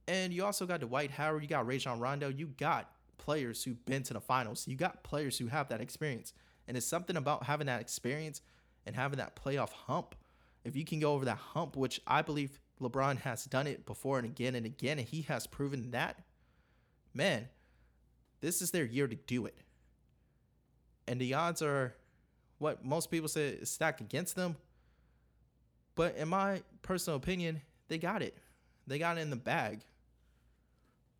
And 0.08 0.32
you 0.32 0.44
also 0.44 0.66
got 0.66 0.80
Dwight 0.80 1.12
Howard. 1.12 1.42
You 1.42 1.48
got 1.48 1.66
Rajon 1.66 2.00
Rondo. 2.00 2.28
You 2.28 2.48
got 2.58 2.90
players 3.22 3.62
who've 3.62 3.84
been 3.84 4.02
to 4.02 4.14
the 4.14 4.20
finals. 4.20 4.66
You 4.66 4.74
got 4.74 5.04
players 5.04 5.38
who 5.38 5.46
have 5.46 5.68
that 5.68 5.80
experience. 5.80 6.32
And 6.66 6.76
it's 6.76 6.86
something 6.86 7.16
about 7.16 7.44
having 7.44 7.68
that 7.68 7.80
experience 7.80 8.42
and 8.84 8.96
having 8.96 9.18
that 9.18 9.36
playoff 9.36 9.70
hump, 9.70 10.16
if 10.64 10.74
you 10.74 10.84
can 10.84 10.98
go 10.98 11.12
over 11.12 11.24
that 11.24 11.38
hump, 11.38 11.76
which 11.76 12.00
I 12.04 12.22
believe 12.22 12.58
LeBron 12.80 13.18
has 13.20 13.44
done 13.44 13.68
it 13.68 13.86
before 13.86 14.18
and 14.18 14.26
again 14.26 14.56
and 14.56 14.66
again, 14.66 14.98
and 14.98 15.06
he 15.06 15.22
has 15.22 15.46
proven 15.46 15.92
that, 15.92 16.18
man, 17.14 17.48
this 18.40 18.60
is 18.60 18.72
their 18.72 18.84
year 18.84 19.06
to 19.06 19.14
do 19.14 19.46
it. 19.46 19.56
And 21.06 21.20
the 21.20 21.34
odds 21.34 21.62
are 21.62 21.94
what 22.58 22.84
most 22.84 23.08
people 23.08 23.28
say 23.28 23.50
is 23.50 23.70
stacked 23.70 24.00
against 24.00 24.34
them. 24.34 24.56
But 25.94 26.16
in 26.16 26.28
my 26.28 26.62
personal 26.82 27.16
opinion, 27.16 27.60
they 27.86 27.98
got 27.98 28.20
it. 28.22 28.36
They 28.88 28.98
got 28.98 29.18
it 29.18 29.20
in 29.20 29.30
the 29.30 29.36
bag. 29.36 29.82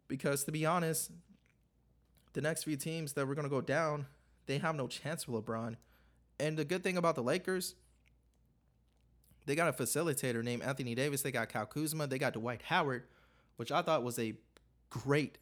Because 0.09 0.44
to 0.44 0.53
be 0.53 0.66
honest, 0.66 1.12
the 2.33 2.41
next 2.41 2.64
few 2.64 2.76
teams 2.76 3.12
that 3.14 3.26
we're 3.26 3.35
going 3.35 3.47
to 3.47 3.51
go 3.51 3.61
down, 3.61 4.07
they 4.47 4.59
have 4.59 4.74
no 4.74 4.87
chance 4.87 5.28
with 5.28 5.45
LeBron. 5.45 5.76
And 6.41 6.57
the 6.57 6.64
good 6.64 6.83
thing 6.83 6.97
about 6.97 7.14
the 7.14 7.22
Lakers, 7.22 7.74
they 9.47 9.55
got 9.55 9.68
a 9.68 9.72
facilitator 9.72 10.43
named 10.43 10.62
Anthony 10.62 10.95
Davis. 10.95 11.22
They 11.22 11.33
got 11.33 11.49
Kyle 11.49 11.66
Kuzma. 11.66 12.07
They 12.07 12.18
got 12.18 12.35
Dwight 12.35 12.62
Howard, 12.62 13.05
which 13.57 13.70
I 13.72 13.83
thought 13.83 14.03
was 14.03 14.18
a 14.18 14.35
great 14.91 15.39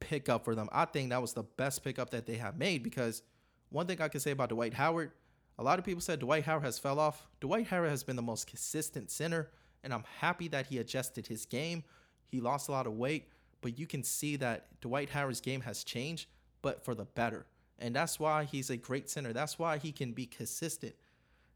pickup 0.00 0.44
for 0.44 0.54
them. 0.54 0.68
I 0.72 0.84
think 0.84 1.10
that 1.10 1.20
was 1.20 1.32
the 1.32 1.42
best 1.42 1.82
pickup 1.82 2.10
that 2.10 2.26
they 2.26 2.36
have 2.36 2.56
made 2.56 2.82
because 2.82 3.22
one 3.70 3.86
thing 3.86 4.00
I 4.00 4.08
can 4.08 4.20
say 4.20 4.30
about 4.30 4.48
Dwight 4.50 4.74
Howard, 4.74 5.12
a 5.58 5.62
lot 5.62 5.78
of 5.78 5.84
people 5.84 6.00
said 6.00 6.20
Dwight 6.20 6.44
Howard 6.44 6.64
has 6.64 6.78
fell 6.78 6.98
off. 6.98 7.26
Dwight 7.40 7.66
Howard 7.66 7.90
has 7.90 8.04
been 8.04 8.16
the 8.16 8.22
most 8.22 8.46
consistent 8.46 9.10
center, 9.10 9.50
and 9.82 9.92
I'm 9.92 10.04
happy 10.20 10.48
that 10.48 10.66
he 10.66 10.78
adjusted 10.78 11.26
his 11.26 11.46
game. 11.46 11.84
He 12.28 12.40
lost 12.40 12.68
a 12.68 12.72
lot 12.72 12.86
of 12.86 12.94
weight, 12.94 13.28
but 13.60 13.78
you 13.78 13.86
can 13.86 14.02
see 14.02 14.36
that 14.36 14.80
Dwight 14.80 15.10
Howard's 15.10 15.40
game 15.40 15.62
has 15.62 15.84
changed, 15.84 16.28
but 16.62 16.84
for 16.84 16.94
the 16.94 17.04
better. 17.04 17.46
And 17.78 17.94
that's 17.94 18.18
why 18.18 18.44
he's 18.44 18.70
a 18.70 18.76
great 18.76 19.08
center. 19.08 19.32
That's 19.32 19.58
why 19.58 19.78
he 19.78 19.92
can 19.92 20.12
be 20.12 20.26
consistent. 20.26 20.94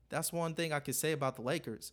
That's 0.08 0.32
one 0.32 0.54
thing 0.54 0.72
I 0.72 0.80
could 0.80 0.94
say 0.94 1.12
about 1.12 1.36
the 1.36 1.42
Lakers. 1.42 1.92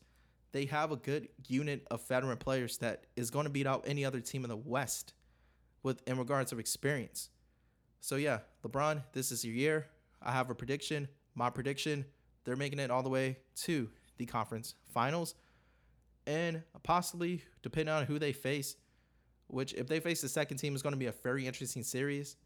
They 0.51 0.65
have 0.65 0.91
a 0.91 0.95
good 0.95 1.29
unit 1.47 1.85
of 1.89 2.07
veteran 2.07 2.37
players 2.37 2.77
that 2.79 3.05
is 3.15 3.29
going 3.31 3.45
to 3.45 3.51
beat 3.51 3.67
out 3.67 3.85
any 3.87 4.03
other 4.03 4.19
team 4.19 4.43
in 4.43 4.49
the 4.49 4.57
West 4.57 5.13
with 5.83 6.01
in 6.07 6.17
regards 6.17 6.51
of 6.51 6.59
experience. 6.59 7.29
So 8.01 8.15
yeah, 8.15 8.39
LeBron, 8.65 9.03
this 9.13 9.31
is 9.31 9.45
your 9.45 9.55
year. 9.55 9.87
I 10.21 10.31
have 10.31 10.49
a 10.49 10.55
prediction. 10.55 11.07
My 11.35 11.49
prediction, 11.49 12.05
they're 12.43 12.55
making 12.55 12.79
it 12.79 12.91
all 12.91 13.03
the 13.03 13.09
way 13.09 13.37
to 13.63 13.89
the 14.17 14.25
conference 14.25 14.75
finals. 14.93 15.35
And 16.27 16.63
possibly, 16.83 17.43
depending 17.61 17.93
on 17.93 18.05
who 18.05 18.19
they 18.19 18.33
face, 18.33 18.75
which 19.49 19.73
if 19.73 19.87
they 19.87 19.99
face 19.99 20.21
the 20.21 20.29
second 20.29 20.57
team 20.57 20.75
is 20.75 20.81
going 20.81 20.93
to 20.93 20.99
be 20.99 21.07
a 21.07 21.13
very 21.23 21.45
interesting 21.45 21.83
series. 21.83 22.37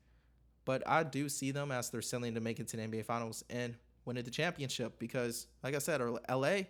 But 0.65 0.81
I 0.87 1.03
do 1.03 1.27
see 1.29 1.51
them 1.51 1.71
as 1.71 1.89
they're 1.89 2.01
selling 2.01 2.35
to 2.35 2.39
make 2.39 2.59
it 2.59 2.67
to 2.69 2.77
the 2.77 2.83
NBA 2.83 3.05
Finals. 3.05 3.43
And 3.49 3.75
winning 4.05 4.23
the 4.23 4.31
championship 4.31 4.99
because, 4.99 5.47
like 5.63 5.75
I 5.75 5.79
said, 5.79 6.01
LA, 6.29 6.61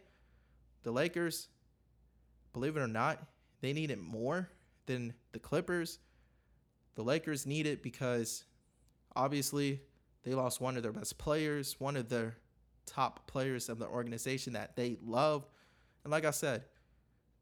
the 0.83 0.91
Lakers, 0.91 1.49
believe 2.53 2.77
it 2.77 2.81
or 2.81 2.87
not, 2.87 3.23
they 3.61 3.73
need 3.73 3.91
it 3.91 3.99
more 3.99 4.49
than 4.85 5.13
the 5.31 5.39
Clippers. 5.39 5.99
The 6.95 7.03
Lakers 7.03 7.45
need 7.45 7.65
it 7.65 7.81
because 7.81 8.45
obviously 9.15 9.81
they 10.23 10.33
lost 10.33 10.61
one 10.61 10.77
of 10.77 10.83
their 10.83 10.91
best 10.91 11.17
players, 11.17 11.75
one 11.79 11.95
of 11.95 12.09
their 12.09 12.37
top 12.85 13.27
players 13.27 13.69
of 13.69 13.79
the 13.79 13.87
organization 13.87 14.53
that 14.53 14.75
they 14.75 14.97
love. 15.03 15.47
And 16.03 16.11
like 16.11 16.25
I 16.25 16.31
said, 16.31 16.65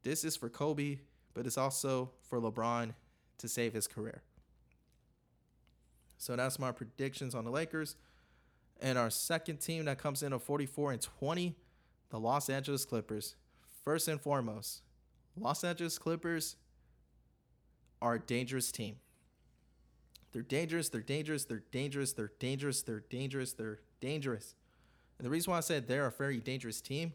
this 0.04 0.24
is 0.24 0.36
for 0.36 0.50
Kobe, 0.50 1.00
but 1.34 1.46
it's 1.46 1.58
also 1.58 2.12
for 2.30 2.40
LeBron 2.40 2.94
to 3.38 3.48
save 3.48 3.74
his 3.74 3.88
career. 3.88 4.22
So 6.18 6.36
that's 6.36 6.60
my 6.60 6.72
predictions 6.72 7.34
on 7.34 7.46
the 7.46 7.52
Lakers. 7.52 7.96
And 8.80 8.98
our 8.98 9.10
second 9.10 9.58
team 9.58 9.86
that 9.86 9.98
comes 9.98 10.24
in 10.24 10.34
at 10.34 10.42
44 10.42 10.94
and 10.94 11.02
20, 11.02 11.56
the 12.10 12.20
Los 12.20 12.50
Angeles 12.50 12.86
Clippers. 12.86 13.36
First 13.84 14.08
and 14.08 14.22
foremost, 14.22 14.82
Los 15.36 15.64
Angeles 15.64 15.98
Clippers 15.98 16.58
are 18.02 18.16
a 18.16 18.20
dangerous 18.20 18.72
team. 18.72 18.98
They're 20.32 20.42
dangerous, 20.42 20.90
they're 20.90 21.02
dangerous, 21.02 21.46
they're 21.46 21.64
dangerous, 21.72 22.14
they're 22.14 22.32
dangerous, 22.40 22.82
they're 22.84 23.04
dangerous, 23.10 23.54
they're 23.54 23.80
dangerous. 24.00 24.56
And 25.18 25.26
the 25.26 25.30
reason 25.30 25.52
why 25.52 25.58
I 25.58 25.62
said 25.62 25.88
they're 25.88 26.08
a 26.08 26.12
very 26.12 26.40
dangerous 26.40 26.82
team, 26.82 27.14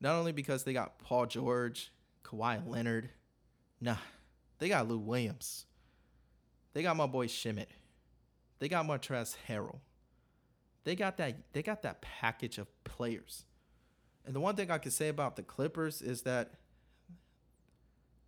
not 0.00 0.16
only 0.16 0.32
because 0.32 0.64
they 0.64 0.72
got 0.72 0.98
Paul 0.98 1.26
George, 1.26 1.92
Kawhi 2.24 2.66
Leonard, 2.66 3.10
nah, 3.80 3.96
they 4.58 4.68
got 4.68 4.88
Lou 4.88 4.98
Williams. 4.98 5.66
They 6.72 6.82
got 6.82 6.96
my 6.96 7.06
boy 7.06 7.26
Shamet. 7.26 7.66
They 8.58 8.68
got 8.68 8.86
Montrezl 8.86 9.36
Harrell. 9.48 9.78
They 10.84 10.94
got 10.94 11.16
that 11.18 11.36
they 11.52 11.62
got 11.62 11.82
that 11.82 12.00
package 12.00 12.58
of 12.58 12.68
players. 12.84 13.44
And 14.24 14.34
the 14.34 14.40
one 14.40 14.54
thing 14.54 14.70
I 14.70 14.78
can 14.78 14.90
say 14.90 15.08
about 15.08 15.36
the 15.36 15.42
Clippers 15.42 16.02
is 16.02 16.22
that 16.22 16.52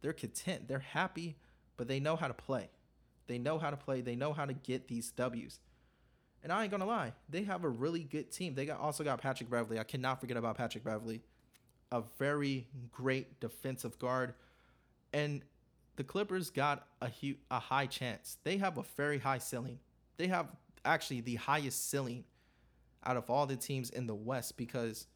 they're 0.00 0.12
content, 0.12 0.68
they're 0.68 0.80
happy, 0.80 1.36
but 1.76 1.86
they 1.86 2.00
know 2.00 2.16
how 2.16 2.28
to 2.28 2.34
play. 2.34 2.70
They 3.26 3.38
know 3.38 3.58
how 3.58 3.70
to 3.70 3.76
play, 3.76 4.00
they 4.00 4.16
know 4.16 4.32
how 4.32 4.44
to 4.44 4.52
get 4.52 4.88
these 4.88 5.10
W's. 5.12 5.60
And 6.42 6.52
I 6.52 6.62
ain't 6.62 6.72
gonna 6.72 6.86
lie, 6.86 7.12
they 7.28 7.44
have 7.44 7.62
a 7.64 7.68
really 7.68 8.02
good 8.02 8.32
team. 8.32 8.54
They 8.54 8.66
got 8.66 8.80
also 8.80 9.04
got 9.04 9.20
Patrick 9.20 9.48
Beverley. 9.48 9.78
I 9.78 9.84
cannot 9.84 10.20
forget 10.20 10.36
about 10.36 10.56
Patrick 10.56 10.82
Beverley, 10.82 11.22
a 11.92 12.02
very 12.18 12.66
great 12.90 13.38
defensive 13.38 13.98
guard. 13.98 14.34
And 15.12 15.42
the 15.96 16.04
Clippers 16.04 16.50
got 16.50 16.86
a 17.00 17.08
hu- 17.08 17.36
a 17.50 17.58
high 17.58 17.86
chance. 17.86 18.38
They 18.44 18.56
have 18.58 18.78
a 18.78 18.82
very 18.96 19.18
high 19.18 19.38
ceiling. 19.38 19.78
They 20.16 20.28
have 20.28 20.48
actually 20.84 21.20
the 21.20 21.36
highest 21.36 21.90
ceiling 21.90 22.24
out 23.04 23.16
of 23.16 23.28
all 23.30 23.46
the 23.46 23.56
teams 23.56 23.90
in 23.90 24.06
the 24.06 24.14
West 24.14 24.56
because 24.56 25.06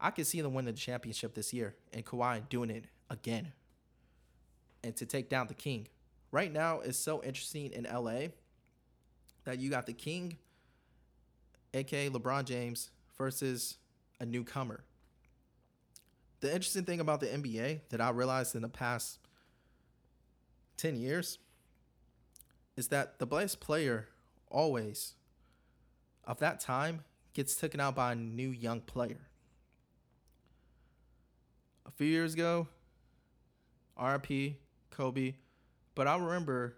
I 0.00 0.10
could 0.10 0.26
see 0.26 0.40
them 0.40 0.54
win 0.54 0.66
the 0.66 0.72
championship 0.72 1.34
this 1.34 1.52
year 1.52 1.74
and 1.92 2.04
Kawhi 2.04 2.48
doing 2.48 2.70
it 2.70 2.84
again 3.10 3.52
and 4.84 4.94
to 4.96 5.06
take 5.06 5.28
down 5.28 5.46
the 5.46 5.54
King. 5.54 5.88
Right 6.30 6.52
now, 6.52 6.80
it's 6.80 6.98
so 6.98 7.22
interesting 7.22 7.72
in 7.72 7.84
LA 7.84 8.28
that 9.44 9.58
you 9.58 9.70
got 9.70 9.86
the 9.86 9.92
King, 9.92 10.36
aka 11.72 12.10
LeBron 12.10 12.44
James, 12.44 12.90
versus 13.16 13.78
a 14.20 14.26
newcomer. 14.26 14.84
The 16.40 16.48
interesting 16.48 16.84
thing 16.84 17.00
about 17.00 17.20
the 17.20 17.26
NBA 17.26 17.80
that 17.88 18.00
I 18.00 18.10
realized 18.10 18.54
in 18.54 18.62
the 18.62 18.68
past 18.68 19.18
10 20.76 20.96
years 20.96 21.38
is 22.76 22.88
that 22.88 23.18
the 23.18 23.26
best 23.26 23.60
player 23.60 24.08
always 24.50 25.14
of 26.24 26.38
that 26.40 26.60
time 26.60 27.04
gets 27.32 27.56
taken 27.56 27.80
out 27.80 27.94
by 27.94 28.12
a 28.12 28.14
new 28.14 28.48
young 28.48 28.80
player. 28.80 29.28
A 31.86 31.90
few 31.90 32.06
years 32.06 32.34
ago, 32.34 32.68
RP, 33.98 34.56
Kobe, 34.90 35.34
but 35.94 36.06
I 36.06 36.18
remember 36.18 36.76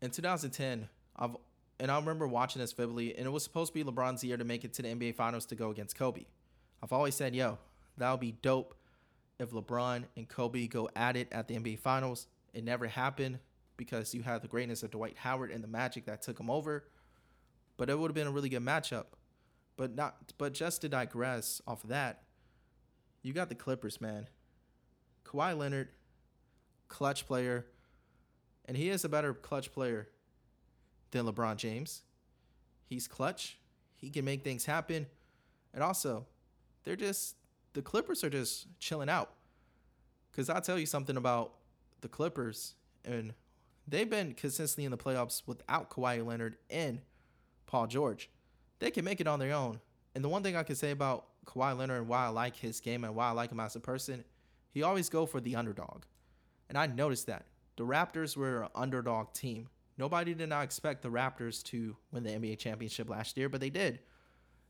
in 0.00 0.10
2010, 0.10 0.88
I've 1.16 1.36
and 1.82 1.90
I 1.90 1.96
remember 1.98 2.28
watching 2.28 2.60
this 2.60 2.70
vividly, 2.70 3.16
and 3.16 3.26
it 3.26 3.30
was 3.30 3.42
supposed 3.42 3.72
to 3.72 3.84
be 3.84 3.90
LeBron's 3.90 4.22
year 4.22 4.36
to 4.36 4.44
make 4.44 4.64
it 4.64 4.72
to 4.74 4.82
the 4.82 4.88
NBA 4.88 5.16
Finals 5.16 5.46
to 5.46 5.56
go 5.56 5.70
against 5.70 5.98
Kobe. 5.98 6.26
I've 6.80 6.92
always 6.92 7.16
said, 7.16 7.34
yo, 7.34 7.58
that 7.98 8.10
would 8.10 8.20
be 8.20 8.32
dope 8.32 8.74
if 9.38 9.50
LeBron 9.50 10.04
and 10.16 10.28
Kobe 10.28 10.66
go 10.66 10.88
at 10.94 11.16
it 11.16 11.28
at 11.32 11.48
the 11.48 11.56
NBA 11.56 11.78
Finals. 11.78 12.26
It 12.54 12.64
never 12.64 12.86
happened 12.86 13.38
because 13.76 14.14
you 14.14 14.22
had 14.22 14.42
the 14.42 14.48
greatness 14.48 14.82
of 14.82 14.90
Dwight 14.90 15.16
Howard 15.18 15.50
and 15.50 15.62
the 15.62 15.68
Magic 15.68 16.06
that 16.06 16.22
took 16.22 16.38
him 16.38 16.50
over. 16.50 16.84
But 17.76 17.90
it 17.90 17.98
would 17.98 18.10
have 18.10 18.14
been 18.14 18.26
a 18.26 18.32
really 18.32 18.48
good 18.48 18.62
matchup. 18.62 19.06
But 19.76 19.94
not 19.94 20.32
but 20.38 20.52
just 20.52 20.82
to 20.82 20.88
digress 20.88 21.60
off 21.66 21.82
of 21.82 21.90
that, 21.90 22.22
you 23.22 23.32
got 23.32 23.48
the 23.48 23.54
Clippers, 23.54 24.00
man. 24.00 24.28
Kawhi 25.24 25.56
Leonard, 25.56 25.88
clutch 26.88 27.26
player, 27.26 27.66
and 28.66 28.76
he 28.76 28.90
is 28.90 29.04
a 29.04 29.08
better 29.08 29.32
clutch 29.32 29.72
player 29.72 30.08
than 31.10 31.26
LeBron 31.26 31.56
James. 31.56 32.02
He's 32.84 33.08
clutch. 33.08 33.58
He 33.96 34.10
can 34.10 34.24
make 34.24 34.44
things 34.44 34.66
happen. 34.66 35.06
And 35.72 35.82
also, 35.82 36.26
they're 36.84 36.96
just 36.96 37.36
the 37.74 37.82
Clippers 37.82 38.22
are 38.24 38.30
just 38.30 38.66
chilling 38.78 39.08
out. 39.08 39.32
Cause 40.34 40.48
I'll 40.48 40.62
tell 40.62 40.78
you 40.78 40.86
something 40.86 41.16
about 41.16 41.52
the 42.00 42.08
Clippers, 42.08 42.74
and 43.04 43.34
they've 43.86 44.08
been 44.08 44.32
consistently 44.32 44.86
in 44.86 44.90
the 44.90 44.96
playoffs 44.96 45.42
without 45.46 45.90
Kawhi 45.90 46.24
Leonard 46.24 46.56
and 46.70 47.00
Paul 47.66 47.86
George. 47.86 48.30
They 48.78 48.90
can 48.90 49.04
make 49.04 49.20
it 49.20 49.26
on 49.26 49.38
their 49.38 49.54
own. 49.54 49.80
And 50.14 50.24
the 50.24 50.28
one 50.28 50.42
thing 50.42 50.56
I 50.56 50.62
can 50.62 50.74
say 50.74 50.90
about 50.90 51.26
Kawhi 51.46 51.76
Leonard 51.76 52.00
and 52.00 52.08
why 52.08 52.26
I 52.26 52.28
like 52.28 52.56
his 52.56 52.80
game 52.80 53.04
and 53.04 53.14
why 53.14 53.28
I 53.28 53.32
like 53.32 53.52
him 53.52 53.60
as 53.60 53.76
a 53.76 53.80
person, 53.80 54.24
he 54.70 54.82
always 54.82 55.08
go 55.08 55.26
for 55.26 55.40
the 55.40 55.56
underdog. 55.56 56.04
And 56.68 56.78
I 56.78 56.86
noticed 56.86 57.26
that. 57.26 57.46
The 57.76 57.84
Raptors 57.84 58.36
were 58.36 58.62
an 58.62 58.68
underdog 58.74 59.32
team. 59.32 59.68
Nobody 59.98 60.34
did 60.34 60.48
not 60.48 60.64
expect 60.64 61.02
the 61.02 61.10
Raptors 61.10 61.62
to 61.64 61.96
win 62.10 62.22
the 62.22 62.30
NBA 62.30 62.58
championship 62.58 63.08
last 63.08 63.36
year, 63.36 63.48
but 63.48 63.60
they 63.60 63.70
did. 63.70 64.00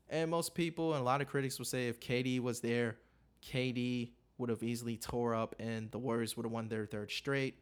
And 0.09 0.29
most 0.29 0.53
people 0.53 0.93
and 0.93 1.01
a 1.01 1.03
lot 1.03 1.21
of 1.21 1.27
critics 1.27 1.57
will 1.57 1.65
say 1.65 1.87
if 1.87 1.99
KD 1.99 2.39
was 2.39 2.59
there, 2.59 2.97
KD 3.43 4.11
would 4.37 4.49
have 4.49 4.63
easily 4.63 4.97
tore 4.97 5.33
up 5.33 5.55
and 5.59 5.91
the 5.91 5.99
Warriors 5.99 6.35
would 6.35 6.45
have 6.45 6.51
won 6.51 6.67
their 6.67 6.85
third 6.85 7.11
straight 7.11 7.59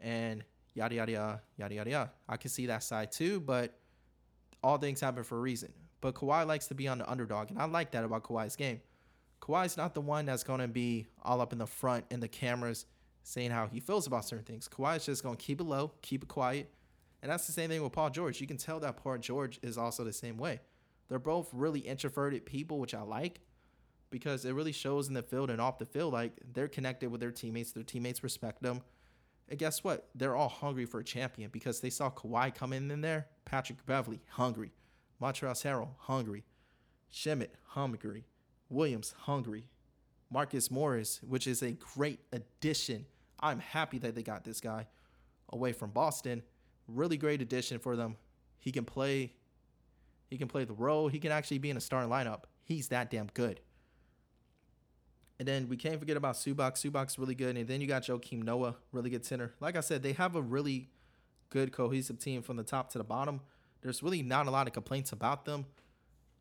and 0.00 0.44
yada 0.74 0.94
yada 0.94 1.12
yada 1.12 1.40
yada 1.56 1.74
yada 1.74 1.90
yada. 1.90 2.12
I 2.28 2.36
can 2.36 2.50
see 2.50 2.66
that 2.66 2.82
side 2.82 3.12
too, 3.12 3.40
but 3.40 3.78
all 4.62 4.78
things 4.78 5.00
happen 5.00 5.24
for 5.24 5.38
a 5.38 5.40
reason. 5.40 5.72
But 6.00 6.14
Kawhi 6.14 6.46
likes 6.46 6.66
to 6.68 6.74
be 6.74 6.88
on 6.88 6.98
the 6.98 7.10
underdog, 7.10 7.50
and 7.50 7.58
I 7.58 7.64
like 7.64 7.92
that 7.92 8.04
about 8.04 8.24
Kawhi's 8.24 8.56
game. 8.56 8.80
Kawhi's 9.40 9.76
not 9.76 9.94
the 9.94 10.00
one 10.00 10.26
that's 10.26 10.42
gonna 10.42 10.68
be 10.68 11.06
all 11.22 11.40
up 11.40 11.52
in 11.52 11.58
the 11.58 11.66
front 11.66 12.04
in 12.10 12.20
the 12.20 12.28
cameras 12.28 12.86
saying 13.22 13.50
how 13.50 13.66
he 13.66 13.80
feels 13.80 14.06
about 14.06 14.24
certain 14.24 14.44
things. 14.44 14.68
Kawhi's 14.68 15.06
just 15.06 15.22
gonna 15.22 15.36
keep 15.36 15.60
it 15.60 15.64
low, 15.64 15.92
keep 16.02 16.22
it 16.22 16.28
quiet. 16.28 16.72
And 17.22 17.32
that's 17.32 17.46
the 17.46 17.52
same 17.52 17.70
thing 17.70 17.82
with 17.82 17.92
Paul 17.92 18.10
George. 18.10 18.40
You 18.40 18.46
can 18.46 18.56
tell 18.56 18.78
that 18.80 18.96
Paul 18.98 19.18
George 19.18 19.58
is 19.62 19.78
also 19.78 20.04
the 20.04 20.12
same 20.12 20.36
way. 20.36 20.60
They're 21.08 21.18
both 21.18 21.48
really 21.52 21.80
introverted 21.80 22.46
people, 22.46 22.78
which 22.78 22.94
I 22.94 23.02
like 23.02 23.40
because 24.10 24.44
it 24.44 24.52
really 24.52 24.72
shows 24.72 25.08
in 25.08 25.14
the 25.14 25.22
field 25.22 25.50
and 25.50 25.60
off 25.60 25.78
the 25.78 25.86
field. 25.86 26.12
Like 26.12 26.32
they're 26.52 26.68
connected 26.68 27.10
with 27.10 27.20
their 27.20 27.30
teammates, 27.30 27.72
their 27.72 27.82
teammates 27.82 28.22
respect 28.22 28.62
them. 28.62 28.82
And 29.48 29.58
guess 29.58 29.84
what? 29.84 30.08
They're 30.14 30.34
all 30.34 30.48
hungry 30.48 30.86
for 30.86 31.00
a 31.00 31.04
champion 31.04 31.50
because 31.52 31.80
they 31.80 31.90
saw 31.90 32.10
Kawhi 32.10 32.54
come 32.54 32.72
in, 32.72 33.00
there. 33.00 33.26
Patrick 33.44 33.84
Beverley, 33.86 34.20
hungry. 34.30 34.72
Montrezl 35.22 35.64
Harrell, 35.64 35.90
hungry. 35.98 36.44
Shamet, 37.12 37.50
hungry. 37.68 38.24
Williams, 38.68 39.14
hungry. 39.20 39.68
Marcus 40.30 40.70
Morris, 40.70 41.20
which 41.22 41.46
is 41.46 41.62
a 41.62 41.72
great 41.72 42.20
addition. 42.32 43.06
I'm 43.38 43.60
happy 43.60 43.98
that 43.98 44.16
they 44.16 44.24
got 44.24 44.44
this 44.44 44.60
guy 44.60 44.88
away 45.50 45.72
from 45.72 45.90
Boston. 45.90 46.42
Really 46.88 47.16
great 47.16 47.40
addition 47.40 47.78
for 47.78 47.94
them. 47.94 48.16
He 48.58 48.72
can 48.72 48.84
play. 48.84 49.34
He 50.28 50.38
can 50.38 50.48
play 50.48 50.64
the 50.64 50.72
role. 50.72 51.08
He 51.08 51.18
can 51.18 51.32
actually 51.32 51.58
be 51.58 51.70
in 51.70 51.76
a 51.76 51.80
starting 51.80 52.10
lineup. 52.10 52.44
He's 52.64 52.88
that 52.88 53.10
damn 53.10 53.28
good. 53.34 53.60
And 55.38 55.46
then 55.46 55.68
we 55.68 55.76
can't 55.76 56.00
forget 56.00 56.16
about 56.16 56.36
Zubac. 56.36 56.72
Zubac's 56.74 57.18
really 57.18 57.34
good. 57.34 57.56
And 57.56 57.68
then 57.68 57.80
you 57.80 57.86
got 57.86 58.02
Joakim 58.02 58.42
Noah, 58.42 58.76
really 58.92 59.10
good 59.10 59.24
center. 59.24 59.54
Like 59.60 59.76
I 59.76 59.80
said, 59.80 60.02
they 60.02 60.14
have 60.14 60.34
a 60.34 60.42
really 60.42 60.90
good 61.50 61.72
cohesive 61.72 62.18
team 62.18 62.42
from 62.42 62.56
the 62.56 62.62
top 62.62 62.90
to 62.92 62.98
the 62.98 63.04
bottom. 63.04 63.40
There's 63.82 64.02
really 64.02 64.22
not 64.22 64.46
a 64.46 64.50
lot 64.50 64.66
of 64.66 64.72
complaints 64.72 65.12
about 65.12 65.44
them. 65.44 65.66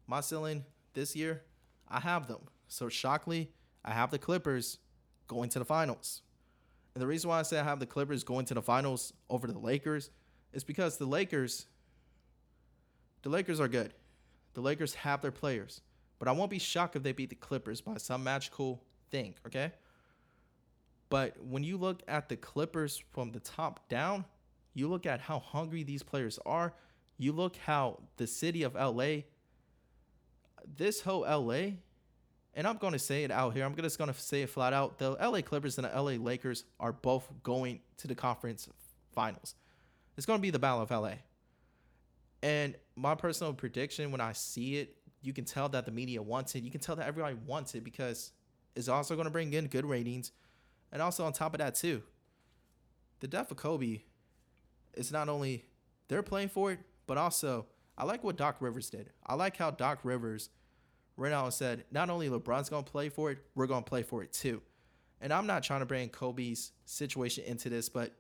My 0.08 0.22
ceiling 0.22 0.66
this 0.94 1.16
year, 1.16 1.44
I 1.90 2.00
have 2.00 2.28
them. 2.28 2.42
So 2.68 2.90
shockingly, 2.90 3.52
I 3.84 3.92
have 3.92 4.12
the 4.12 4.18
Clippers 4.18 4.80
going 5.28 5.50
to 5.50 5.60
the 5.60 5.66
finals. 5.66 6.22
And 6.94 7.02
the 7.02 7.08
reason 7.08 7.30
why 7.30 7.40
I 7.40 7.44
say 7.44 7.60
I 7.60 7.64
have 7.64 7.80
the 7.80 7.86
Clippers 7.86 8.24
going 8.24 8.46
to 8.46 8.54
the 8.54 8.62
finals 8.62 9.14
over 9.30 9.48
the 9.48 9.60
Lakers 9.60 10.10
is 10.54 10.64
because 10.64 10.98
the 10.98 11.06
Lakers, 11.06 11.68
the 13.26 13.32
Lakers 13.32 13.60
are 13.60 13.68
good. 13.68 13.92
The 14.54 14.62
Lakers 14.62 14.94
have 14.94 15.24
their 15.24 15.32
players. 15.32 15.82
But 16.20 16.28
I 16.28 16.32
won't 16.32 16.52
be 16.52 16.60
shocked 16.60 16.96
if 16.96 17.02
they 17.02 17.12
beat 17.12 17.32
the 17.32 17.36
Clippers 17.36 17.82
by 17.82 17.98
some 17.98 18.24
magical 18.24 18.84
thing, 19.10 19.34
okay? 19.48 19.72
But 21.10 21.36
when 21.44 21.64
you 21.64 21.78
look 21.78 22.04
at 22.08 22.30
the 22.30 22.36
Clippers 22.36 23.02
from 23.14 23.32
the 23.32 23.40
top 23.40 23.90
down, 23.90 24.26
you 24.76 24.88
look 24.88 25.08
at 25.08 25.22
how 25.22 25.40
hungry 25.40 25.82
these 25.82 26.04
players 26.04 26.38
are, 26.46 26.76
you 27.18 27.32
look 27.32 27.56
how 27.56 28.00
the 28.18 28.28
city 28.28 28.62
of 28.62 28.76
LA 28.76 29.24
this 30.78 31.02
whole 31.02 31.22
LA, 31.22 31.72
and 32.54 32.68
I'm 32.68 32.78
going 32.78 32.94
to 32.94 33.00
say 33.00 33.24
it 33.24 33.32
out 33.32 33.56
here. 33.56 33.66
I'm 33.66 33.76
just 33.76 33.98
going 33.98 34.14
to 34.14 34.20
say 34.20 34.44
it 34.44 34.50
flat 34.52 34.72
out. 34.72 35.00
The 35.00 35.12
LA 35.12 35.42
Clippers 35.42 35.80
and 35.80 35.88
the 35.88 36.00
LA 36.00 36.12
Lakers 36.12 36.64
are 36.80 36.94
both 36.94 37.28
going 37.42 37.80
to 37.98 38.08
the 38.08 38.16
conference 38.16 38.70
finals. 39.16 39.56
It's 40.16 40.28
going 40.28 40.38
to 40.38 40.42
be 40.44 40.52
the 40.52 40.60
battle 40.60 40.84
of 40.84 40.92
LA. 40.92 41.14
And 42.44 42.76
my 42.96 43.16
personal 43.16 43.54
prediction 43.54 44.12
when 44.12 44.22
I 44.22 44.32
see 44.32 44.78
it, 44.78 44.96
you 45.22 45.34
can 45.34 45.46
tell 45.46 45.70
that 45.70 45.86
the 45.86 45.92
media 45.92 46.22
wants 46.22 46.56
it. 46.56 46.64
You 46.64 46.72
can 46.72 46.82
tell 46.82 46.96
that 46.96 47.08
everybody 47.08 47.36
wants 47.46 47.76
it 47.76 47.84
because 47.84 48.32
it's 48.76 48.88
also 48.88 49.16
going 49.16 49.26
to 49.26 49.32
bring 49.32 49.54
in 49.54 49.68
good 49.68 49.86
ratings. 49.86 50.32
And 50.92 51.02
also 51.02 51.26
on 51.26 51.34
top 51.34 51.54
of 51.54 51.60
that 51.60 51.76
too, 51.76 52.04
the 53.20 53.28
death 53.28 53.52
of 53.52 53.58
Kobe 53.58 54.02
is 54.94 55.12
not 55.12 55.30
only 55.30 55.66
they're 56.08 56.24
playing 56.24 56.50
for 56.50 56.72
it, 56.72 56.80
but 57.08 57.18
also 57.18 57.66
I 57.98 58.06
like 58.06 58.24
what 58.24 58.38
Doc 58.38 58.58
Rivers 58.60 58.90
did. 58.90 59.10
I 59.26 59.36
like 59.36 59.58
how 59.58 59.72
Doc 59.72 60.00
Rivers 60.04 60.50
ran 61.18 61.34
out 61.34 61.46
and 61.46 61.54
said, 61.54 61.86
not 61.92 62.10
only 62.10 62.30
LeBron's 62.30 62.70
gonna 62.70 62.84
play 62.84 63.10
for 63.10 63.32
it, 63.32 63.40
we're 63.56 63.68
gonna 63.68 63.82
play 63.82 64.04
for 64.04 64.22
it 64.22 64.34
too. 64.34 64.62
And 65.22 65.32
I'm 65.34 65.48
not 65.48 65.64
trying 65.64 65.80
to 65.80 65.86
bring 65.86 66.10
Kobe's 66.10 66.74
situation 66.86 67.46
into 67.46 67.70
this, 67.70 67.90
but 67.90 68.14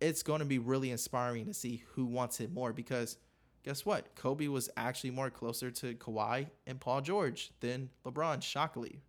it's 0.00 0.22
gonna 0.22 0.44
be 0.44 0.58
really 0.58 0.90
inspiring 0.90 1.46
to 1.46 1.54
see 1.54 1.84
who 1.94 2.04
wants 2.04 2.40
it 2.40 2.52
more 2.52 2.72
because 2.72 3.16
guess 3.62 3.84
what? 3.84 4.14
Kobe 4.14 4.48
was 4.48 4.70
actually 4.76 5.10
more 5.10 5.30
closer 5.30 5.70
to 5.70 5.94
Kawhi 5.94 6.46
and 6.66 6.80
Paul 6.80 7.00
George 7.00 7.50
than 7.60 7.90
LeBron, 8.04 8.42
shockingly. 8.42 9.00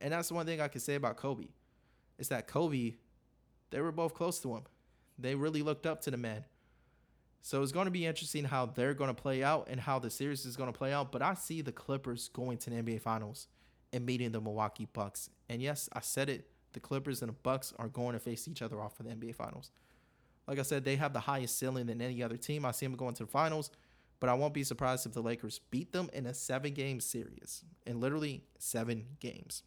And 0.00 0.12
that's 0.12 0.28
the 0.28 0.34
one 0.34 0.46
thing 0.46 0.60
I 0.60 0.68
can 0.68 0.80
say 0.80 0.94
about 0.94 1.16
Kobe. 1.16 1.48
Is 2.18 2.28
that 2.28 2.46
Kobe, 2.46 2.94
they 3.70 3.80
were 3.80 3.92
both 3.92 4.14
close 4.14 4.40
to 4.40 4.54
him. 4.54 4.62
They 5.18 5.34
really 5.34 5.62
looked 5.62 5.86
up 5.86 6.00
to 6.02 6.10
the 6.10 6.16
man. 6.16 6.44
So 7.40 7.62
it's 7.62 7.72
going 7.72 7.86
to 7.86 7.90
be 7.90 8.06
interesting 8.06 8.44
how 8.44 8.66
they're 8.66 8.94
going 8.94 9.14
to 9.14 9.20
play 9.20 9.42
out 9.42 9.66
and 9.68 9.80
how 9.80 9.98
the 9.98 10.10
series 10.10 10.46
is 10.46 10.56
going 10.56 10.72
to 10.72 10.78
play 10.78 10.92
out. 10.92 11.10
But 11.10 11.22
I 11.22 11.34
see 11.34 11.60
the 11.60 11.72
Clippers 11.72 12.28
going 12.28 12.58
to 12.58 12.70
the 12.70 12.76
NBA 12.76 13.00
Finals 13.00 13.48
and 13.92 14.06
meeting 14.06 14.30
the 14.30 14.40
Milwaukee 14.40 14.88
Bucks. 14.92 15.28
And 15.48 15.60
yes, 15.60 15.88
I 15.92 16.00
said 16.00 16.28
it. 16.28 16.48
The 16.72 16.80
Clippers 16.80 17.20
and 17.20 17.28
the 17.28 17.34
Bucks 17.34 17.74
are 17.78 17.88
going 17.88 18.14
to 18.14 18.20
face 18.20 18.48
each 18.48 18.62
other 18.62 18.80
off 18.80 18.96
for 18.96 19.02
the 19.02 19.10
NBA 19.10 19.34
Finals. 19.34 19.70
Like 20.46 20.58
I 20.58 20.62
said, 20.62 20.84
they 20.84 20.96
have 20.96 21.12
the 21.12 21.20
highest 21.20 21.58
ceiling 21.58 21.86
than 21.86 22.00
any 22.00 22.22
other 22.22 22.36
team. 22.36 22.64
I 22.64 22.72
see 22.72 22.86
them 22.86 22.96
going 22.96 23.14
to 23.14 23.24
the 23.24 23.30
finals, 23.30 23.70
but 24.20 24.28
I 24.28 24.34
won't 24.34 24.54
be 24.54 24.64
surprised 24.64 25.06
if 25.06 25.12
the 25.12 25.22
Lakers 25.22 25.60
beat 25.70 25.92
them 25.92 26.10
in 26.12 26.26
a 26.26 26.34
seven 26.34 26.74
game 26.74 27.00
series. 27.00 27.64
In 27.86 28.00
literally 28.00 28.44
seven 28.58 29.06
games. 29.20 29.62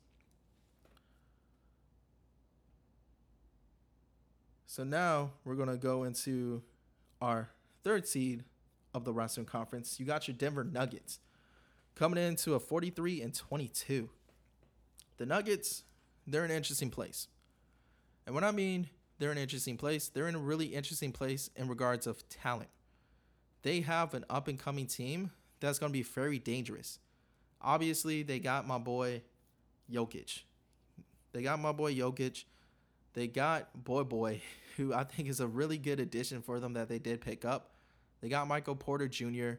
So 4.66 4.84
now 4.84 5.32
we're 5.46 5.56
going 5.56 5.70
to 5.70 5.78
go 5.78 6.04
into 6.04 6.62
our 7.22 7.50
third 7.84 8.06
seed 8.06 8.44
of 8.94 9.06
the 9.06 9.14
Western 9.14 9.46
Conference. 9.46 10.00
You 10.00 10.06
got 10.06 10.28
your 10.28 10.36
Denver 10.36 10.66
Nuggets 10.66 11.20
coming 11.96 12.22
into 12.22 12.56
a 12.56 12.60
43 12.60 13.22
and 13.22 13.34
22. 13.34 14.10
The 15.18 15.26
Nuggets, 15.26 15.84
they're 16.28 16.44
an 16.44 16.52
interesting 16.52 16.90
place. 16.90 17.30
And 18.26 18.36
what 18.36 18.44
I 18.44 18.52
mean, 18.52 18.90
they're 19.20 19.32
an 19.32 19.38
interesting 19.38 19.78
place, 19.78 20.10
they're 20.10 20.28
in 20.28 20.36
a 20.36 20.40
really 20.40 20.68
interesting 20.68 21.12
place 21.12 21.50
in 21.56 21.68
regards 21.68 22.08
of 22.08 22.28
talent. 22.30 22.70
They 23.62 23.82
have 23.82 24.14
an 24.14 24.26
up 24.30 24.48
and 24.48 24.60
coming 24.60 24.86
team 24.86 25.32
that's 25.60 25.80
going 25.80 25.92
to 25.92 25.98
be 25.98 26.04
very 26.04 26.38
dangerous. 26.38 27.00
Obviously, 27.62 28.24
they 28.24 28.40
got 28.40 28.68
my 28.68 28.78
boy 28.78 29.22
Jokic. 29.92 30.42
They 31.32 31.42
got 31.42 31.60
my 31.60 31.72
boy 31.72 31.94
Jokic. 31.96 32.44
They 33.14 33.28
got 33.28 33.84
Bol 33.84 34.04
Bol, 34.04 34.36
who 34.78 34.94
I 34.94 35.04
think 35.04 35.30
is 35.30 35.40
a 35.40 35.48
really 35.48 35.78
good 35.78 36.00
addition 36.00 36.42
for 36.42 36.60
them 36.60 36.74
that 36.74 36.90
they 36.90 37.00
did 37.00 37.22
pick 37.22 37.46
up. 37.46 37.72
They 38.22 38.30
got 38.30 38.48
Michael 38.48 38.76
Porter 38.76 39.08
Jr. 39.08 39.54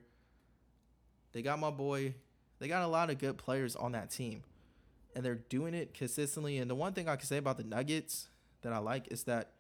They 1.33 1.43
got 1.43 1.59
my 1.59 1.71
boy. 1.71 2.15
They 2.59 2.69
got 2.69 2.83
a 2.83 2.87
lot 2.87 3.11
of 3.11 3.19
good 3.19 3.37
players 3.37 3.77
on 3.77 3.93
that 3.93 4.11
team. 4.11 4.43
And 5.15 5.25
they're 5.25 5.35
doing 5.35 5.75
it 5.75 5.95
consistently. 5.95 6.59
And 6.59 6.71
the 6.71 6.75
one 6.75 6.93
thing 6.93 7.09
I 7.09 7.17
can 7.17 7.27
say 7.27 7.39
about 7.39 7.57
the 7.57 7.65
Nuggets 7.65 8.29
that 8.67 8.73
I 8.73 8.79
like 8.79 9.13
is 9.13 9.23
that 9.25 9.53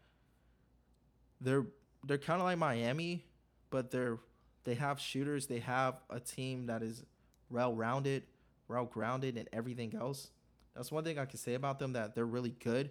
they're 1.41 1.65
they're 2.05 2.19
kind 2.19 2.41
of 2.41 2.45
like 2.45 2.59
Miami, 2.59 3.25
but 3.71 3.93
they're 3.93 4.19
they 4.65 4.75
have 4.75 4.99
shooters. 4.99 5.47
They 5.47 5.61
have 5.61 5.95
a 6.11 6.19
team 6.19 6.67
that 6.67 6.83
is 6.83 7.05
well 7.49 7.73
rounded, 7.73 8.25
well 8.67 8.85
grounded, 8.85 9.37
and 9.39 9.49
everything 9.53 9.95
else. 9.95 10.31
That's 10.75 10.91
one 10.91 11.05
thing 11.05 11.21
I 11.21 11.25
can 11.25 11.39
say 11.39 11.55
about 11.55 11.79
them 11.79 11.93
that 11.93 12.17
they're 12.17 12.27
really 12.27 12.51
good. 12.51 12.91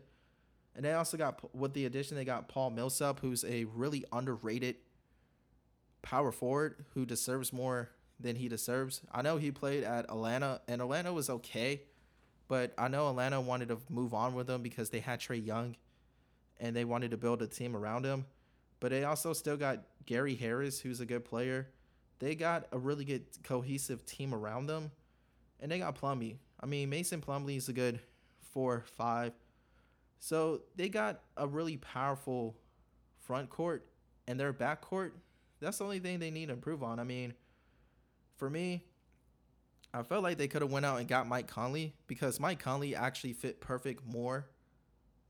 And 0.74 0.86
they 0.86 0.94
also 0.94 1.18
got 1.18 1.54
with 1.54 1.74
the 1.74 1.86
addition 1.86 2.16
they 2.16 2.24
got 2.24 2.48
Paul 2.48 2.70
Millsap, 2.70 3.20
who's 3.20 3.44
a 3.44 3.66
really 3.66 4.06
underrated 4.14 4.78
power 6.02 6.32
forward 6.32 6.86
who 6.94 7.06
deserves 7.06 7.52
more 7.52 7.90
than 8.22 8.38
he 8.38 8.48
deserves. 8.48 9.02
I 9.12 9.22
know 9.22 9.36
he 9.36 9.52
played 9.52 9.84
at 9.84 10.06
Atlanta, 10.06 10.62
and 10.70 10.82
Atlanta 10.82 11.12
was 11.12 11.30
okay, 11.30 11.82
but 12.48 12.74
I 12.78 12.88
know 12.88 13.10
Atlanta 13.10 13.42
wanted 13.42 13.68
to 13.68 13.80
move 13.90 14.14
on 14.14 14.34
with 14.34 14.50
him 14.50 14.62
because 14.62 14.92
they 14.92 15.02
had 15.02 15.20
Trae 15.20 15.46
Young, 15.46 15.76
and 16.60 16.76
they 16.76 16.86
wanted 16.86 17.12
to 17.12 17.18
build 17.18 17.42
a 17.42 17.48
team 17.48 17.76
around 17.76 18.06
him. 18.06 18.26
But 18.80 18.92
they 18.92 19.04
also 19.04 19.34
still 19.34 19.58
got 19.58 19.84
Gary 20.06 20.36
Harris, 20.36 20.80
who's 20.80 21.00
a 21.00 21.06
good 21.06 21.26
player. 21.26 21.68
They 22.20 22.36
got 22.36 22.68
a 22.72 22.78
really 22.78 23.06
good 23.06 23.26
cohesive 23.44 24.06
team 24.06 24.34
around 24.34 24.68
them, 24.68 24.92
and 25.60 25.72
they 25.72 25.80
got 25.80 26.00
Plumlee. 26.00 26.38
I 26.60 26.66
mean, 26.66 26.90
Mason 26.90 27.22
Plumlee 27.22 27.58
is 27.58 27.70
a 27.70 27.74
good 27.74 28.00
four, 28.54 28.86
five. 28.96 29.34
So 30.20 30.62
they 30.76 30.90
got 30.90 31.22
a 31.38 31.48
really 31.48 31.78
powerful 31.78 32.56
front 33.20 33.50
court, 33.50 33.86
and 34.28 34.40
their 34.40 34.54
back 34.54 34.82
court 34.82 35.16
that's 35.60 35.78
the 35.78 35.84
only 35.84 36.00
thing 36.00 36.20
they 36.20 36.32
need 36.32 36.48
to 36.48 36.54
improve 36.54 36.84
on. 36.84 37.00
I 37.00 37.04
mean, 37.04 37.34
for 38.38 38.50
me, 38.50 38.84
I 39.94 40.04
felt 40.04 40.24
like 40.24 40.38
they 40.38 40.48
could 40.48 40.62
have 40.62 40.72
went 40.72 40.86
out 40.86 41.00
and 41.00 41.08
got 41.08 41.28
Mike 41.28 41.48
Conley 41.48 41.96
because 42.08 42.40
Mike 42.40 42.60
Conley 42.60 42.96
actually 42.96 43.34
fit 43.34 43.62
perfect 43.62 44.06
more, 44.06 44.48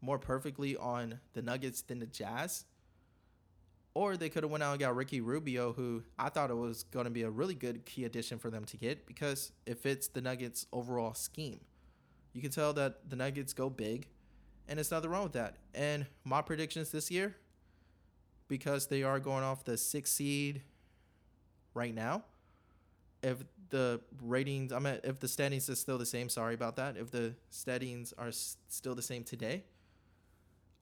more 0.05 0.19
perfectly 0.19 0.77
on 0.77 1.19
the 1.33 1.41
Nuggets 1.41 1.81
than 1.81 1.99
the 1.99 2.05
Jazz. 2.05 2.65
Or 3.93 4.17
they 4.17 4.29
could 4.29 4.43
have 4.43 4.51
went 4.51 4.63
out 4.63 4.71
and 4.71 4.79
got 4.79 4.95
Ricky 4.95 5.21
Rubio, 5.21 5.73
who 5.73 6.03
I 6.19 6.29
thought 6.29 6.51
it 6.51 6.55
was 6.55 6.83
going 6.83 7.05
to 7.05 7.11
be 7.11 7.23
a 7.23 7.29
really 7.29 7.55
good 7.55 7.85
key 7.85 8.03
addition 8.03 8.39
for 8.39 8.49
them 8.49 8.65
to 8.65 8.77
get 8.77 9.07
because 9.07 9.53
it 9.65 9.79
fits 9.79 10.07
the 10.07 10.21
Nuggets' 10.21 10.67
overall 10.73 11.13
scheme. 11.13 11.61
You 12.33 12.41
can 12.41 12.51
tell 12.51 12.73
that 12.73 13.09
the 13.09 13.15
Nuggets 13.15 13.53
go 13.53 13.69
big, 13.69 14.07
and 14.67 14.79
it's 14.79 14.91
nothing 14.91 15.09
wrong 15.09 15.23
with 15.23 15.33
that. 15.33 15.55
And 15.73 16.05
my 16.25 16.41
predictions 16.41 16.91
this 16.91 17.09
year, 17.09 17.37
because 18.47 18.87
they 18.87 19.03
are 19.03 19.19
going 19.19 19.43
off 19.43 19.63
the 19.63 19.77
six 19.77 20.11
seed 20.11 20.61
right 21.73 21.95
now. 21.95 22.25
If 23.23 23.43
the 23.69 24.01
ratings, 24.21 24.71
I 24.71 24.79
mean, 24.79 24.99
if 25.03 25.19
the 25.19 25.27
standings 25.27 25.69
is 25.69 25.79
still 25.79 25.97
the 25.97 26.05
same, 26.05 26.29
sorry 26.29 26.53
about 26.53 26.75
that. 26.75 26.97
If 26.97 27.11
the 27.11 27.33
standings 27.49 28.13
are 28.17 28.31
still 28.31 28.93
the 28.93 29.01
same 29.01 29.23
today, 29.23 29.63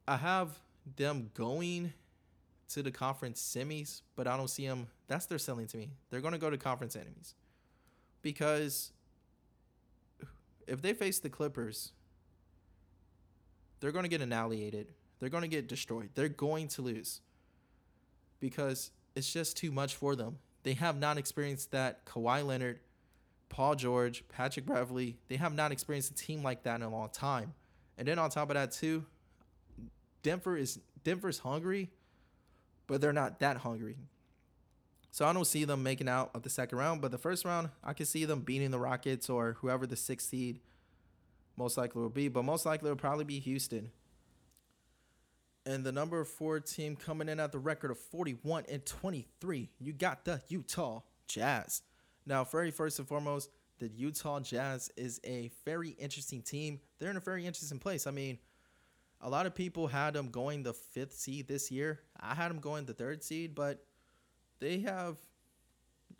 I 0.08 0.18
have 0.18 0.60
them 0.96 1.32
going 1.34 1.94
to 2.70 2.84
the 2.84 2.92
conference 2.92 3.42
semis, 3.42 4.02
but 4.16 4.28
I 4.28 4.36
don't 4.36 4.50
see 4.50 4.68
them. 4.68 4.88
That's 5.08 5.26
their 5.26 5.38
selling 5.38 5.68
to 5.68 5.78
me. 5.78 5.92
They're 6.10 6.22
going 6.22 6.34
to 6.34 6.40
go 6.40 6.50
to 6.50 6.58
conference 6.58 6.96
enemies 6.96 7.36
because 8.22 8.92
if 10.68 10.82
they 10.82 10.94
face 10.94 11.20
the 11.20 11.30
Clippers, 11.30 11.92
they're 13.80 13.92
going 13.92 14.04
to 14.04 14.10
get 14.10 14.22
annihilated. 14.22 14.94
They're 15.20 15.30
going 15.30 15.44
to 15.44 15.48
get 15.48 15.68
destroyed. 15.68 16.10
They're 16.16 16.30
going 16.30 16.68
to 16.70 16.82
lose 16.82 17.22
because 18.40 18.92
it's 19.16 19.32
just 19.32 19.56
too 19.58 19.72
much 19.72 19.96
for 19.96 20.16
them. 20.16 20.38
They 20.64 20.74
have 20.74 20.98
not 20.98 21.18
experienced 21.18 21.72
that 21.72 22.06
Kawhi 22.06 22.46
Leonard, 22.46 22.80
Paul 23.50 23.76
George, 23.76 24.24
Patrick 24.30 24.66
Beverley. 24.66 25.18
They 25.28 25.36
have 25.36 25.54
not 25.54 25.72
experienced 25.72 26.12
a 26.12 26.16
team 26.16 26.42
like 26.44 26.64
that 26.64 26.78
in 26.78 26.82
a 26.82 26.90
long 26.90 27.10
time. 27.10 27.54
And 27.98 28.08
then 28.08 28.18
on 28.18 28.30
top 28.30 28.50
of 28.50 28.56
that 28.56 28.72
too, 28.72 29.06
Denver 30.24 30.58
is 30.58 30.80
Denver's 31.04 31.40
hungry, 31.40 31.92
but 32.88 33.02
they're 33.02 33.14
not 33.14 33.40
that 33.40 33.58
hungry. 33.58 33.98
So 35.12 35.26
I 35.26 35.34
don't 35.34 35.46
see 35.46 35.64
them 35.64 35.84
making 35.84 36.10
out 36.10 36.32
of 36.34 36.42
the 36.42 36.50
second 36.50 36.80
round, 36.80 37.02
but 37.02 37.12
the 37.12 37.20
first 37.20 37.46
round, 37.46 37.70
I 37.84 37.94
can 37.94 38.08
see 38.08 38.26
them 38.26 38.40
beating 38.40 38.72
the 38.72 38.80
Rockets 38.80 39.30
or 39.30 39.58
whoever 39.60 39.86
the 39.86 39.96
sixth 39.96 40.30
seed 40.30 40.60
most 41.56 41.78
likely 41.78 42.02
will 42.02 42.10
be. 42.10 42.30
But 42.30 42.44
most 42.46 42.66
likely 42.66 42.90
will 42.90 42.98
probably 42.98 43.26
be 43.26 43.40
Houston. 43.40 43.92
And 45.66 45.84
the 45.86 45.92
number 45.92 46.24
four 46.26 46.60
team 46.60 46.96
coming 46.96 47.30
in 47.30 47.40
at 47.40 47.52
the 47.52 47.60
record 47.60 47.92
of 47.92 48.00
41 48.00 48.66
and 48.70 48.84
23, 48.86 49.70
you 49.80 49.94
got 49.94 50.26
the 50.26 50.42
Utah 50.48 51.02
Jazz. 51.28 51.84
Now, 52.26 52.44
very 52.44 52.72
first 52.72 53.00
and 53.00 53.08
foremost, 53.08 53.50
the 53.80 53.90
Utah 53.90 54.40
Jazz 54.40 54.92
is 54.98 55.22
a 55.26 55.52
very 55.64 55.90
interesting 55.90 56.42
team. 56.42 56.80
They're 56.98 57.12
in 57.12 57.18
a 57.18 57.22
very 57.22 57.46
interesting 57.46 57.80
place. 57.80 58.08
I 58.08 58.12
mean, 58.12 58.40
a 59.24 59.30
lot 59.30 59.46
of 59.46 59.56
people 59.56 59.88
had 59.88 60.14
them 60.14 60.30
going 60.30 60.64
the 60.64 60.74
fifth 60.74 61.14
seed 61.14 61.48
this 61.48 61.72
year. 61.72 62.02
I 62.20 62.36
had 62.36 62.50
them 62.50 62.60
going 62.60 62.86
the 62.86 62.94
third 62.94 63.24
seed, 63.24 63.56
but 63.56 63.86
they 64.60 64.80
have, 64.80 65.18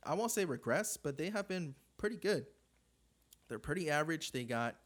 I 0.04 0.16
won't 0.16 0.32
say 0.32 0.46
regress, 0.46 0.96
but 0.96 1.18
they 1.18 1.30
have 1.30 1.48
been 1.48 1.76
pretty 1.98 2.16
good. 2.16 2.46
They're 3.50 3.60
pretty 3.60 3.90
average. 3.90 4.32
They 4.32 4.46
got 4.46 4.78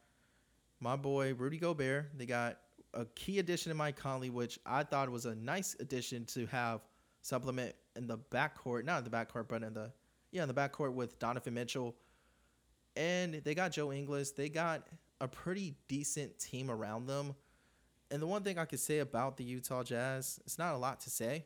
my 0.79 0.95
boy 0.95 1.35
Rudy 1.35 1.59
Gobert. 1.59 2.17
They 2.17 2.25
got 2.25 2.57
a 2.95 3.05
key 3.05 3.37
addition 3.37 3.71
in 3.71 3.77
Mike 3.77 3.97
Conley, 3.97 4.31
which 4.31 4.59
I 4.65 4.83
thought 4.83 5.09
was 5.09 5.27
a 5.27 5.35
nice 5.35 5.75
addition 5.79 6.25
to 6.25 6.47
have 6.47 6.81
supplement 7.21 7.75
in 7.95 8.07
the 8.07 8.17
backcourt, 8.17 8.83
not 8.83 8.97
in 8.97 9.03
the 9.03 9.09
backcourt, 9.11 9.47
but 9.47 9.61
in 9.61 9.73
the 9.73 9.91
yeah, 10.31 10.41
in 10.41 10.47
the 10.47 10.53
backcourt 10.55 10.93
with 10.93 11.17
Donovan 11.19 11.53
Mitchell 11.53 11.95
And 12.95 13.35
they 13.35 13.55
got 13.55 13.71
Joe 13.71 13.93
Ingles. 13.93 14.33
They 14.33 14.49
got 14.49 14.87
a 15.21 15.27
pretty 15.27 15.75
decent 15.87 16.37
team 16.39 16.69
around 16.69 17.07
them. 17.07 17.35
And 18.09 18.21
the 18.21 18.27
one 18.27 18.43
thing 18.43 18.57
I 18.57 18.65
could 18.65 18.79
say 18.79 18.99
about 18.99 19.37
the 19.37 19.43
Utah 19.43 19.83
Jazz, 19.83 20.39
it's 20.45 20.57
not 20.57 20.73
a 20.73 20.77
lot 20.77 21.01
to 21.01 21.09
say, 21.09 21.45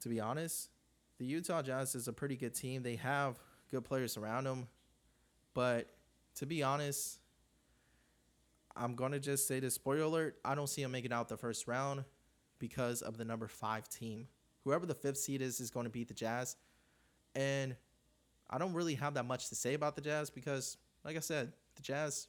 to 0.00 0.08
be 0.08 0.20
honest. 0.20 0.70
The 1.18 1.26
Utah 1.26 1.62
Jazz 1.62 1.94
is 1.94 2.08
a 2.08 2.12
pretty 2.12 2.36
good 2.36 2.54
team. 2.54 2.82
They 2.82 2.96
have 2.96 3.38
good 3.70 3.84
players 3.84 4.16
around 4.16 4.44
them. 4.44 4.68
But 5.54 5.88
to 6.36 6.46
be 6.46 6.62
honest, 6.62 7.18
I'm 8.76 8.94
going 8.94 9.12
to 9.12 9.20
just 9.20 9.46
say 9.48 9.60
this 9.60 9.74
spoiler 9.74 10.02
alert 10.02 10.38
I 10.44 10.54
don't 10.54 10.68
see 10.68 10.82
them 10.82 10.92
making 10.92 11.12
out 11.12 11.28
the 11.28 11.36
first 11.36 11.66
round 11.66 12.04
because 12.58 13.02
of 13.02 13.18
the 13.18 13.24
number 13.24 13.48
five 13.48 13.88
team. 13.88 14.28
Whoever 14.64 14.86
the 14.86 14.94
fifth 14.94 15.18
seed 15.18 15.42
is, 15.42 15.60
is 15.60 15.70
going 15.70 15.84
to 15.84 15.90
beat 15.90 16.08
the 16.08 16.14
Jazz. 16.14 16.56
And 17.34 17.74
I 18.48 18.58
don't 18.58 18.74
really 18.74 18.94
have 18.94 19.14
that 19.14 19.24
much 19.24 19.48
to 19.48 19.54
say 19.54 19.74
about 19.74 19.96
the 19.96 20.02
Jazz 20.02 20.30
because, 20.30 20.76
like 21.04 21.16
I 21.16 21.20
said, 21.20 21.52
the 21.76 21.82
Jazz, 21.82 22.28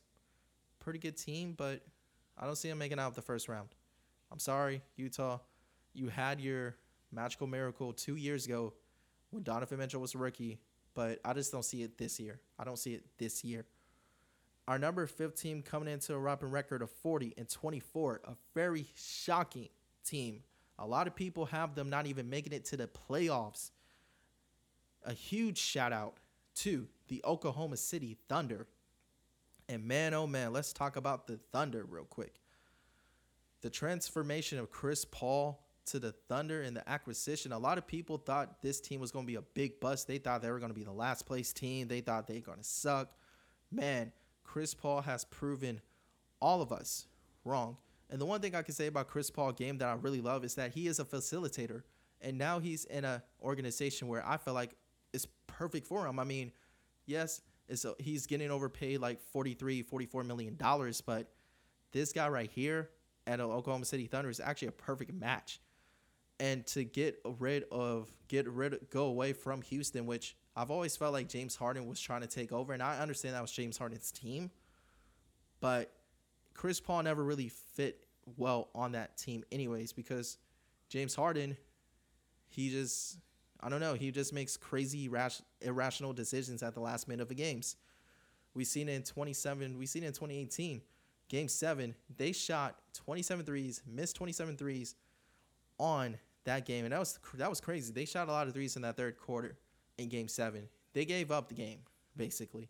pretty 0.80 1.00
good 1.00 1.18
team, 1.18 1.54
but 1.58 1.82
I 2.38 2.46
don't 2.46 2.56
see 2.56 2.70
them 2.70 2.78
making 2.78 3.00
out 3.00 3.16
the 3.16 3.22
first 3.22 3.48
round. 3.48 3.70
I'm 4.32 4.40
sorry, 4.40 4.82
Utah. 4.96 5.40
You 5.94 6.08
had 6.08 6.40
your 6.40 6.76
magical 7.12 7.48
miracle 7.48 7.94
two 7.94 8.16
years 8.16 8.46
ago 8.46 8.74
when 9.30 9.44
Donovan 9.44 9.78
Mitchell 9.78 10.02
was 10.02 10.16
a 10.16 10.18
rookie, 10.18 10.60
but 10.94 11.20
I 11.26 11.34
just 11.34 11.52
don't 11.52 11.66
see 11.66 11.84
it 11.84 11.98
this 11.98 12.20
year. 12.20 12.40
I 12.58 12.64
don't 12.64 12.80
see 12.80 12.94
it 12.94 13.04
this 13.18 13.44
year. 13.44 13.66
Our 14.68 14.80
number 14.80 15.06
15 15.06 15.64
coming 15.64 15.92
into 15.92 16.14
a 16.14 16.20
rapping 16.20 16.52
record 16.52 16.82
of 16.82 16.90
40 16.90 17.34
and 17.38 17.50
24, 17.50 18.22
a 18.26 18.34
very 18.54 18.88
shocking 18.96 19.70
team. 20.06 20.44
A 20.80 20.86
lot 20.86 21.08
of 21.08 21.16
people 21.16 21.46
have 21.46 21.76
them 21.76 21.90
not 21.90 22.08
even 22.08 22.30
making 22.30 22.54
it 22.54 22.66
to 22.66 22.78
the 22.78 22.88
playoffs 22.88 23.72
a 25.06 25.14
huge 25.14 25.58
shout 25.58 25.94
out 25.94 26.18
to 26.56 26.88
the 27.08 27.22
Oklahoma 27.26 27.78
City 27.78 28.18
Thunder. 28.30 28.68
And 29.72 29.86
man, 29.86 30.14
oh 30.14 30.28
man, 30.28 30.52
let's 30.52 30.74
talk 30.74 30.98
about 30.98 31.28
the 31.28 31.40
Thunder 31.54 31.86
real 31.88 32.04
quick. 32.04 32.42
The 33.62 33.70
transformation 33.70 34.60
of 34.60 34.70
Chris 34.70 35.06
Paul 35.06 35.64
to 35.86 35.98
the 35.98 36.12
Thunder 36.12 36.62
and 36.62 36.76
the 36.76 36.88
acquisition, 36.90 37.54
a 37.54 37.58
lot 37.58 37.78
of 37.78 37.88
people 37.88 38.18
thought 38.18 38.62
this 38.62 38.82
team 38.82 39.00
was 39.00 39.12
going 39.12 39.26
to 39.26 39.32
be 39.32 39.38
a 39.38 39.42
big 39.42 39.80
bust. 39.80 40.10
They 40.10 40.18
thought 40.18 40.42
they 40.42 40.52
were 40.52 40.60
going 40.60 40.72
to 40.74 40.78
be 40.78 40.84
the 40.84 40.92
last 40.92 41.26
place 41.26 41.54
team. 41.54 41.88
They 41.88 42.02
thought 42.02 42.28
they 42.28 42.36
were 42.36 42.42
going 42.42 42.58
to 42.58 42.66
suck. 42.66 43.14
Man, 43.72 44.12
Chris 44.44 44.74
Paul 44.74 45.04
has 45.04 45.24
proven 45.24 45.80
all 46.42 46.62
of 46.62 46.74
us 46.74 47.08
wrong. 47.46 47.78
And 48.10 48.20
the 48.20 48.26
one 48.26 48.42
thing 48.42 48.56
I 48.56 48.64
can 48.64 48.74
say 48.74 48.88
about 48.88 49.08
Chris 49.08 49.30
Paul 49.30 49.54
game 49.54 49.78
that 49.78 49.88
I 49.88 49.94
really 49.94 50.20
love 50.20 50.44
is 50.44 50.56
that 50.56 50.74
he 50.74 50.88
is 50.88 51.00
a 51.00 51.06
facilitator. 51.06 51.84
And 52.20 52.38
now 52.38 52.60
he's 52.60 52.84
in 52.84 53.06
an 53.06 53.22
organization 53.42 54.10
where 54.10 54.28
I 54.28 54.36
feel 54.36 54.54
like 54.54 54.76
it's 55.14 55.28
perfect 55.48 55.88
for 55.88 56.06
him. 56.06 56.20
I 56.20 56.26
mean, 56.26 56.52
yes, 57.06 57.42
it's 57.72 57.86
a, 57.86 57.96
he's 58.00 58.28
getting 58.28 58.52
overpaid 58.52 59.00
like 59.00 59.22
43, 59.22 59.82
44 59.82 60.24
million 60.26 60.56
dollars, 60.58 61.02
but 61.02 61.32
this 61.94 62.12
guy 62.12 62.28
right 62.28 62.52
here 62.52 62.90
at 63.26 63.40
Oklahoma 63.40 63.86
City 63.86 64.08
Thunder 64.08 64.30
is 64.30 64.40
actually 64.40 64.68
a 64.68 64.74
perfect 64.74 65.14
match. 65.14 65.60
And 66.40 66.66
to 66.68 66.84
get 66.84 67.20
rid 67.40 67.66
of 67.72 68.12
get 68.28 68.48
rid 68.50 68.74
of, 68.74 68.90
go 68.90 69.06
away 69.06 69.32
from 69.32 69.62
Houston, 69.62 70.06
which 70.06 70.36
I've 70.56 70.72
always 70.72 70.98
felt 70.98 71.14
like 71.14 71.30
James 71.30 71.56
Harden 71.56 71.88
was 71.88 72.00
trying 72.00 72.22
to 72.22 72.28
take 72.28 72.52
over, 72.52 72.74
and 72.74 72.84
I 72.84 73.00
understand 73.00 73.36
that 73.36 73.42
was 73.42 73.52
James 73.52 73.78
Harden's 73.78 74.12
team, 74.12 74.52
but 75.62 75.94
Chris 76.54 76.80
Paul 76.80 77.04
never 77.04 77.24
really 77.24 77.50
fit 77.50 78.06
well 78.38 78.70
on 78.76 78.94
that 78.94 79.18
team, 79.18 79.44
anyways, 79.52 79.94
because 79.94 80.38
James 80.90 81.16
Harden, 81.16 81.56
he 82.50 82.70
just 82.70 83.18
I 83.64 83.70
don't 83.70 83.80
know. 83.80 83.94
He 83.94 84.12
just 84.12 84.34
makes 84.34 84.58
crazy, 84.58 85.08
rash, 85.08 85.42
irrational 85.62 86.14
decisions 86.14 86.64
at 86.64 86.74
the 86.74 86.80
last 86.80 87.08
minute 87.08 87.22
of 87.22 87.30
the 87.30 87.36
games. 87.36 87.76
We 88.54 88.64
seen 88.64 88.90
it 88.90 88.94
in 88.94 89.04
27. 89.04 89.78
We 89.78 89.86
seen 89.86 90.04
it 90.04 90.08
in 90.08 90.14
2018, 90.14 90.82
Game 91.30 91.48
Seven. 91.48 91.96
They 92.18 92.32
shot 92.32 92.80
27 93.06 93.46
threes, 93.46 93.82
missed 93.88 94.16
27 94.16 94.58
threes 94.58 94.96
on 95.78 96.18
that 96.44 96.66
game, 96.66 96.86
and 96.86 96.92
that 96.92 97.00
was 97.00 97.20
that 97.36 97.50
was 97.50 97.62
crazy. 97.62 97.94
They 97.94 98.06
shot 98.06 98.28
a 98.28 98.32
lot 98.32 98.48
of 98.48 98.54
threes 98.54 98.76
in 98.76 98.82
that 98.82 98.98
third 98.98 99.18
quarter 99.18 99.58
in 99.98 100.10
Game 100.10 100.28
Seven. 100.28 100.68
They 100.94 101.06
gave 101.06 101.32
up 101.32 101.48
the 101.48 101.56
game 101.56 101.80
basically. 102.16 102.70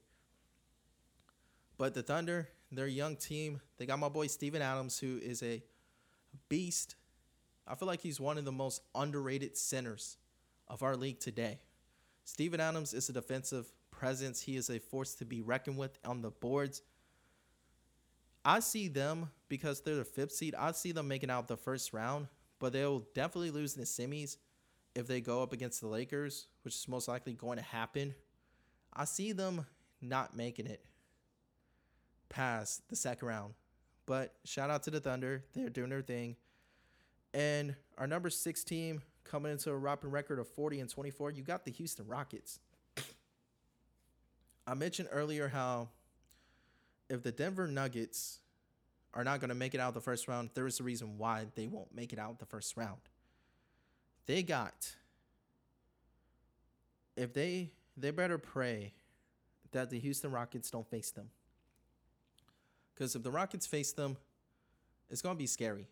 But 1.77 1.93
the 1.93 2.03
Thunder, 2.03 2.49
their 2.71 2.87
young 2.87 3.15
team, 3.15 3.59
they 3.77 3.85
got 3.85 3.99
my 3.99 4.09
boy 4.09 4.27
Steven 4.27 4.61
Adams, 4.61 4.99
who 4.99 5.17
is 5.17 5.41
a 5.41 5.63
beast. 6.47 6.95
I 7.67 7.75
feel 7.75 7.87
like 7.87 8.01
he's 8.01 8.19
one 8.19 8.37
of 8.37 8.45
the 8.45 8.51
most 8.51 8.81
underrated 8.93 9.57
centers 9.57 10.17
of 10.71 10.81
our 10.81 10.95
league 10.95 11.19
today. 11.19 11.59
Steven 12.23 12.59
Adams 12.59 12.93
is 12.93 13.09
a 13.09 13.13
defensive 13.13 13.71
presence. 13.91 14.41
He 14.41 14.55
is 14.55 14.69
a 14.69 14.79
force 14.79 15.13
to 15.15 15.25
be 15.25 15.41
reckoned 15.41 15.77
with 15.77 15.99
on 16.05 16.21
the 16.21 16.31
boards. 16.31 16.81
I 18.43 18.61
see 18.61 18.87
them 18.87 19.29
because 19.49 19.81
they're 19.81 19.95
the 19.95 20.05
fifth 20.05 20.31
seed. 20.31 20.55
I 20.57 20.71
see 20.71 20.93
them 20.93 21.07
making 21.07 21.29
out 21.29 21.47
the 21.47 21.57
first 21.57 21.93
round, 21.93 22.27
but 22.57 22.73
they'll 22.73 23.03
definitely 23.13 23.51
lose 23.51 23.75
in 23.75 23.81
the 23.81 23.85
semis 23.85 24.37
if 24.95 25.07
they 25.07 25.21
go 25.21 25.43
up 25.43 25.53
against 25.53 25.81
the 25.81 25.87
Lakers, 25.87 26.47
which 26.63 26.73
is 26.73 26.87
most 26.87 27.07
likely 27.07 27.33
going 27.33 27.57
to 27.57 27.63
happen. 27.63 28.15
I 28.93 29.05
see 29.05 29.33
them 29.33 29.65
not 30.01 30.35
making 30.35 30.67
it 30.67 30.83
past 32.29 32.87
the 32.89 32.95
second 32.95 33.27
round. 33.27 33.53
But 34.05 34.33
shout 34.45 34.69
out 34.69 34.83
to 34.83 34.91
the 34.91 34.99
Thunder. 34.99 35.43
They're 35.53 35.69
doing 35.69 35.89
their 35.89 36.01
thing. 36.01 36.37
And 37.33 37.75
our 37.97 38.07
number 38.07 38.29
six 38.29 38.63
team, 38.63 39.03
coming 39.23 39.51
into 39.51 39.71
a 39.71 39.77
rapping 39.77 40.11
record 40.11 40.39
of 40.39 40.47
40 40.47 40.79
and 40.79 40.89
24, 40.89 41.31
you 41.31 41.43
got 41.43 41.65
the 41.65 41.71
Houston 41.71 42.07
Rockets. 42.07 42.59
I 44.67 44.73
mentioned 44.73 45.09
earlier 45.11 45.47
how 45.47 45.89
if 47.09 47.23
the 47.23 47.31
Denver 47.31 47.67
Nuggets 47.67 48.39
are 49.13 49.23
not 49.23 49.39
going 49.39 49.49
to 49.49 49.55
make 49.55 49.73
it 49.73 49.79
out 49.79 49.93
the 49.93 50.01
first 50.01 50.27
round, 50.27 50.51
there 50.53 50.67
is 50.67 50.79
a 50.79 50.83
reason 50.83 51.17
why 51.17 51.45
they 51.55 51.67
won't 51.67 51.93
make 51.93 52.13
it 52.13 52.19
out 52.19 52.39
the 52.39 52.45
first 52.45 52.77
round. 52.77 53.01
They 54.27 54.43
got 54.43 54.95
if 57.17 57.33
they 57.33 57.71
they 57.97 58.11
better 58.11 58.37
pray 58.37 58.93
that 59.71 59.89
the 59.89 59.99
Houston 59.99 60.31
Rockets 60.31 60.71
don't 60.71 60.89
face 60.89 61.11
them. 61.11 61.29
Cuz 62.95 63.15
if 63.15 63.23
the 63.23 63.31
Rockets 63.31 63.67
face 63.67 63.91
them, 63.91 64.15
it's 65.09 65.21
going 65.21 65.35
to 65.35 65.39
be 65.39 65.47
scary. 65.47 65.87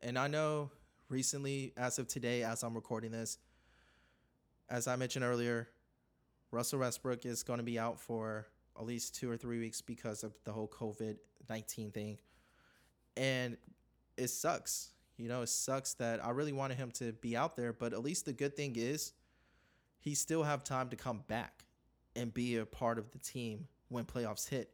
And 0.00 0.18
I 0.18 0.28
know 0.28 0.70
recently, 1.08 1.72
as 1.76 1.98
of 1.98 2.08
today, 2.08 2.42
as 2.42 2.62
I'm 2.62 2.74
recording 2.74 3.10
this, 3.10 3.38
as 4.68 4.86
I 4.86 4.96
mentioned 4.96 5.24
earlier, 5.24 5.68
Russell 6.50 6.80
Westbrook 6.80 7.24
is 7.26 7.42
going 7.42 7.58
to 7.58 7.64
be 7.64 7.78
out 7.78 8.00
for 8.00 8.46
at 8.78 8.84
least 8.84 9.14
two 9.14 9.30
or 9.30 9.36
three 9.36 9.58
weeks 9.58 9.80
because 9.80 10.22
of 10.22 10.32
the 10.44 10.52
whole 10.52 10.68
COVID 10.68 11.16
19 11.48 11.90
thing. 11.90 12.18
And 13.16 13.56
it 14.16 14.28
sucks. 14.28 14.90
You 15.16 15.28
know, 15.28 15.42
it 15.42 15.48
sucks 15.48 15.94
that 15.94 16.24
I 16.24 16.30
really 16.30 16.52
wanted 16.52 16.76
him 16.76 16.90
to 16.92 17.12
be 17.12 17.36
out 17.36 17.56
there, 17.56 17.72
but 17.72 17.92
at 17.92 18.02
least 18.02 18.24
the 18.26 18.32
good 18.32 18.56
thing 18.56 18.76
is 18.76 19.12
he 19.98 20.14
still 20.14 20.44
have 20.44 20.62
time 20.62 20.90
to 20.90 20.96
come 20.96 21.24
back 21.26 21.64
and 22.14 22.32
be 22.32 22.56
a 22.56 22.66
part 22.66 22.98
of 22.98 23.10
the 23.10 23.18
team 23.18 23.66
when 23.88 24.04
playoffs 24.04 24.48
hit. 24.48 24.70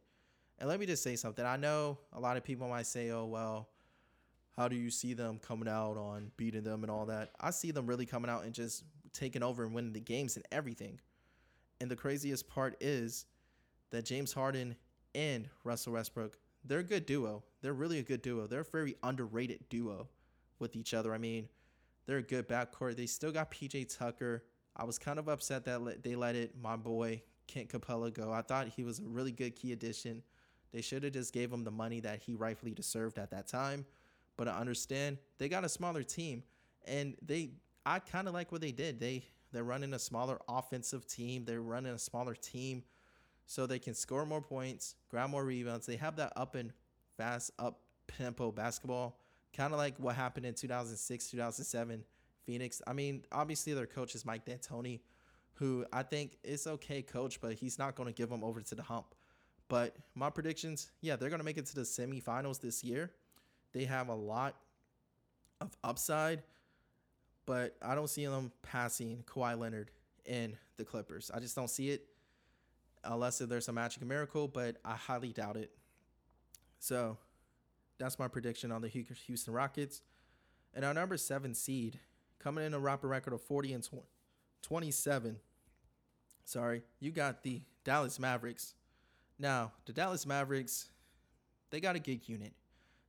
And 0.59 0.69
let 0.69 0.79
me 0.79 0.85
just 0.85 1.03
say 1.03 1.15
something. 1.15 1.45
I 1.45 1.57
know 1.57 1.97
a 2.13 2.19
lot 2.19 2.37
of 2.37 2.43
people 2.43 2.69
might 2.69 2.85
say, 2.85 3.09
"Oh, 3.09 3.25
well, 3.25 3.69
how 4.57 4.67
do 4.67 4.75
you 4.75 4.89
see 4.89 5.13
them 5.13 5.39
coming 5.39 5.67
out 5.67 5.97
on 5.97 6.31
beating 6.37 6.63
them 6.63 6.83
and 6.83 6.91
all 6.91 7.05
that? 7.07 7.31
I 7.39 7.51
see 7.51 7.71
them 7.71 7.87
really 7.87 8.05
coming 8.05 8.29
out 8.29 8.45
and 8.45 8.53
just 8.53 8.83
taking 9.13 9.43
over 9.43 9.63
and 9.63 9.73
winning 9.73 9.93
the 9.93 9.99
games 9.99 10.35
and 10.35 10.45
everything. 10.51 10.99
And 11.81 11.91
the 11.91 11.95
craziest 11.95 12.47
part 12.47 12.77
is 12.79 13.25
that 13.91 14.05
James 14.05 14.33
Harden 14.33 14.75
and 15.13 15.49
Russell 15.63 15.93
Westbrook, 15.93 16.37
they're 16.63 16.79
a 16.79 16.83
good 16.83 17.05
duo. 17.05 17.43
They're 17.61 17.73
really 17.73 17.99
a 17.99 18.03
good 18.03 18.21
duo. 18.21 18.47
They're 18.47 18.61
a 18.61 18.65
very 18.65 18.95
underrated 19.03 19.67
duo 19.69 20.07
with 20.59 20.75
each 20.75 20.93
other. 20.93 21.13
I 21.13 21.17
mean, 21.17 21.49
they're 22.05 22.17
a 22.17 22.23
good 22.23 22.47
backcourt. 22.47 22.95
They 22.95 23.05
still 23.05 23.31
got 23.31 23.51
PJ 23.51 23.97
Tucker. 23.97 24.43
I 24.75 24.85
was 24.85 24.97
kind 24.97 25.19
of 25.19 25.27
upset 25.27 25.65
that 25.65 26.03
they 26.03 26.15
let 26.15 26.35
it, 26.35 26.55
my 26.61 26.75
boy 26.75 27.21
Clint 27.51 27.69
Capela, 27.69 28.13
go. 28.13 28.31
I 28.31 28.41
thought 28.41 28.67
he 28.69 28.83
was 28.83 28.99
a 28.99 29.03
really 29.03 29.31
good 29.31 29.55
key 29.55 29.71
addition. 29.71 30.23
They 30.71 30.81
should 30.81 31.03
have 31.03 31.13
just 31.13 31.33
gave 31.33 31.51
him 31.51 31.63
the 31.63 31.71
money 31.71 31.99
that 32.01 32.19
he 32.19 32.35
rightfully 32.35 32.73
deserved 32.73 33.17
at 33.17 33.31
that 33.31 33.47
time. 33.47 33.85
But 34.37 34.47
I 34.47 34.57
understand 34.59 35.17
they 35.37 35.49
got 35.49 35.63
a 35.63 35.69
smaller 35.69 36.03
team, 36.03 36.43
and 36.85 37.15
they 37.21 37.51
I 37.85 37.99
kind 37.99 38.27
of 38.27 38.33
like 38.33 38.51
what 38.51 38.61
they 38.61 38.71
did. 38.71 38.99
They 38.99 39.25
they're 39.51 39.63
running 39.63 39.93
a 39.93 39.99
smaller 39.99 40.39
offensive 40.49 41.07
team. 41.07 41.45
They're 41.45 41.61
running 41.61 41.93
a 41.93 41.99
smaller 41.99 42.35
team, 42.35 42.83
so 43.45 43.65
they 43.65 43.79
can 43.79 43.93
score 43.93 44.25
more 44.25 44.41
points, 44.41 44.95
grab 45.09 45.29
more 45.29 45.45
rebounds. 45.45 45.85
They 45.85 45.95
have 45.97 46.17
that 46.17 46.33
up 46.35 46.55
and 46.55 46.73
fast 47.17 47.51
up 47.59 47.81
tempo 48.17 48.51
basketball, 48.51 49.19
kind 49.53 49.73
of 49.73 49.79
like 49.79 49.97
what 49.97 50.15
happened 50.15 50.45
in 50.45 50.53
2006, 50.53 51.31
2007 51.31 52.03
Phoenix. 52.45 52.81
I 52.85 52.93
mean, 52.93 53.23
obviously 53.31 53.73
their 53.73 53.87
coach 53.87 54.15
is 54.15 54.25
Mike 54.25 54.45
D'Antoni, 54.45 55.01
who 55.53 55.85
I 55.91 56.03
think 56.03 56.37
is 56.43 56.67
okay 56.67 57.01
coach, 57.01 57.41
but 57.41 57.53
he's 57.53 57.79
not 57.79 57.95
going 57.95 58.07
to 58.07 58.13
give 58.13 58.29
them 58.29 58.43
over 58.43 58.61
to 58.61 58.75
the 58.75 58.83
hump. 58.83 59.15
But 59.67 59.95
my 60.13 60.29
predictions, 60.29 60.91
yeah, 61.01 61.15
they're 61.15 61.29
going 61.29 61.39
to 61.39 61.45
make 61.45 61.57
it 61.57 61.65
to 61.67 61.75
the 61.75 61.81
semifinals 61.81 62.61
this 62.61 62.83
year. 62.83 63.11
They 63.75 63.83
have 63.83 64.07
a 64.07 64.15
lot 64.15 64.55
of 65.59 65.69
upside, 65.83 66.43
but 67.45 67.75
I 67.81 67.93
don't 67.93 68.09
see 68.09 68.25
them 68.25 68.53
passing 68.61 69.25
Kawhi 69.27 69.59
Leonard 69.59 69.91
and 70.25 70.55
the 70.77 70.85
Clippers. 70.85 71.29
I 71.33 71.41
just 71.41 71.57
don't 71.57 71.69
see 71.69 71.89
it. 71.89 72.07
unless 73.03 73.39
there's 73.39 73.67
a 73.67 73.73
magic 73.73 74.03
miracle, 74.05 74.47
but 74.47 74.77
I 74.83 74.95
highly 74.95 75.33
doubt 75.33 75.57
it. 75.57 75.71
So 76.79 77.17
that's 77.97 78.19
my 78.19 78.27
prediction 78.27 78.71
on 78.71 78.81
the 78.81 78.87
Houston 78.87 79.53
Rockets. 79.53 80.01
And 80.73 80.83
our 80.83 80.93
number 80.93 81.17
seven 81.17 81.53
seed, 81.53 81.99
coming 82.39 82.65
in 82.65 82.73
a 82.73 82.79
record 82.79 83.33
of 83.33 83.41
40 83.41 83.73
and 83.73 83.89
27. 84.61 85.37
Sorry, 86.43 86.81
you 86.99 87.11
got 87.11 87.43
the 87.43 87.61
Dallas 87.83 88.19
Mavericks. 88.19 88.73
Now, 89.39 89.71
the 89.85 89.93
Dallas 89.93 90.25
Mavericks, 90.25 90.89
they 91.71 91.79
got 91.79 91.95
a 91.95 91.99
good 91.99 92.27
unit. 92.27 92.53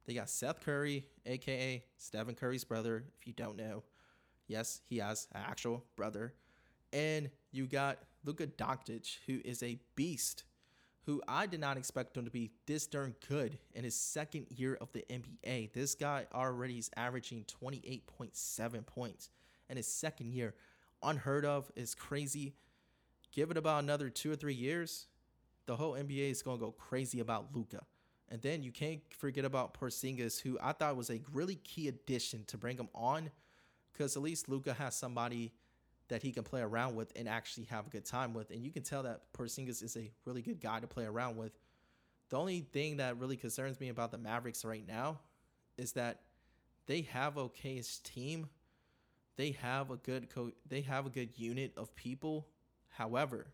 They 0.06 0.14
got 0.14 0.30
Seth 0.30 0.60
Curry, 0.60 1.06
aka 1.26 1.84
Stephen 1.96 2.34
Curry's 2.34 2.64
brother, 2.64 3.04
if 3.18 3.26
you 3.26 3.32
don't 3.32 3.56
know. 3.56 3.82
Yes, 4.46 4.80
he 4.88 4.98
has 4.98 5.26
an 5.34 5.42
actual 5.44 5.84
brother. 5.96 6.34
And 6.92 7.30
you 7.50 7.66
got 7.66 7.98
Luka 8.24 8.46
Doncic, 8.46 9.18
who 9.26 9.40
is 9.44 9.62
a 9.62 9.78
beast, 9.96 10.44
who 11.04 11.20
I 11.26 11.46
did 11.46 11.60
not 11.60 11.76
expect 11.76 12.16
him 12.16 12.24
to 12.24 12.30
be 12.30 12.52
this 12.66 12.86
darn 12.86 13.16
good 13.28 13.58
in 13.74 13.84
his 13.84 13.94
second 13.94 14.46
year 14.50 14.78
of 14.80 14.92
the 14.92 15.04
NBA. 15.10 15.72
This 15.72 15.94
guy 15.94 16.26
already 16.32 16.78
is 16.78 16.90
averaging 16.96 17.44
28.7 17.62 18.86
points 18.86 19.30
in 19.68 19.76
his 19.76 19.88
second 19.88 20.32
year. 20.32 20.54
Unheard 21.02 21.44
of, 21.44 21.70
is 21.76 21.94
crazy. 21.94 22.54
Give 23.32 23.50
it 23.50 23.56
about 23.56 23.82
another 23.82 24.08
two 24.08 24.32
or 24.32 24.36
three 24.36 24.54
years, 24.54 25.06
the 25.66 25.76
whole 25.76 25.92
NBA 25.94 26.30
is 26.30 26.42
gonna 26.42 26.58
go 26.58 26.70
crazy 26.70 27.20
about 27.20 27.54
Luka. 27.54 27.84
And 28.28 28.42
then 28.42 28.62
you 28.62 28.72
can't 28.72 29.00
forget 29.16 29.44
about 29.44 29.78
Porzingis, 29.78 30.40
who 30.40 30.58
I 30.60 30.72
thought 30.72 30.96
was 30.96 31.10
a 31.10 31.20
really 31.32 31.56
key 31.56 31.88
addition 31.88 32.44
to 32.46 32.58
bring 32.58 32.76
him 32.76 32.88
on, 32.94 33.30
because 33.92 34.16
at 34.16 34.22
least 34.22 34.48
Luka 34.48 34.74
has 34.74 34.96
somebody 34.96 35.52
that 36.08 36.22
he 36.22 36.32
can 36.32 36.42
play 36.42 36.60
around 36.60 36.94
with 36.96 37.12
and 37.16 37.28
actually 37.28 37.64
have 37.64 37.86
a 37.86 37.90
good 37.90 38.04
time 38.04 38.34
with. 38.34 38.50
And 38.50 38.64
you 38.64 38.72
can 38.72 38.82
tell 38.82 39.04
that 39.04 39.32
Porzingis 39.32 39.82
is 39.82 39.96
a 39.96 40.10
really 40.24 40.42
good 40.42 40.60
guy 40.60 40.80
to 40.80 40.86
play 40.86 41.04
around 41.04 41.36
with. 41.36 41.52
The 42.28 42.36
only 42.36 42.60
thing 42.60 42.96
that 42.96 43.18
really 43.18 43.36
concerns 43.36 43.78
me 43.78 43.88
about 43.88 44.10
the 44.10 44.18
Mavericks 44.18 44.64
right 44.64 44.86
now 44.86 45.20
is 45.78 45.92
that 45.92 46.20
they 46.86 47.02
have 47.02 47.36
okay's 47.36 47.98
team. 47.98 48.48
They 49.36 49.52
have 49.62 49.90
a 49.90 49.96
good 49.96 50.30
co- 50.30 50.52
they 50.68 50.80
have 50.82 51.06
a 51.06 51.10
good 51.10 51.30
unit 51.36 51.72
of 51.76 51.94
people. 51.94 52.48
However, 52.88 53.46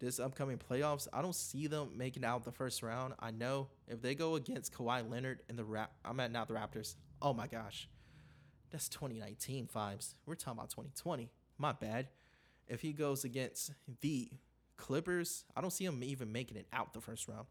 this 0.00 0.18
upcoming 0.18 0.58
playoffs, 0.58 1.06
I 1.12 1.22
don't 1.22 1.34
see 1.34 1.66
them 1.66 1.90
making 1.96 2.24
out 2.24 2.44
the 2.44 2.52
first 2.52 2.82
round. 2.82 3.14
I 3.20 3.30
know 3.30 3.68
if 3.88 4.02
they 4.02 4.14
go 4.14 4.34
against 4.34 4.72
Kawhi 4.72 5.08
Leonard 5.08 5.42
and 5.48 5.58
the 5.58 5.64
rap, 5.64 5.92
I'm 6.04 6.20
at 6.20 6.30
now 6.30 6.44
the 6.44 6.54
Raptors. 6.54 6.96
Oh 7.22 7.32
my 7.32 7.46
gosh, 7.46 7.88
that's 8.70 8.88
2019 8.88 9.68
vibes. 9.74 10.14
We're 10.26 10.34
talking 10.34 10.58
about 10.58 10.70
2020. 10.70 11.30
My 11.58 11.72
bad. 11.72 12.08
If 12.66 12.80
he 12.80 12.92
goes 12.92 13.24
against 13.24 13.72
the 14.00 14.30
Clippers, 14.76 15.44
I 15.56 15.60
don't 15.60 15.70
see 15.70 15.84
him 15.84 16.02
even 16.02 16.32
making 16.32 16.56
it 16.56 16.66
out 16.72 16.94
the 16.94 17.00
first 17.00 17.28
round. 17.28 17.46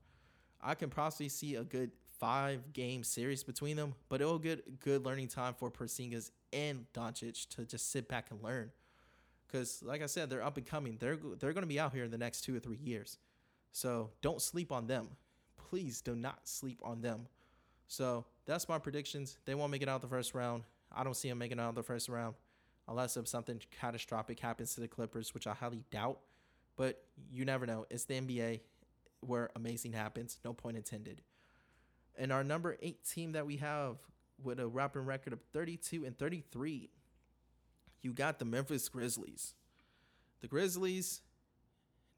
I 0.62 0.76
can 0.76 0.90
possibly 0.90 1.30
see 1.30 1.56
a 1.56 1.64
good 1.64 1.92
five 2.20 2.74
game 2.74 3.04
series 3.04 3.44
between 3.44 3.78
them, 3.78 3.94
but 4.10 4.22
it'll 4.22 4.40
get 4.40 4.80
good 4.80 5.06
learning 5.06 5.28
time 5.28 5.54
for 5.54 5.70
Porzingis 5.70 6.32
and 6.52 6.86
Doncic 6.94 7.48
to 7.50 7.66
just 7.66 7.92
sit 7.92 8.08
back 8.08 8.32
and 8.32 8.42
learn 8.42 8.72
because 9.54 9.84
like 9.84 10.02
I 10.02 10.08
said, 10.08 10.30
they're 10.30 10.44
up 10.44 10.58
and 10.58 10.66
coming. 10.66 10.98
They're 11.00 11.18
they're 11.40 11.54
going 11.54 11.64
to 11.64 11.68
be 11.68 11.80
out 11.80 11.94
here 11.94 12.04
in 12.04 12.12
the 12.12 12.18
next 12.18 12.42
two 12.42 12.56
or 12.56 12.60
three 12.60 12.80
years. 12.82 13.20
So 13.72 14.10
don't 14.22 14.42
sleep 14.42 14.72
on 14.72 14.88
them. 14.88 15.10
Please 15.70 16.02
do 16.02 16.16
not 16.16 16.48
sleep 16.48 16.80
on 16.84 17.02
them. 17.02 17.28
So 17.88 18.26
that's 18.46 18.68
my 18.68 18.80
predictions. 18.80 19.38
They 19.46 19.56
won't 19.56 19.72
make 19.72 19.84
it 19.84 19.90
out 19.90 20.02
the 20.02 20.08
first 20.08 20.34
round. 20.34 20.64
I 20.92 21.04
don't 21.04 21.16
see 21.16 21.30
them 21.30 21.38
making 21.38 21.60
it 21.60 21.62
out 21.62 21.76
the 21.76 21.84
first 21.84 22.10
round 22.10 22.36
unless 22.88 23.16
if 23.16 23.28
something 23.28 23.62
catastrophic 23.80 24.40
happens 24.40 24.74
to 24.76 24.82
the 24.82 24.88
Clippers, 24.88 25.34
which 25.34 25.48
I 25.48 25.54
highly 25.54 25.84
doubt. 25.92 26.20
But 26.76 27.04
you 27.32 27.46
never 27.46 27.66
know. 27.66 27.86
It's 27.90 28.06
the 28.06 28.16
NBA 28.16 28.62
where 29.22 29.52
amazing 29.56 29.94
happens. 29.94 30.40
No 30.44 30.54
point 30.54 30.78
intended. 30.78 31.22
And 32.18 32.32
our 32.32 32.44
number 32.44 32.78
eight 32.82 33.04
team 33.06 33.34
that 33.34 33.46
we 33.46 33.58
have 33.58 33.98
with 34.44 34.60
a 34.60 34.68
wrapping 34.68 35.06
record 35.06 35.34
of 35.34 35.42
32 35.54 36.06
and 36.06 36.18
33 36.18 36.90
you 38.04 38.14
got 38.14 38.40
the 38.40 38.46
Memphis 38.46 38.88
Grizzlies. 38.90 39.54
The 40.42 40.48
Grizzlies, 40.48 41.22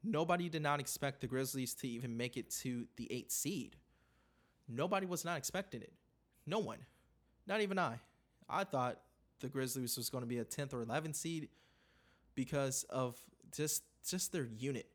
nobody 0.02 0.48
did 0.48 0.62
not 0.62 0.80
expect 0.80 1.20
the 1.20 1.26
Grizzlies 1.26 1.74
to 1.74 1.88
even 1.88 2.16
make 2.16 2.36
it 2.36 2.50
to 2.62 2.86
the 2.96 3.10
eighth 3.10 3.32
seed. 3.32 3.76
Nobody 4.68 5.06
was 5.06 5.24
not 5.24 5.38
expecting 5.38 5.80
it. 5.80 5.92
No 6.46 6.58
one. 6.58 6.78
Not 7.46 7.60
even 7.60 7.78
I. 7.78 8.00
I 8.48 8.64
thought 8.64 9.00
the 9.40 9.48
Grizzlies 9.48 9.96
was 9.96 10.10
going 10.10 10.22
to 10.22 10.28
be 10.28 10.38
a 10.38 10.44
10th 10.44 10.74
or 10.74 10.84
11th 10.84 11.14
seed 11.14 11.48
because 12.34 12.84
of 12.90 13.16
just 13.52 13.84
just 14.08 14.32
their 14.32 14.46
unit. 14.46 14.86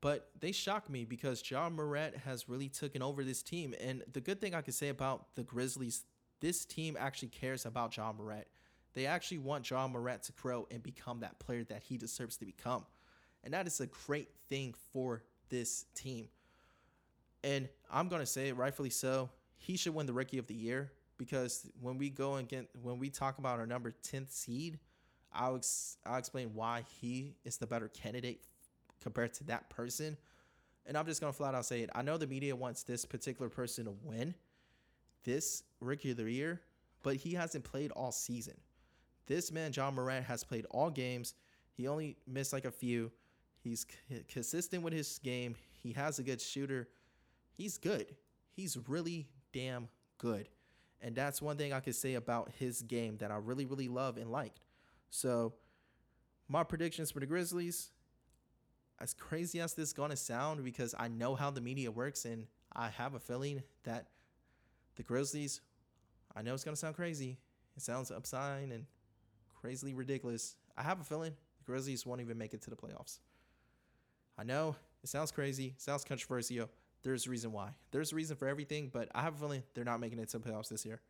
But 0.00 0.30
they 0.38 0.52
shocked 0.52 0.88
me 0.88 1.04
because 1.04 1.42
Ja 1.48 1.68
Morant 1.68 2.16
has 2.18 2.48
really 2.48 2.68
taken 2.68 3.02
over 3.02 3.24
this 3.24 3.42
team. 3.42 3.74
And 3.80 4.04
the 4.12 4.20
good 4.20 4.40
thing 4.40 4.54
I 4.54 4.62
can 4.62 4.72
say 4.72 4.88
about 4.88 5.34
the 5.34 5.42
Grizzlies, 5.42 6.04
this 6.40 6.64
team 6.64 6.96
actually 6.98 7.28
cares 7.28 7.66
about 7.66 7.96
Ja 7.96 8.12
Morant. 8.12 8.46
They 8.98 9.06
actually 9.06 9.38
want 9.38 9.70
Ja 9.70 9.86
Morant 9.86 10.24
to 10.24 10.32
grow 10.32 10.66
and 10.72 10.82
become 10.82 11.20
that 11.20 11.38
player 11.38 11.62
that 11.68 11.84
he 11.84 11.96
deserves 11.96 12.36
to 12.38 12.44
become. 12.44 12.84
And 13.44 13.54
that 13.54 13.68
is 13.68 13.78
a 13.80 13.86
great 13.86 14.28
thing 14.48 14.74
for 14.92 15.22
this 15.50 15.84
team. 15.94 16.26
And 17.44 17.68
I'm 17.92 18.08
going 18.08 18.22
to 18.22 18.26
say 18.26 18.48
it 18.48 18.56
rightfully 18.56 18.90
so. 18.90 19.30
He 19.56 19.76
should 19.76 19.94
win 19.94 20.06
the 20.06 20.12
rookie 20.12 20.38
of 20.38 20.48
the 20.48 20.54
year 20.56 20.90
because 21.16 21.70
when 21.80 21.96
we 21.96 22.10
go 22.10 22.34
and 22.34 22.48
get 22.48 22.70
when 22.82 22.98
we 22.98 23.08
talk 23.08 23.38
about 23.38 23.60
our 23.60 23.68
number 23.68 23.92
10th 23.92 24.32
seed, 24.32 24.80
I'll 25.32 25.54
ex- 25.54 25.98
I'll 26.04 26.18
explain 26.18 26.50
why 26.54 26.82
he 27.00 27.36
is 27.44 27.56
the 27.56 27.68
better 27.68 27.86
candidate 27.86 28.42
compared 29.00 29.32
to 29.34 29.44
that 29.44 29.70
person. 29.70 30.16
And 30.86 30.96
I'm 30.96 31.06
just 31.06 31.20
going 31.20 31.32
to 31.32 31.36
flat 31.36 31.54
out 31.54 31.64
say 31.64 31.82
it. 31.82 31.90
I 31.94 32.02
know 32.02 32.16
the 32.16 32.26
media 32.26 32.56
wants 32.56 32.82
this 32.82 33.04
particular 33.04 33.48
person 33.48 33.84
to 33.84 33.94
win 34.02 34.34
this 35.22 35.62
rookie 35.78 36.10
of 36.10 36.16
the 36.16 36.28
year, 36.28 36.62
but 37.04 37.14
he 37.14 37.34
hasn't 37.34 37.62
played 37.62 37.92
all 37.92 38.10
season. 38.10 38.54
This 39.28 39.52
man, 39.52 39.72
Ja 39.74 39.90
Morant, 39.90 40.24
has 40.24 40.42
played 40.42 40.66
all 40.70 40.90
games. 40.90 41.34
He 41.76 41.86
only 41.86 42.16
missed 42.26 42.52
like 42.52 42.64
a 42.64 42.70
few. 42.70 43.12
He's 43.62 43.86
c- 44.08 44.24
consistent 44.26 44.82
with 44.82 44.94
his 44.94 45.20
game. 45.22 45.54
He 45.82 45.92
has 45.92 46.18
a 46.18 46.22
good 46.22 46.40
shooter. 46.40 46.88
He's 47.52 47.76
good. 47.76 48.16
He's 48.50 48.78
really 48.88 49.28
damn 49.52 49.88
good. 50.16 50.48
And 51.02 51.14
that's 51.14 51.42
one 51.42 51.56
thing 51.56 51.72
I 51.72 51.80
could 51.80 51.94
say 51.94 52.14
about 52.14 52.50
his 52.58 52.82
game 52.82 53.18
that 53.18 53.30
I 53.30 53.36
really, 53.36 53.66
really 53.66 53.86
love 53.86 54.16
and 54.16 54.32
liked. 54.32 54.60
So, 55.10 55.52
my 56.48 56.64
predictions 56.64 57.10
for 57.10 57.20
the 57.20 57.26
Grizzlies, 57.26 57.90
as 58.98 59.12
crazy 59.12 59.60
as 59.60 59.74
this 59.74 59.88
is 59.88 59.92
going 59.92 60.10
to 60.10 60.16
sound, 60.16 60.64
because 60.64 60.94
I 60.98 61.08
know 61.08 61.34
how 61.34 61.50
the 61.50 61.60
media 61.60 61.90
works, 61.90 62.24
and 62.24 62.46
I 62.74 62.88
have 62.88 63.14
a 63.14 63.20
feeling 63.20 63.62
that 63.84 64.06
the 64.96 65.02
Grizzlies, 65.02 65.60
I 66.34 66.40
know 66.40 66.54
it's 66.54 66.64
going 66.64 66.74
to 66.74 66.80
sound 66.80 66.96
crazy. 66.96 67.36
It 67.76 67.82
sounds 67.82 68.10
upside 68.10 68.70
and 68.70 68.86
crazily 69.68 69.92
ridiculous. 69.92 70.56
I 70.78 70.82
have 70.82 70.98
a 70.98 71.04
feeling 71.04 71.34
the 71.58 71.64
Grizzlies 71.64 72.06
won't 72.06 72.22
even 72.22 72.38
make 72.38 72.54
it 72.54 72.62
to 72.62 72.70
the 72.70 72.76
playoffs. 72.76 73.18
I 74.38 74.42
know 74.42 74.76
it 75.02 75.10
sounds 75.10 75.30
crazy, 75.30 75.74
sounds 75.76 76.04
controversial. 76.04 76.70
There's 77.02 77.26
a 77.26 77.30
reason 77.30 77.52
why. 77.52 77.72
There's 77.90 78.12
a 78.12 78.16
reason 78.16 78.34
for 78.34 78.48
everything, 78.48 78.88
but 78.90 79.10
I 79.14 79.20
have 79.20 79.34
a 79.34 79.38
feeling 79.38 79.62
they're 79.74 79.84
not 79.84 80.00
making 80.00 80.20
it 80.20 80.30
to 80.30 80.38
the 80.38 80.48
playoffs 80.48 80.70
this 80.70 80.86
year. 80.86 81.02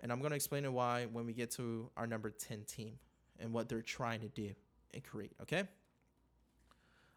And 0.00 0.10
I'm 0.10 0.18
going 0.18 0.30
to 0.30 0.36
explain 0.36 0.70
why 0.72 1.06
when 1.12 1.26
we 1.26 1.32
get 1.32 1.52
to 1.52 1.90
our 1.96 2.08
number 2.08 2.28
10 2.28 2.64
team 2.64 2.98
and 3.38 3.52
what 3.52 3.68
they're 3.68 3.82
trying 3.82 4.20
to 4.22 4.28
do 4.28 4.50
and 4.92 5.04
create, 5.04 5.30
okay? 5.42 5.62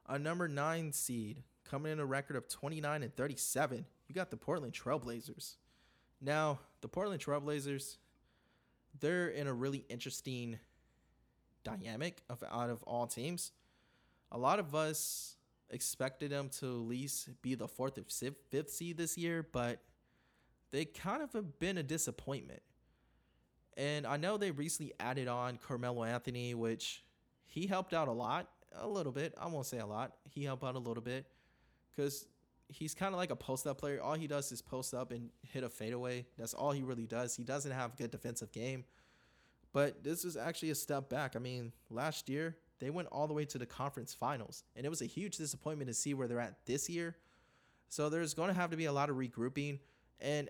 A 0.07 0.19
number 0.19 0.47
9 0.47 0.93
seed 0.93 1.41
coming 1.67 1.91
in 1.91 1.99
a 1.99 2.05
record 2.05 2.35
of 2.35 2.47
29 2.47 3.01
and 3.01 3.15
37. 3.15 3.85
You 4.07 4.13
got 4.13 4.29
the 4.29 4.37
Portland 4.37 4.73
Trailblazers. 4.73 5.55
Now, 6.21 6.59
the 6.81 6.87
Portland 6.87 7.23
Trailblazers, 7.23 7.97
they're 8.99 9.29
in 9.29 9.47
a 9.47 9.53
really 9.53 9.85
interesting 9.89 10.59
dynamic 11.63 12.21
of 12.29 12.43
out 12.51 12.69
of 12.69 12.83
all 12.83 13.07
teams. 13.07 13.51
A 14.31 14.37
lot 14.37 14.59
of 14.59 14.75
us 14.75 15.35
expected 15.69 16.31
them 16.31 16.49
to 16.59 16.65
at 16.65 16.87
least 16.87 17.29
be 17.41 17.55
the 17.55 17.67
fourth 17.67 17.97
or 17.97 18.03
fifth 18.49 18.69
seed 18.69 18.97
this 18.97 19.17
year, 19.17 19.45
but 19.51 19.81
they 20.71 20.85
kind 20.85 21.21
of 21.21 21.33
have 21.33 21.59
been 21.59 21.77
a 21.77 21.83
disappointment. 21.83 22.61
And 23.75 24.07
I 24.07 24.17
know 24.17 24.37
they 24.37 24.51
recently 24.51 24.93
added 24.99 25.27
on 25.27 25.57
Carmelo 25.57 26.03
Anthony, 26.03 26.55
which 26.55 27.03
he 27.45 27.67
helped 27.67 27.93
out 27.93 28.07
a 28.07 28.11
lot, 28.11 28.49
a 28.75 28.87
little 28.87 29.11
bit. 29.11 29.33
I 29.39 29.47
won't 29.47 29.65
say 29.65 29.79
a 29.79 29.85
lot. 29.85 30.13
He 30.29 30.43
helped 30.43 30.63
out 30.63 30.75
a 30.75 30.79
little 30.79 31.03
bit 31.03 31.25
because 31.95 32.25
he's 32.69 32.93
kind 32.93 33.13
of 33.13 33.17
like 33.17 33.31
a 33.31 33.35
post 33.35 33.65
up 33.67 33.79
player. 33.79 34.01
All 34.01 34.15
he 34.15 34.27
does 34.27 34.51
is 34.51 34.61
post 34.61 34.93
up 34.93 35.11
and 35.11 35.29
hit 35.41 35.63
a 35.63 35.69
fadeaway. 35.69 36.25
That's 36.37 36.53
all 36.53 36.71
he 36.71 36.81
really 36.81 37.05
does. 37.05 37.35
He 37.35 37.43
doesn't 37.43 37.71
have 37.71 37.93
a 37.93 37.97
good 37.97 38.11
defensive 38.11 38.51
game. 38.51 38.85
But 39.73 40.03
this 40.03 40.25
is 40.25 40.37
actually 40.37 40.71
a 40.71 40.75
step 40.75 41.09
back. 41.09 41.35
I 41.35 41.39
mean, 41.39 41.71
last 41.89 42.29
year 42.29 42.57
they 42.79 42.89
went 42.89 43.09
all 43.11 43.27
the 43.27 43.33
way 43.33 43.45
to 43.45 43.57
the 43.57 43.65
conference 43.65 44.13
finals, 44.13 44.63
and 44.75 44.85
it 44.85 44.89
was 44.89 45.01
a 45.01 45.05
huge 45.05 45.37
disappointment 45.37 45.89
to 45.89 45.93
see 45.93 46.13
where 46.13 46.27
they're 46.27 46.39
at 46.39 46.65
this 46.65 46.89
year. 46.89 47.15
So 47.89 48.09
there's 48.09 48.33
going 48.33 48.49
to 48.49 48.59
have 48.59 48.71
to 48.71 48.77
be 48.77 48.85
a 48.85 48.91
lot 48.91 49.09
of 49.09 49.15
regrouping. 49.15 49.79
And 50.19 50.49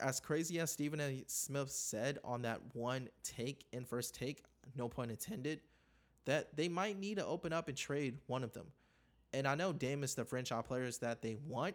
as 0.00 0.20
crazy 0.20 0.60
as 0.60 0.70
Stephen 0.70 1.00
A. 1.00 1.24
Smith 1.26 1.70
said 1.70 2.18
on 2.24 2.42
that 2.42 2.60
one 2.72 3.08
take 3.22 3.64
in 3.72 3.84
first 3.84 4.14
take, 4.14 4.44
no 4.76 4.88
pun 4.88 5.10
intended, 5.10 5.60
that 6.24 6.56
they 6.56 6.68
might 6.68 6.98
need 6.98 7.16
to 7.16 7.26
open 7.26 7.52
up 7.52 7.68
and 7.68 7.76
trade 7.76 8.18
one 8.26 8.44
of 8.44 8.52
them. 8.52 8.66
And 9.32 9.46
I 9.46 9.54
know 9.54 9.72
Dame 9.72 10.04
is 10.04 10.14
the 10.14 10.24
franchise 10.24 10.64
players 10.66 10.98
that 10.98 11.22
they 11.22 11.36
want, 11.46 11.74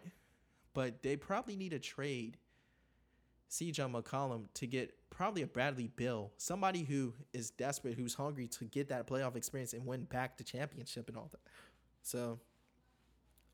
but 0.72 1.02
they 1.02 1.16
probably 1.16 1.56
need 1.56 1.70
to 1.70 1.78
trade 1.78 2.36
CJ 3.50 3.90
McCollum 3.90 4.46
to 4.54 4.66
get 4.66 4.94
probably 5.10 5.42
a 5.42 5.46
Bradley 5.46 5.88
Beal, 5.94 6.32
somebody 6.36 6.82
who 6.82 7.14
is 7.32 7.50
desperate, 7.50 7.94
who's 7.94 8.14
hungry 8.14 8.48
to 8.48 8.64
get 8.64 8.88
that 8.88 9.06
playoff 9.06 9.36
experience 9.36 9.72
and 9.72 9.86
win 9.86 10.04
back 10.04 10.36
the 10.36 10.44
championship 10.44 11.08
and 11.08 11.16
all 11.16 11.28
that. 11.30 11.40
So 12.02 12.40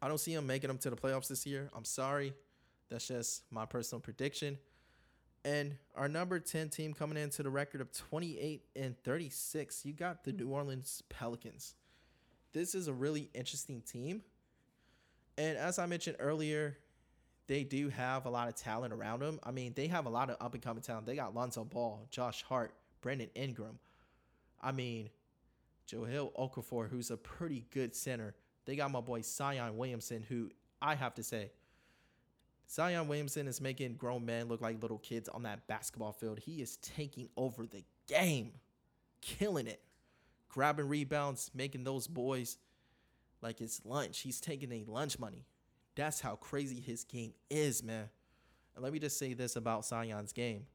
I 0.00 0.08
don't 0.08 0.18
see 0.18 0.32
him 0.32 0.46
making 0.46 0.68
them 0.68 0.78
to 0.78 0.90
the 0.90 0.96
playoffs 0.96 1.28
this 1.28 1.44
year. 1.44 1.68
I'm 1.76 1.84
sorry. 1.84 2.32
That's 2.88 3.08
just 3.08 3.42
my 3.50 3.66
personal 3.66 4.00
prediction. 4.00 4.58
And 5.44 5.76
our 5.94 6.08
number 6.08 6.38
10 6.38 6.68
team 6.70 6.92
coming 6.94 7.16
into 7.16 7.42
the 7.42 7.50
record 7.50 7.80
of 7.80 7.92
28 7.92 8.62
and 8.76 8.96
36, 9.04 9.84
you 9.84 9.92
got 9.92 10.24
the 10.24 10.32
New 10.32 10.48
Orleans 10.48 11.02
Pelicans. 11.08 11.74
This 12.52 12.74
is 12.74 12.88
a 12.88 12.92
really 12.92 13.30
interesting 13.34 13.82
team. 13.82 14.22
And 15.38 15.56
as 15.56 15.78
I 15.78 15.86
mentioned 15.86 16.16
earlier, 16.18 16.76
they 17.46 17.64
do 17.64 17.88
have 17.88 18.26
a 18.26 18.30
lot 18.30 18.48
of 18.48 18.54
talent 18.54 18.92
around 18.92 19.20
them. 19.20 19.40
I 19.42 19.50
mean, 19.50 19.72
they 19.74 19.86
have 19.88 20.06
a 20.06 20.10
lot 20.10 20.30
of 20.30 20.36
up 20.40 20.54
and 20.54 20.62
coming 20.62 20.82
talent. 20.82 21.06
They 21.06 21.16
got 21.16 21.34
Lonzo 21.34 21.64
Ball, 21.64 22.06
Josh 22.10 22.42
Hart, 22.42 22.74
Brandon 23.00 23.30
Ingram. 23.34 23.78
I 24.60 24.72
mean, 24.72 25.10
Jahlil 25.88 26.32
Okafor, 26.34 26.88
who's 26.88 27.10
a 27.10 27.16
pretty 27.16 27.66
good 27.72 27.94
center. 27.94 28.34
They 28.66 28.76
got 28.76 28.90
my 28.90 29.00
boy 29.00 29.22
Zion 29.22 29.76
Williamson, 29.76 30.22
who 30.28 30.50
I 30.80 30.94
have 30.94 31.14
to 31.14 31.22
say, 31.22 31.50
Zion 32.70 33.08
Williamson 33.08 33.48
is 33.48 33.60
making 33.60 33.94
grown 33.94 34.24
men 34.24 34.46
look 34.46 34.60
like 34.60 34.80
little 34.80 34.98
kids 34.98 35.28
on 35.28 35.42
that 35.42 35.66
basketball 35.66 36.12
field. 36.12 36.38
He 36.38 36.62
is 36.62 36.76
taking 36.76 37.28
over 37.36 37.66
the 37.66 37.82
game, 38.06 38.52
killing 39.20 39.66
it, 39.66 39.82
grabbing 40.50 40.88
rebounds, 40.88 41.50
making 41.54 41.84
those 41.84 42.06
boys 42.06 42.58
like 43.40 43.60
it's 43.60 43.80
lunch. 43.84 44.20
He's 44.20 44.40
taking 44.40 44.70
a 44.72 44.84
lunch 44.86 45.18
money. 45.18 45.46
That's 45.94 46.20
how 46.20 46.36
crazy 46.36 46.80
his 46.80 47.04
game 47.04 47.32
is, 47.48 47.82
man. 47.82 48.08
And 48.74 48.84
let 48.84 48.92
me 48.92 48.98
just 48.98 49.18
say 49.18 49.32
this 49.32 49.56
about 49.56 49.86
Zion's 49.86 50.32
game. 50.32 50.66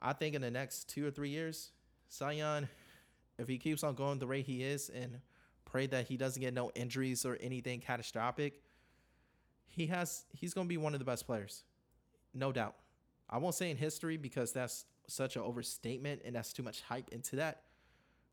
I 0.00 0.12
think 0.12 0.34
in 0.34 0.42
the 0.42 0.50
next 0.50 0.88
two 0.88 1.06
or 1.06 1.10
three 1.10 1.30
years, 1.30 1.70
Zion, 2.12 2.68
if 3.38 3.48
he 3.48 3.58
keeps 3.58 3.82
on 3.82 3.94
going 3.94 4.18
the 4.18 4.26
way 4.26 4.42
he 4.42 4.62
is 4.62 4.90
and 4.90 5.20
pray 5.64 5.86
that 5.86 6.06
he 6.06 6.16
doesn't 6.16 6.40
get 6.40 6.54
no 6.54 6.70
injuries 6.74 7.24
or 7.24 7.38
anything 7.40 7.80
catastrophic, 7.80 8.62
he 9.68 9.86
has 9.86 10.24
he's 10.32 10.54
to 10.54 10.64
be 10.64 10.76
one 10.76 10.94
of 10.94 10.98
the 10.98 11.04
best 11.04 11.26
players, 11.26 11.64
no 12.34 12.52
doubt. 12.52 12.74
I 13.28 13.38
won't 13.38 13.54
say 13.54 13.70
in 13.70 13.76
history 13.76 14.16
because 14.16 14.52
that's 14.52 14.84
such 15.08 15.36
an 15.36 15.42
overstatement 15.42 16.22
and 16.24 16.34
that's 16.34 16.52
too 16.52 16.62
much 16.62 16.82
hype 16.82 17.08
into 17.10 17.36
that. 17.36 17.62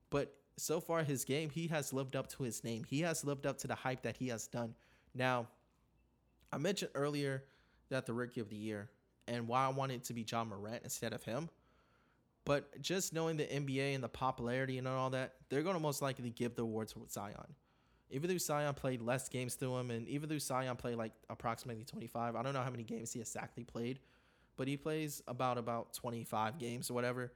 But 0.09 0.36
so 0.58 0.80
far, 0.80 1.04
his 1.04 1.26
game 1.26 1.49
he 1.49 1.68
has 1.68 1.93
lived 1.93 2.16
up 2.16 2.28
to 2.30 2.43
his 2.43 2.64
name. 2.64 2.84
He 2.88 3.01
has 3.01 3.24
lived 3.24 3.45
up 3.45 3.58
to 3.60 3.68
the 3.68 3.76
hype 3.76 4.04
that 4.04 4.18
he 4.18 4.28
has 4.30 4.47
done. 4.47 4.76
Now, 5.14 5.47
I 6.51 6.58
mentioned 6.58 6.91
earlier 6.95 7.43
that 7.89 8.06
the 8.06 8.14
rookie 8.14 8.41
of 8.41 8.49
the 8.49 8.56
year 8.56 8.89
and 9.28 9.47
why 9.47 9.66
I 9.66 9.70
wanted 9.70 10.04
to 10.06 10.14
be 10.14 10.26
Ja 10.30 10.43
Morant 10.43 10.84
instead 10.84 11.14
of 11.14 11.24
him. 11.24 11.49
But 12.45 12.82
just 12.82 13.14
knowing 13.14 13.38
the 13.38 13.45
NBA 13.45 13.95
and 13.95 14.04
the 14.04 14.10
popularity 14.10 14.78
and 14.78 14.88
all 14.88 15.10
that, 15.12 15.36
they're 15.49 15.64
going 15.64 15.76
to 15.76 15.82
most 15.82 16.01
likely 16.01 16.30
give 16.30 16.56
the 16.56 16.64
award 16.64 16.89
to 16.89 16.99
Zion 17.10 17.56
even 18.14 18.30
though 18.30 18.38
Zion 18.38 18.76
played 18.76 19.01
less 19.01 19.28
games 19.28 19.56
to 19.56 19.76
him, 19.76 19.89
and 19.89 20.08
even 20.08 20.30
though 20.30 20.38
Zion 20.38 20.76
played 20.76 20.97
like 20.97 21.14
approximately 21.30 21.84
25, 21.84 22.36
I 22.36 22.43
don't 22.43 22.54
know 22.54 22.62
how 22.62 22.70
many 22.70 22.84
games 22.84 23.12
he 23.12 23.20
exactly 23.20 23.64
played, 23.64 23.99
but 24.56 24.68
he 24.68 24.78
plays 24.78 25.24
about 25.28 25.58
about 25.58 25.93
25 25.95 26.60
games 26.60 26.91
or 26.91 26.93
whatever. 26.93 27.34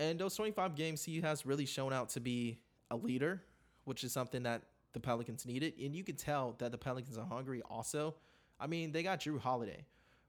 And 0.00 0.18
those 0.18 0.34
25 0.34 0.74
games, 0.74 1.04
he 1.04 1.20
has 1.20 1.44
really 1.44 1.66
shown 1.66 1.92
out 1.92 2.08
to 2.10 2.20
be 2.20 2.58
a 2.90 2.96
leader, 2.96 3.42
which 3.84 4.02
is 4.02 4.12
something 4.12 4.42
that 4.44 4.62
the 4.94 4.98
Pelicans 4.98 5.44
needed. 5.44 5.74
And 5.78 5.94
you 5.94 6.02
can 6.02 6.16
tell 6.16 6.56
that 6.58 6.72
the 6.72 6.78
Pelicans 6.78 7.18
are 7.18 7.26
hungry 7.26 7.60
also. 7.70 8.14
I 8.58 8.66
mean, 8.66 8.92
they 8.92 9.02
got 9.02 9.20
Jrue 9.20 9.38
Holiday, 9.38 9.84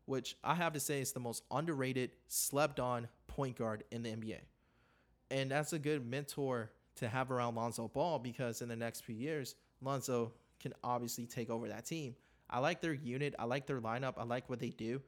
which 0.06 0.36
I 0.44 0.56
have 0.56 0.74
to 0.74 0.80
say 0.82 1.00
is 1.00 1.14
the 1.14 1.22
most 1.22 1.44
underrated, 1.50 2.12
slept 2.28 2.82
on 2.82 3.08
point 3.28 3.58
guard 3.58 3.86
in 3.92 4.04
the 4.04 4.10
NBA. 4.10 4.40
And 5.32 5.50
that's 5.50 5.72
a 5.72 5.80
good 5.80 6.06
mentor 6.06 6.70
to 6.98 7.08
have 7.08 7.32
around 7.32 7.56
Lonzo 7.56 7.88
Ball 7.88 8.20
because 8.20 8.62
in 8.62 8.68
the 8.68 8.76
next 8.76 9.06
few 9.06 9.16
years, 9.16 9.56
Lonzo 9.82 10.34
can 10.60 10.74
obviously 10.84 11.26
take 11.26 11.50
over 11.50 11.70
that 11.70 11.86
team. 11.86 12.14
I 12.50 12.60
like 12.60 12.82
their 12.82 12.94
unit. 12.94 13.36
I 13.40 13.46
like 13.46 13.68
their 13.68 13.80
lineup. 13.80 14.16
I 14.18 14.26
like 14.26 14.50
what 14.50 14.60
they 14.60 14.70
do. 14.70 15.02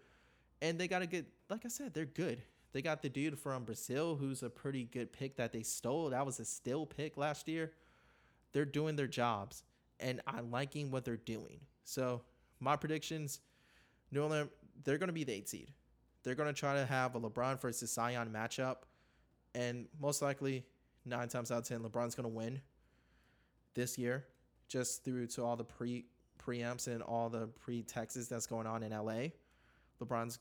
And 0.61 0.79
they 0.79 0.87
got 0.87 1.01
a 1.01 1.07
good, 1.07 1.25
like 1.49 1.65
I 1.65 1.67
said, 1.67 1.93
they're 1.93 2.05
good. 2.05 2.41
They 2.73 2.81
got 2.81 3.01
the 3.01 3.09
dude 3.09 3.39
from 3.39 3.63
Brazil 3.63 4.15
who's 4.15 4.43
a 4.43 4.49
pretty 4.49 4.83
good 4.83 5.13
pick 5.13 5.37
that 5.37 5.53
they 5.53 5.63
stole. 5.63 6.09
That 6.09 6.25
was 6.25 6.39
a 6.39 6.45
still 6.45 6.85
pick 6.85 7.17
last 7.17 7.47
year. 7.47 7.71
They're 8.51 8.65
doing 8.65 8.95
their 8.95 9.07
jobs, 9.07 9.63
and 9.99 10.21
I'm 10.27 10.51
liking 10.51 10.91
what 10.91 11.05
they're 11.05 11.17
doing. 11.17 11.59
So, 11.85 12.21
my 12.59 12.75
predictions 12.75 13.39
New 14.11 14.21
Orleans, 14.21 14.49
they're 14.83 14.97
going 14.97 15.07
to 15.07 15.13
be 15.13 15.23
the 15.23 15.33
eight 15.33 15.49
seed. 15.49 15.71
They're 16.23 16.35
going 16.35 16.53
to 16.53 16.59
try 16.59 16.75
to 16.75 16.85
have 16.85 17.15
a 17.15 17.19
LeBron 17.19 17.59
versus 17.59 17.91
Zion 17.91 18.29
matchup, 18.29 18.77
and 19.55 19.87
most 19.99 20.21
likely 20.21 20.65
nine 21.05 21.27
times 21.27 21.51
out 21.51 21.59
of 21.59 21.65
ten, 21.65 21.81
LeBron's 21.81 22.15
gonna 22.15 22.27
win 22.27 22.61
this 23.73 23.97
year, 23.97 24.25
just 24.67 25.03
through 25.03 25.27
to 25.27 25.43
all 25.43 25.55
the 25.55 25.63
pre 25.63 26.05
preamps 26.43 26.87
and 26.87 27.01
all 27.01 27.29
the 27.29 27.47
pretexts 27.47 28.27
that's 28.27 28.47
going 28.47 28.67
on 28.67 28.83
in 28.83 28.91
LA. 28.91 29.29
LeBron's 30.01 30.39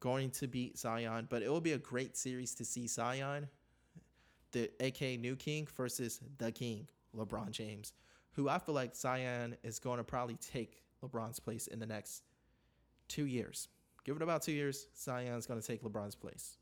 going 0.00 0.30
to 0.30 0.46
beat 0.46 0.78
Zion, 0.78 1.26
but 1.28 1.42
it 1.42 1.50
will 1.50 1.60
be 1.60 1.72
a 1.72 1.78
great 1.78 2.16
series 2.16 2.54
to 2.56 2.64
see 2.64 2.86
Zion, 2.86 3.48
the 4.52 4.70
AK 4.80 5.20
New 5.20 5.36
King 5.36 5.68
versus 5.76 6.20
the 6.38 6.52
King, 6.52 6.86
LeBron 7.16 7.50
James, 7.50 7.92
who 8.32 8.48
I 8.48 8.58
feel 8.58 8.74
like 8.74 8.94
Zion 8.94 9.56
is 9.62 9.78
going 9.78 9.98
to 9.98 10.04
probably 10.04 10.36
take 10.36 10.82
LeBron's 11.04 11.40
place 11.40 11.66
in 11.66 11.78
the 11.78 11.86
next 11.86 12.22
two 13.08 13.26
years. 13.26 13.68
Give 14.04 14.16
it 14.16 14.22
about 14.22 14.42
two 14.42 14.52
years, 14.52 14.88
Zion's 14.96 15.46
going 15.46 15.60
to 15.60 15.66
take 15.66 15.82
LeBron's 15.82 16.14
place. 16.14 16.56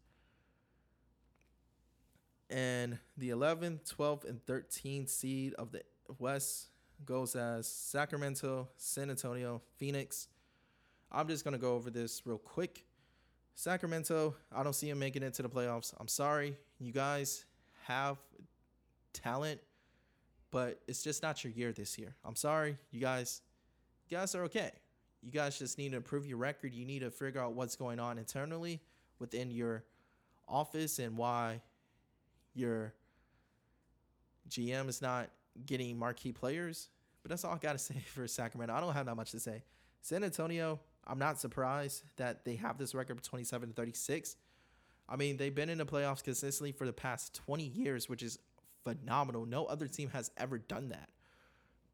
And 2.48 2.98
the 3.16 3.30
11th, 3.30 3.92
12th, 3.96 4.28
and 4.28 4.44
13th 4.46 5.08
seed 5.08 5.54
of 5.54 5.72
the 5.72 5.82
West 6.18 6.68
goes 7.04 7.34
as 7.34 7.66
Sacramento, 7.66 8.68
San 8.76 9.10
Antonio, 9.10 9.62
Phoenix. 9.76 10.28
I'm 11.10 11.28
just 11.28 11.44
going 11.44 11.52
to 11.52 11.58
go 11.58 11.74
over 11.74 11.90
this 11.90 12.22
real 12.24 12.38
quick. 12.38 12.84
Sacramento, 13.56 14.36
I 14.54 14.62
don't 14.62 14.74
see 14.74 14.90
them 14.90 14.98
making 14.98 15.22
it 15.22 15.32
to 15.34 15.42
the 15.42 15.48
playoffs. 15.48 15.94
I'm 15.98 16.08
sorry. 16.08 16.58
You 16.78 16.92
guys 16.92 17.46
have 17.84 18.18
talent, 19.14 19.60
but 20.50 20.78
it's 20.86 21.02
just 21.02 21.22
not 21.22 21.42
your 21.42 21.54
year 21.54 21.72
this 21.72 21.98
year. 21.98 22.14
I'm 22.22 22.36
sorry. 22.36 22.76
You 22.90 23.00
guys 23.00 23.40
you 24.08 24.16
guys 24.18 24.34
are 24.34 24.44
okay. 24.44 24.70
You 25.22 25.32
guys 25.32 25.58
just 25.58 25.78
need 25.78 25.90
to 25.92 25.96
improve 25.96 26.26
your 26.26 26.36
record. 26.36 26.74
You 26.74 26.84
need 26.84 27.00
to 27.00 27.10
figure 27.10 27.40
out 27.40 27.54
what's 27.54 27.76
going 27.76 27.98
on 27.98 28.18
internally 28.18 28.80
within 29.18 29.50
your 29.50 29.84
office 30.46 30.98
and 30.98 31.16
why 31.16 31.62
your 32.54 32.92
GM 34.50 34.86
is 34.88 35.00
not 35.00 35.30
getting 35.64 35.98
marquee 35.98 36.30
players. 36.30 36.90
But 37.22 37.30
that's 37.30 37.42
all 37.42 37.54
I 37.54 37.58
got 37.58 37.72
to 37.72 37.78
say 37.78 38.04
for 38.12 38.28
Sacramento. 38.28 38.74
I 38.74 38.80
don't 38.80 38.92
have 38.92 39.06
that 39.06 39.16
much 39.16 39.30
to 39.30 39.40
say. 39.40 39.64
San 40.02 40.22
Antonio, 40.22 40.78
I'm 41.06 41.18
not 41.18 41.40
surprised 41.40 42.02
that 42.16 42.44
they 42.44 42.56
have 42.56 42.78
this 42.78 42.94
record 42.94 43.16
of 43.16 43.22
27 43.22 43.72
36. 43.72 44.36
I 45.08 45.16
mean, 45.16 45.36
they've 45.36 45.54
been 45.54 45.68
in 45.68 45.78
the 45.78 45.86
playoffs 45.86 46.22
consistently 46.22 46.72
for 46.72 46.84
the 46.84 46.92
past 46.92 47.34
20 47.34 47.62
years, 47.62 48.08
which 48.08 48.22
is 48.22 48.38
phenomenal. 48.82 49.46
No 49.46 49.64
other 49.66 49.86
team 49.86 50.10
has 50.10 50.30
ever 50.36 50.58
done 50.58 50.88
that. 50.88 51.10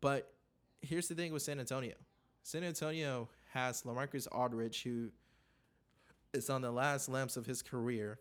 But 0.01 0.33
here's 0.81 1.09
the 1.09 1.15
thing 1.15 1.33
with 1.33 1.43
San 1.43 1.61
Antonio 1.61 1.95
San 2.43 2.65
Antonio 2.65 3.29
has 3.53 3.83
Lamarcus 3.83 4.27
Aldridge, 4.33 4.83
who 4.83 5.11
is 6.33 6.49
on 6.51 6.63
the 6.63 6.71
last 6.71 7.09
lamps 7.09 7.37
of 7.37 7.47
his 7.47 7.63
career. 7.63 8.19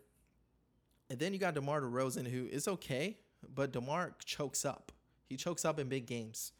And 1.10 1.18
then 1.18 1.32
you 1.32 1.38
got 1.38 1.54
DeMar 1.54 1.80
DeRozan, 1.80 2.26
who 2.28 2.46
is 2.46 2.68
okay, 2.68 3.18
but 3.54 3.72
DeMar 3.72 4.14
chokes 4.24 4.64
up. 4.64 4.92
He 5.24 5.36
chokes 5.36 5.64
up 5.64 5.78
in 5.78 5.88
big 5.88 6.06
games, 6.06 6.52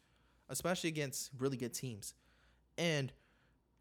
especially 0.49 0.89
against 0.89 1.31
really 1.37 1.57
good 1.57 1.73
teams. 1.73 2.13
And 2.77 3.13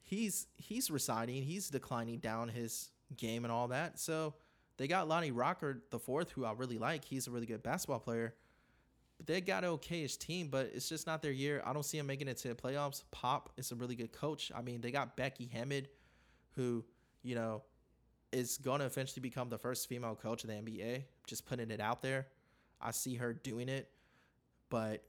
he's 0.02 0.46
he's 0.56 0.90
residing, 0.90 1.42
he's 1.42 1.68
declining 1.70 2.18
down 2.18 2.48
his 2.48 2.90
game 3.16 3.44
and 3.44 3.52
all 3.52 3.68
that. 3.68 3.98
So 3.98 4.34
they 4.76 4.86
got 4.88 5.08
Lonnie 5.08 5.30
Walker 5.30 5.82
the 5.90 5.98
fourth, 5.98 6.30
who 6.30 6.44
I 6.44 6.52
really 6.52 6.78
like. 6.78 7.04
He's 7.04 7.26
a 7.26 7.30
really 7.30 7.46
good 7.46 7.62
basketball 7.62 8.00
player. 8.00 8.34
But 9.18 9.26
they 9.26 9.40
got 9.40 9.64
an 9.64 9.70
okayish 9.70 10.18
team, 10.18 10.48
but 10.48 10.70
it's 10.74 10.88
just 10.88 11.06
not 11.06 11.22
their 11.22 11.32
year. 11.32 11.62
I 11.64 11.72
don't 11.72 11.84
see 11.84 11.98
them 11.98 12.06
making 12.06 12.28
it 12.28 12.38
to 12.38 12.48
the 12.48 12.54
playoffs. 12.54 13.04
Pop 13.10 13.50
is 13.56 13.70
a 13.70 13.74
really 13.74 13.94
good 13.94 14.12
coach. 14.12 14.50
I 14.54 14.62
mean, 14.62 14.80
they 14.80 14.90
got 14.90 15.16
Becky 15.16 15.46
Hammon, 15.52 15.86
who, 16.56 16.84
you 17.22 17.34
know, 17.34 17.62
is 18.32 18.56
going 18.58 18.80
to 18.80 18.86
eventually 18.86 19.20
become 19.20 19.48
the 19.48 19.58
first 19.58 19.88
female 19.88 20.14
coach 20.14 20.42
of 20.44 20.48
the 20.50 20.56
NBA. 20.56 21.04
Just 21.26 21.46
putting 21.46 21.70
it 21.70 21.80
out 21.80 22.02
there. 22.02 22.26
I 22.80 22.90
see 22.90 23.14
her 23.16 23.32
doing 23.32 23.68
it, 23.68 23.88
but 24.70 25.04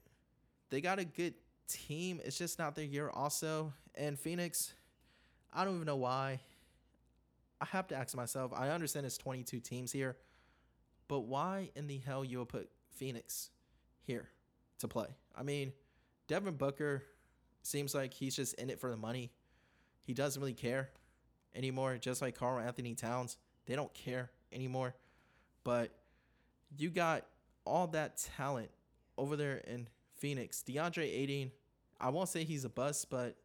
they 0.69 0.81
got 0.81 0.99
a 0.99 1.05
good 1.05 1.33
team. 1.67 2.21
It's 2.23 2.37
just 2.37 2.59
not 2.59 2.75
their 2.75 2.85
year, 2.85 3.09
also. 3.09 3.73
And 3.95 4.19
Phoenix, 4.19 4.73
I 5.53 5.63
don't 5.63 5.75
even 5.75 5.85
know 5.85 5.95
why. 5.95 6.39
I 7.61 7.65
have 7.65 7.87
to 7.87 7.95
ask 7.95 8.15
myself. 8.15 8.51
I 8.53 8.69
understand 8.69 9.05
it's 9.05 9.17
22 9.17 9.59
teams 9.59 9.91
here, 9.91 10.17
but 11.07 11.21
why 11.21 11.69
in 11.75 11.87
the 11.87 11.97
hell 11.99 12.25
you 12.25 12.39
would 12.39 12.49
put 12.49 12.69
Phoenix 12.95 13.51
here 14.01 14.29
to 14.79 14.87
play? 14.87 15.07
I 15.35 15.43
mean, 15.43 15.71
Devin 16.27 16.55
Booker, 16.55 17.03
seems 17.63 17.95
like 17.95 18.13
he's 18.13 18.35
just 18.35 18.53
in 18.55 18.69
it 18.69 18.79
for 18.79 18.89
the 18.89 18.97
money. 18.97 19.31
He 20.03 20.13
doesn't 20.13 20.39
really 20.39 20.53
care 20.53 20.89
anymore, 21.55 21.97
just 21.97 22.21
like 22.21 22.37
Karl-Anthony 22.37 22.93
Towns. 22.93 23.37
They 23.65 23.75
don't 23.75 23.93
care 23.93 24.31
anymore. 24.51 24.95
But 25.63 25.91
you 26.77 26.89
got 26.89 27.25
all 27.65 27.87
that 27.87 28.17
talent 28.35 28.69
over 29.17 29.35
there 29.35 29.57
in 29.65 29.87
Phoenix. 30.17 30.63
DeAndre 30.67 31.03
Ayton, 31.03 31.51
I 31.99 32.09
won't 32.09 32.29
say 32.29 32.43
he's 32.43 32.65
a 32.65 32.69
bust, 32.69 33.09
but 33.09 33.37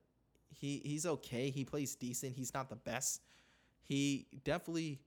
he 0.54 0.80
he's 0.84 1.06
okay. 1.06 1.50
He 1.50 1.64
plays 1.64 1.94
decent. 1.94 2.34
He's 2.34 2.54
not 2.54 2.68
the 2.68 2.76
best. 2.76 3.22
He 3.82 4.26
definitely 4.44 5.00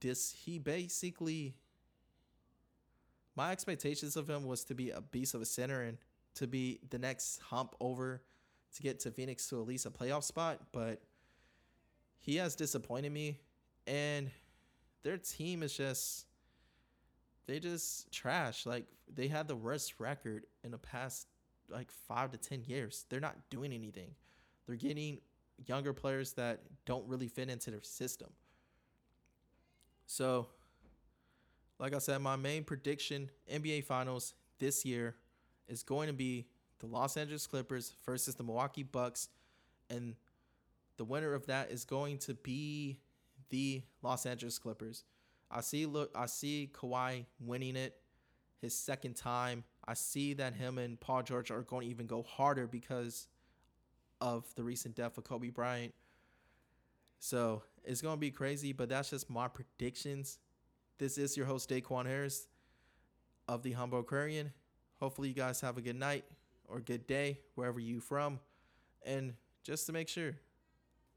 this 0.00 0.32
he 0.44 0.58
basically 0.58 1.54
my 3.34 3.52
expectations 3.52 4.16
of 4.16 4.28
him 4.28 4.46
was 4.46 4.64
to 4.64 4.74
be 4.74 4.90
a 4.90 5.00
beast 5.00 5.34
of 5.34 5.40
a 5.40 5.46
center 5.46 5.82
and 5.82 5.98
to 6.34 6.46
be 6.46 6.80
the 6.90 6.98
next 6.98 7.40
hump 7.40 7.74
over 7.80 8.22
to 8.74 8.82
get 8.82 9.00
to 9.00 9.10
Phoenix 9.10 9.48
to 9.48 9.60
at 9.60 9.66
least 9.66 9.86
a 9.86 9.90
playoff 9.90 10.24
spot, 10.24 10.58
but 10.72 11.02
he 12.20 12.36
has 12.36 12.54
disappointed 12.54 13.12
me 13.12 13.38
and 13.86 14.30
their 15.02 15.16
team 15.16 15.62
is 15.62 15.76
just 15.76 16.26
they 17.46 17.58
just 17.58 18.10
trash. 18.12 18.66
Like 18.66 18.86
they 19.12 19.28
had 19.28 19.48
the 19.48 19.56
worst 19.56 19.94
record 19.98 20.44
in 20.62 20.70
the 20.70 20.78
past 20.78 21.26
like 21.72 21.90
5 21.90 22.32
to 22.32 22.38
10 22.38 22.64
years. 22.66 23.06
They're 23.08 23.20
not 23.20 23.36
doing 23.50 23.72
anything. 23.72 24.14
They're 24.66 24.76
getting 24.76 25.18
younger 25.66 25.92
players 25.92 26.32
that 26.34 26.60
don't 26.84 27.06
really 27.08 27.28
fit 27.28 27.48
into 27.48 27.70
their 27.70 27.82
system. 27.82 28.30
So, 30.06 30.48
like 31.78 31.94
I 31.94 31.98
said, 31.98 32.18
my 32.20 32.36
main 32.36 32.64
prediction 32.64 33.30
NBA 33.52 33.84
Finals 33.84 34.34
this 34.58 34.84
year 34.84 35.16
is 35.68 35.82
going 35.82 36.08
to 36.08 36.12
be 36.12 36.46
the 36.80 36.86
Los 36.86 37.16
Angeles 37.16 37.46
Clippers 37.46 37.94
versus 38.04 38.34
the 38.34 38.42
Milwaukee 38.42 38.82
Bucks, 38.82 39.28
and 39.88 40.14
the 40.96 41.04
winner 41.04 41.34
of 41.34 41.46
that 41.46 41.70
is 41.70 41.84
going 41.84 42.18
to 42.18 42.34
be 42.34 42.98
the 43.50 43.82
Los 44.02 44.26
Angeles 44.26 44.58
Clippers. 44.58 45.04
I 45.50 45.60
see 45.60 45.86
look 45.86 46.10
I 46.14 46.26
see 46.26 46.70
Kawhi 46.72 47.26
winning 47.40 47.76
it 47.76 47.96
his 48.60 48.74
second 48.74 49.16
time. 49.16 49.64
I 49.86 49.94
see 49.94 50.34
that 50.34 50.54
him 50.54 50.78
and 50.78 50.98
Paul 51.00 51.22
George 51.22 51.50
are 51.50 51.62
going 51.62 51.84
to 51.84 51.90
even 51.90 52.06
go 52.06 52.22
harder 52.22 52.66
because 52.66 53.26
of 54.20 54.44
the 54.54 54.62
recent 54.62 54.94
death 54.94 55.18
of 55.18 55.24
Kobe 55.24 55.50
Bryant. 55.50 55.92
So 57.18 57.62
it's 57.84 58.00
going 58.00 58.14
to 58.14 58.20
be 58.20 58.30
crazy, 58.30 58.72
but 58.72 58.88
that's 58.88 59.10
just 59.10 59.28
my 59.28 59.48
predictions. 59.48 60.38
This 60.98 61.18
is 61.18 61.36
your 61.36 61.46
host, 61.46 61.68
Daquon 61.68 62.06
Harris 62.06 62.46
of 63.48 63.62
the 63.62 63.72
Humble 63.72 64.00
Aquarian. 64.00 64.52
Hopefully, 65.00 65.28
you 65.28 65.34
guys 65.34 65.60
have 65.60 65.76
a 65.78 65.80
good 65.80 65.96
night 65.96 66.24
or 66.68 66.80
good 66.80 67.06
day 67.06 67.40
wherever 67.56 67.80
you 67.80 67.98
from. 68.00 68.38
And 69.04 69.34
just 69.64 69.86
to 69.86 69.92
make 69.92 70.08
sure, 70.08 70.36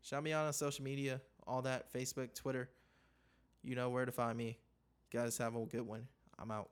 shout 0.02 0.24
me 0.24 0.34
out 0.34 0.48
on 0.48 0.54
social 0.54 0.84
media, 0.84 1.22
all 1.46 1.62
that 1.64 1.94
Facebook, 1.94 2.34
Twitter. 2.34 2.70
You 3.64 3.76
know 3.76 3.90
where 3.90 4.06
to 4.06 4.12
find 4.12 4.38
me. 4.38 4.58
You 5.12 5.20
guys 5.20 5.38
have 5.38 5.56
a 5.56 5.66
good 5.66 5.86
one. 5.86 6.08
I'm 6.40 6.50
out. 6.50 6.70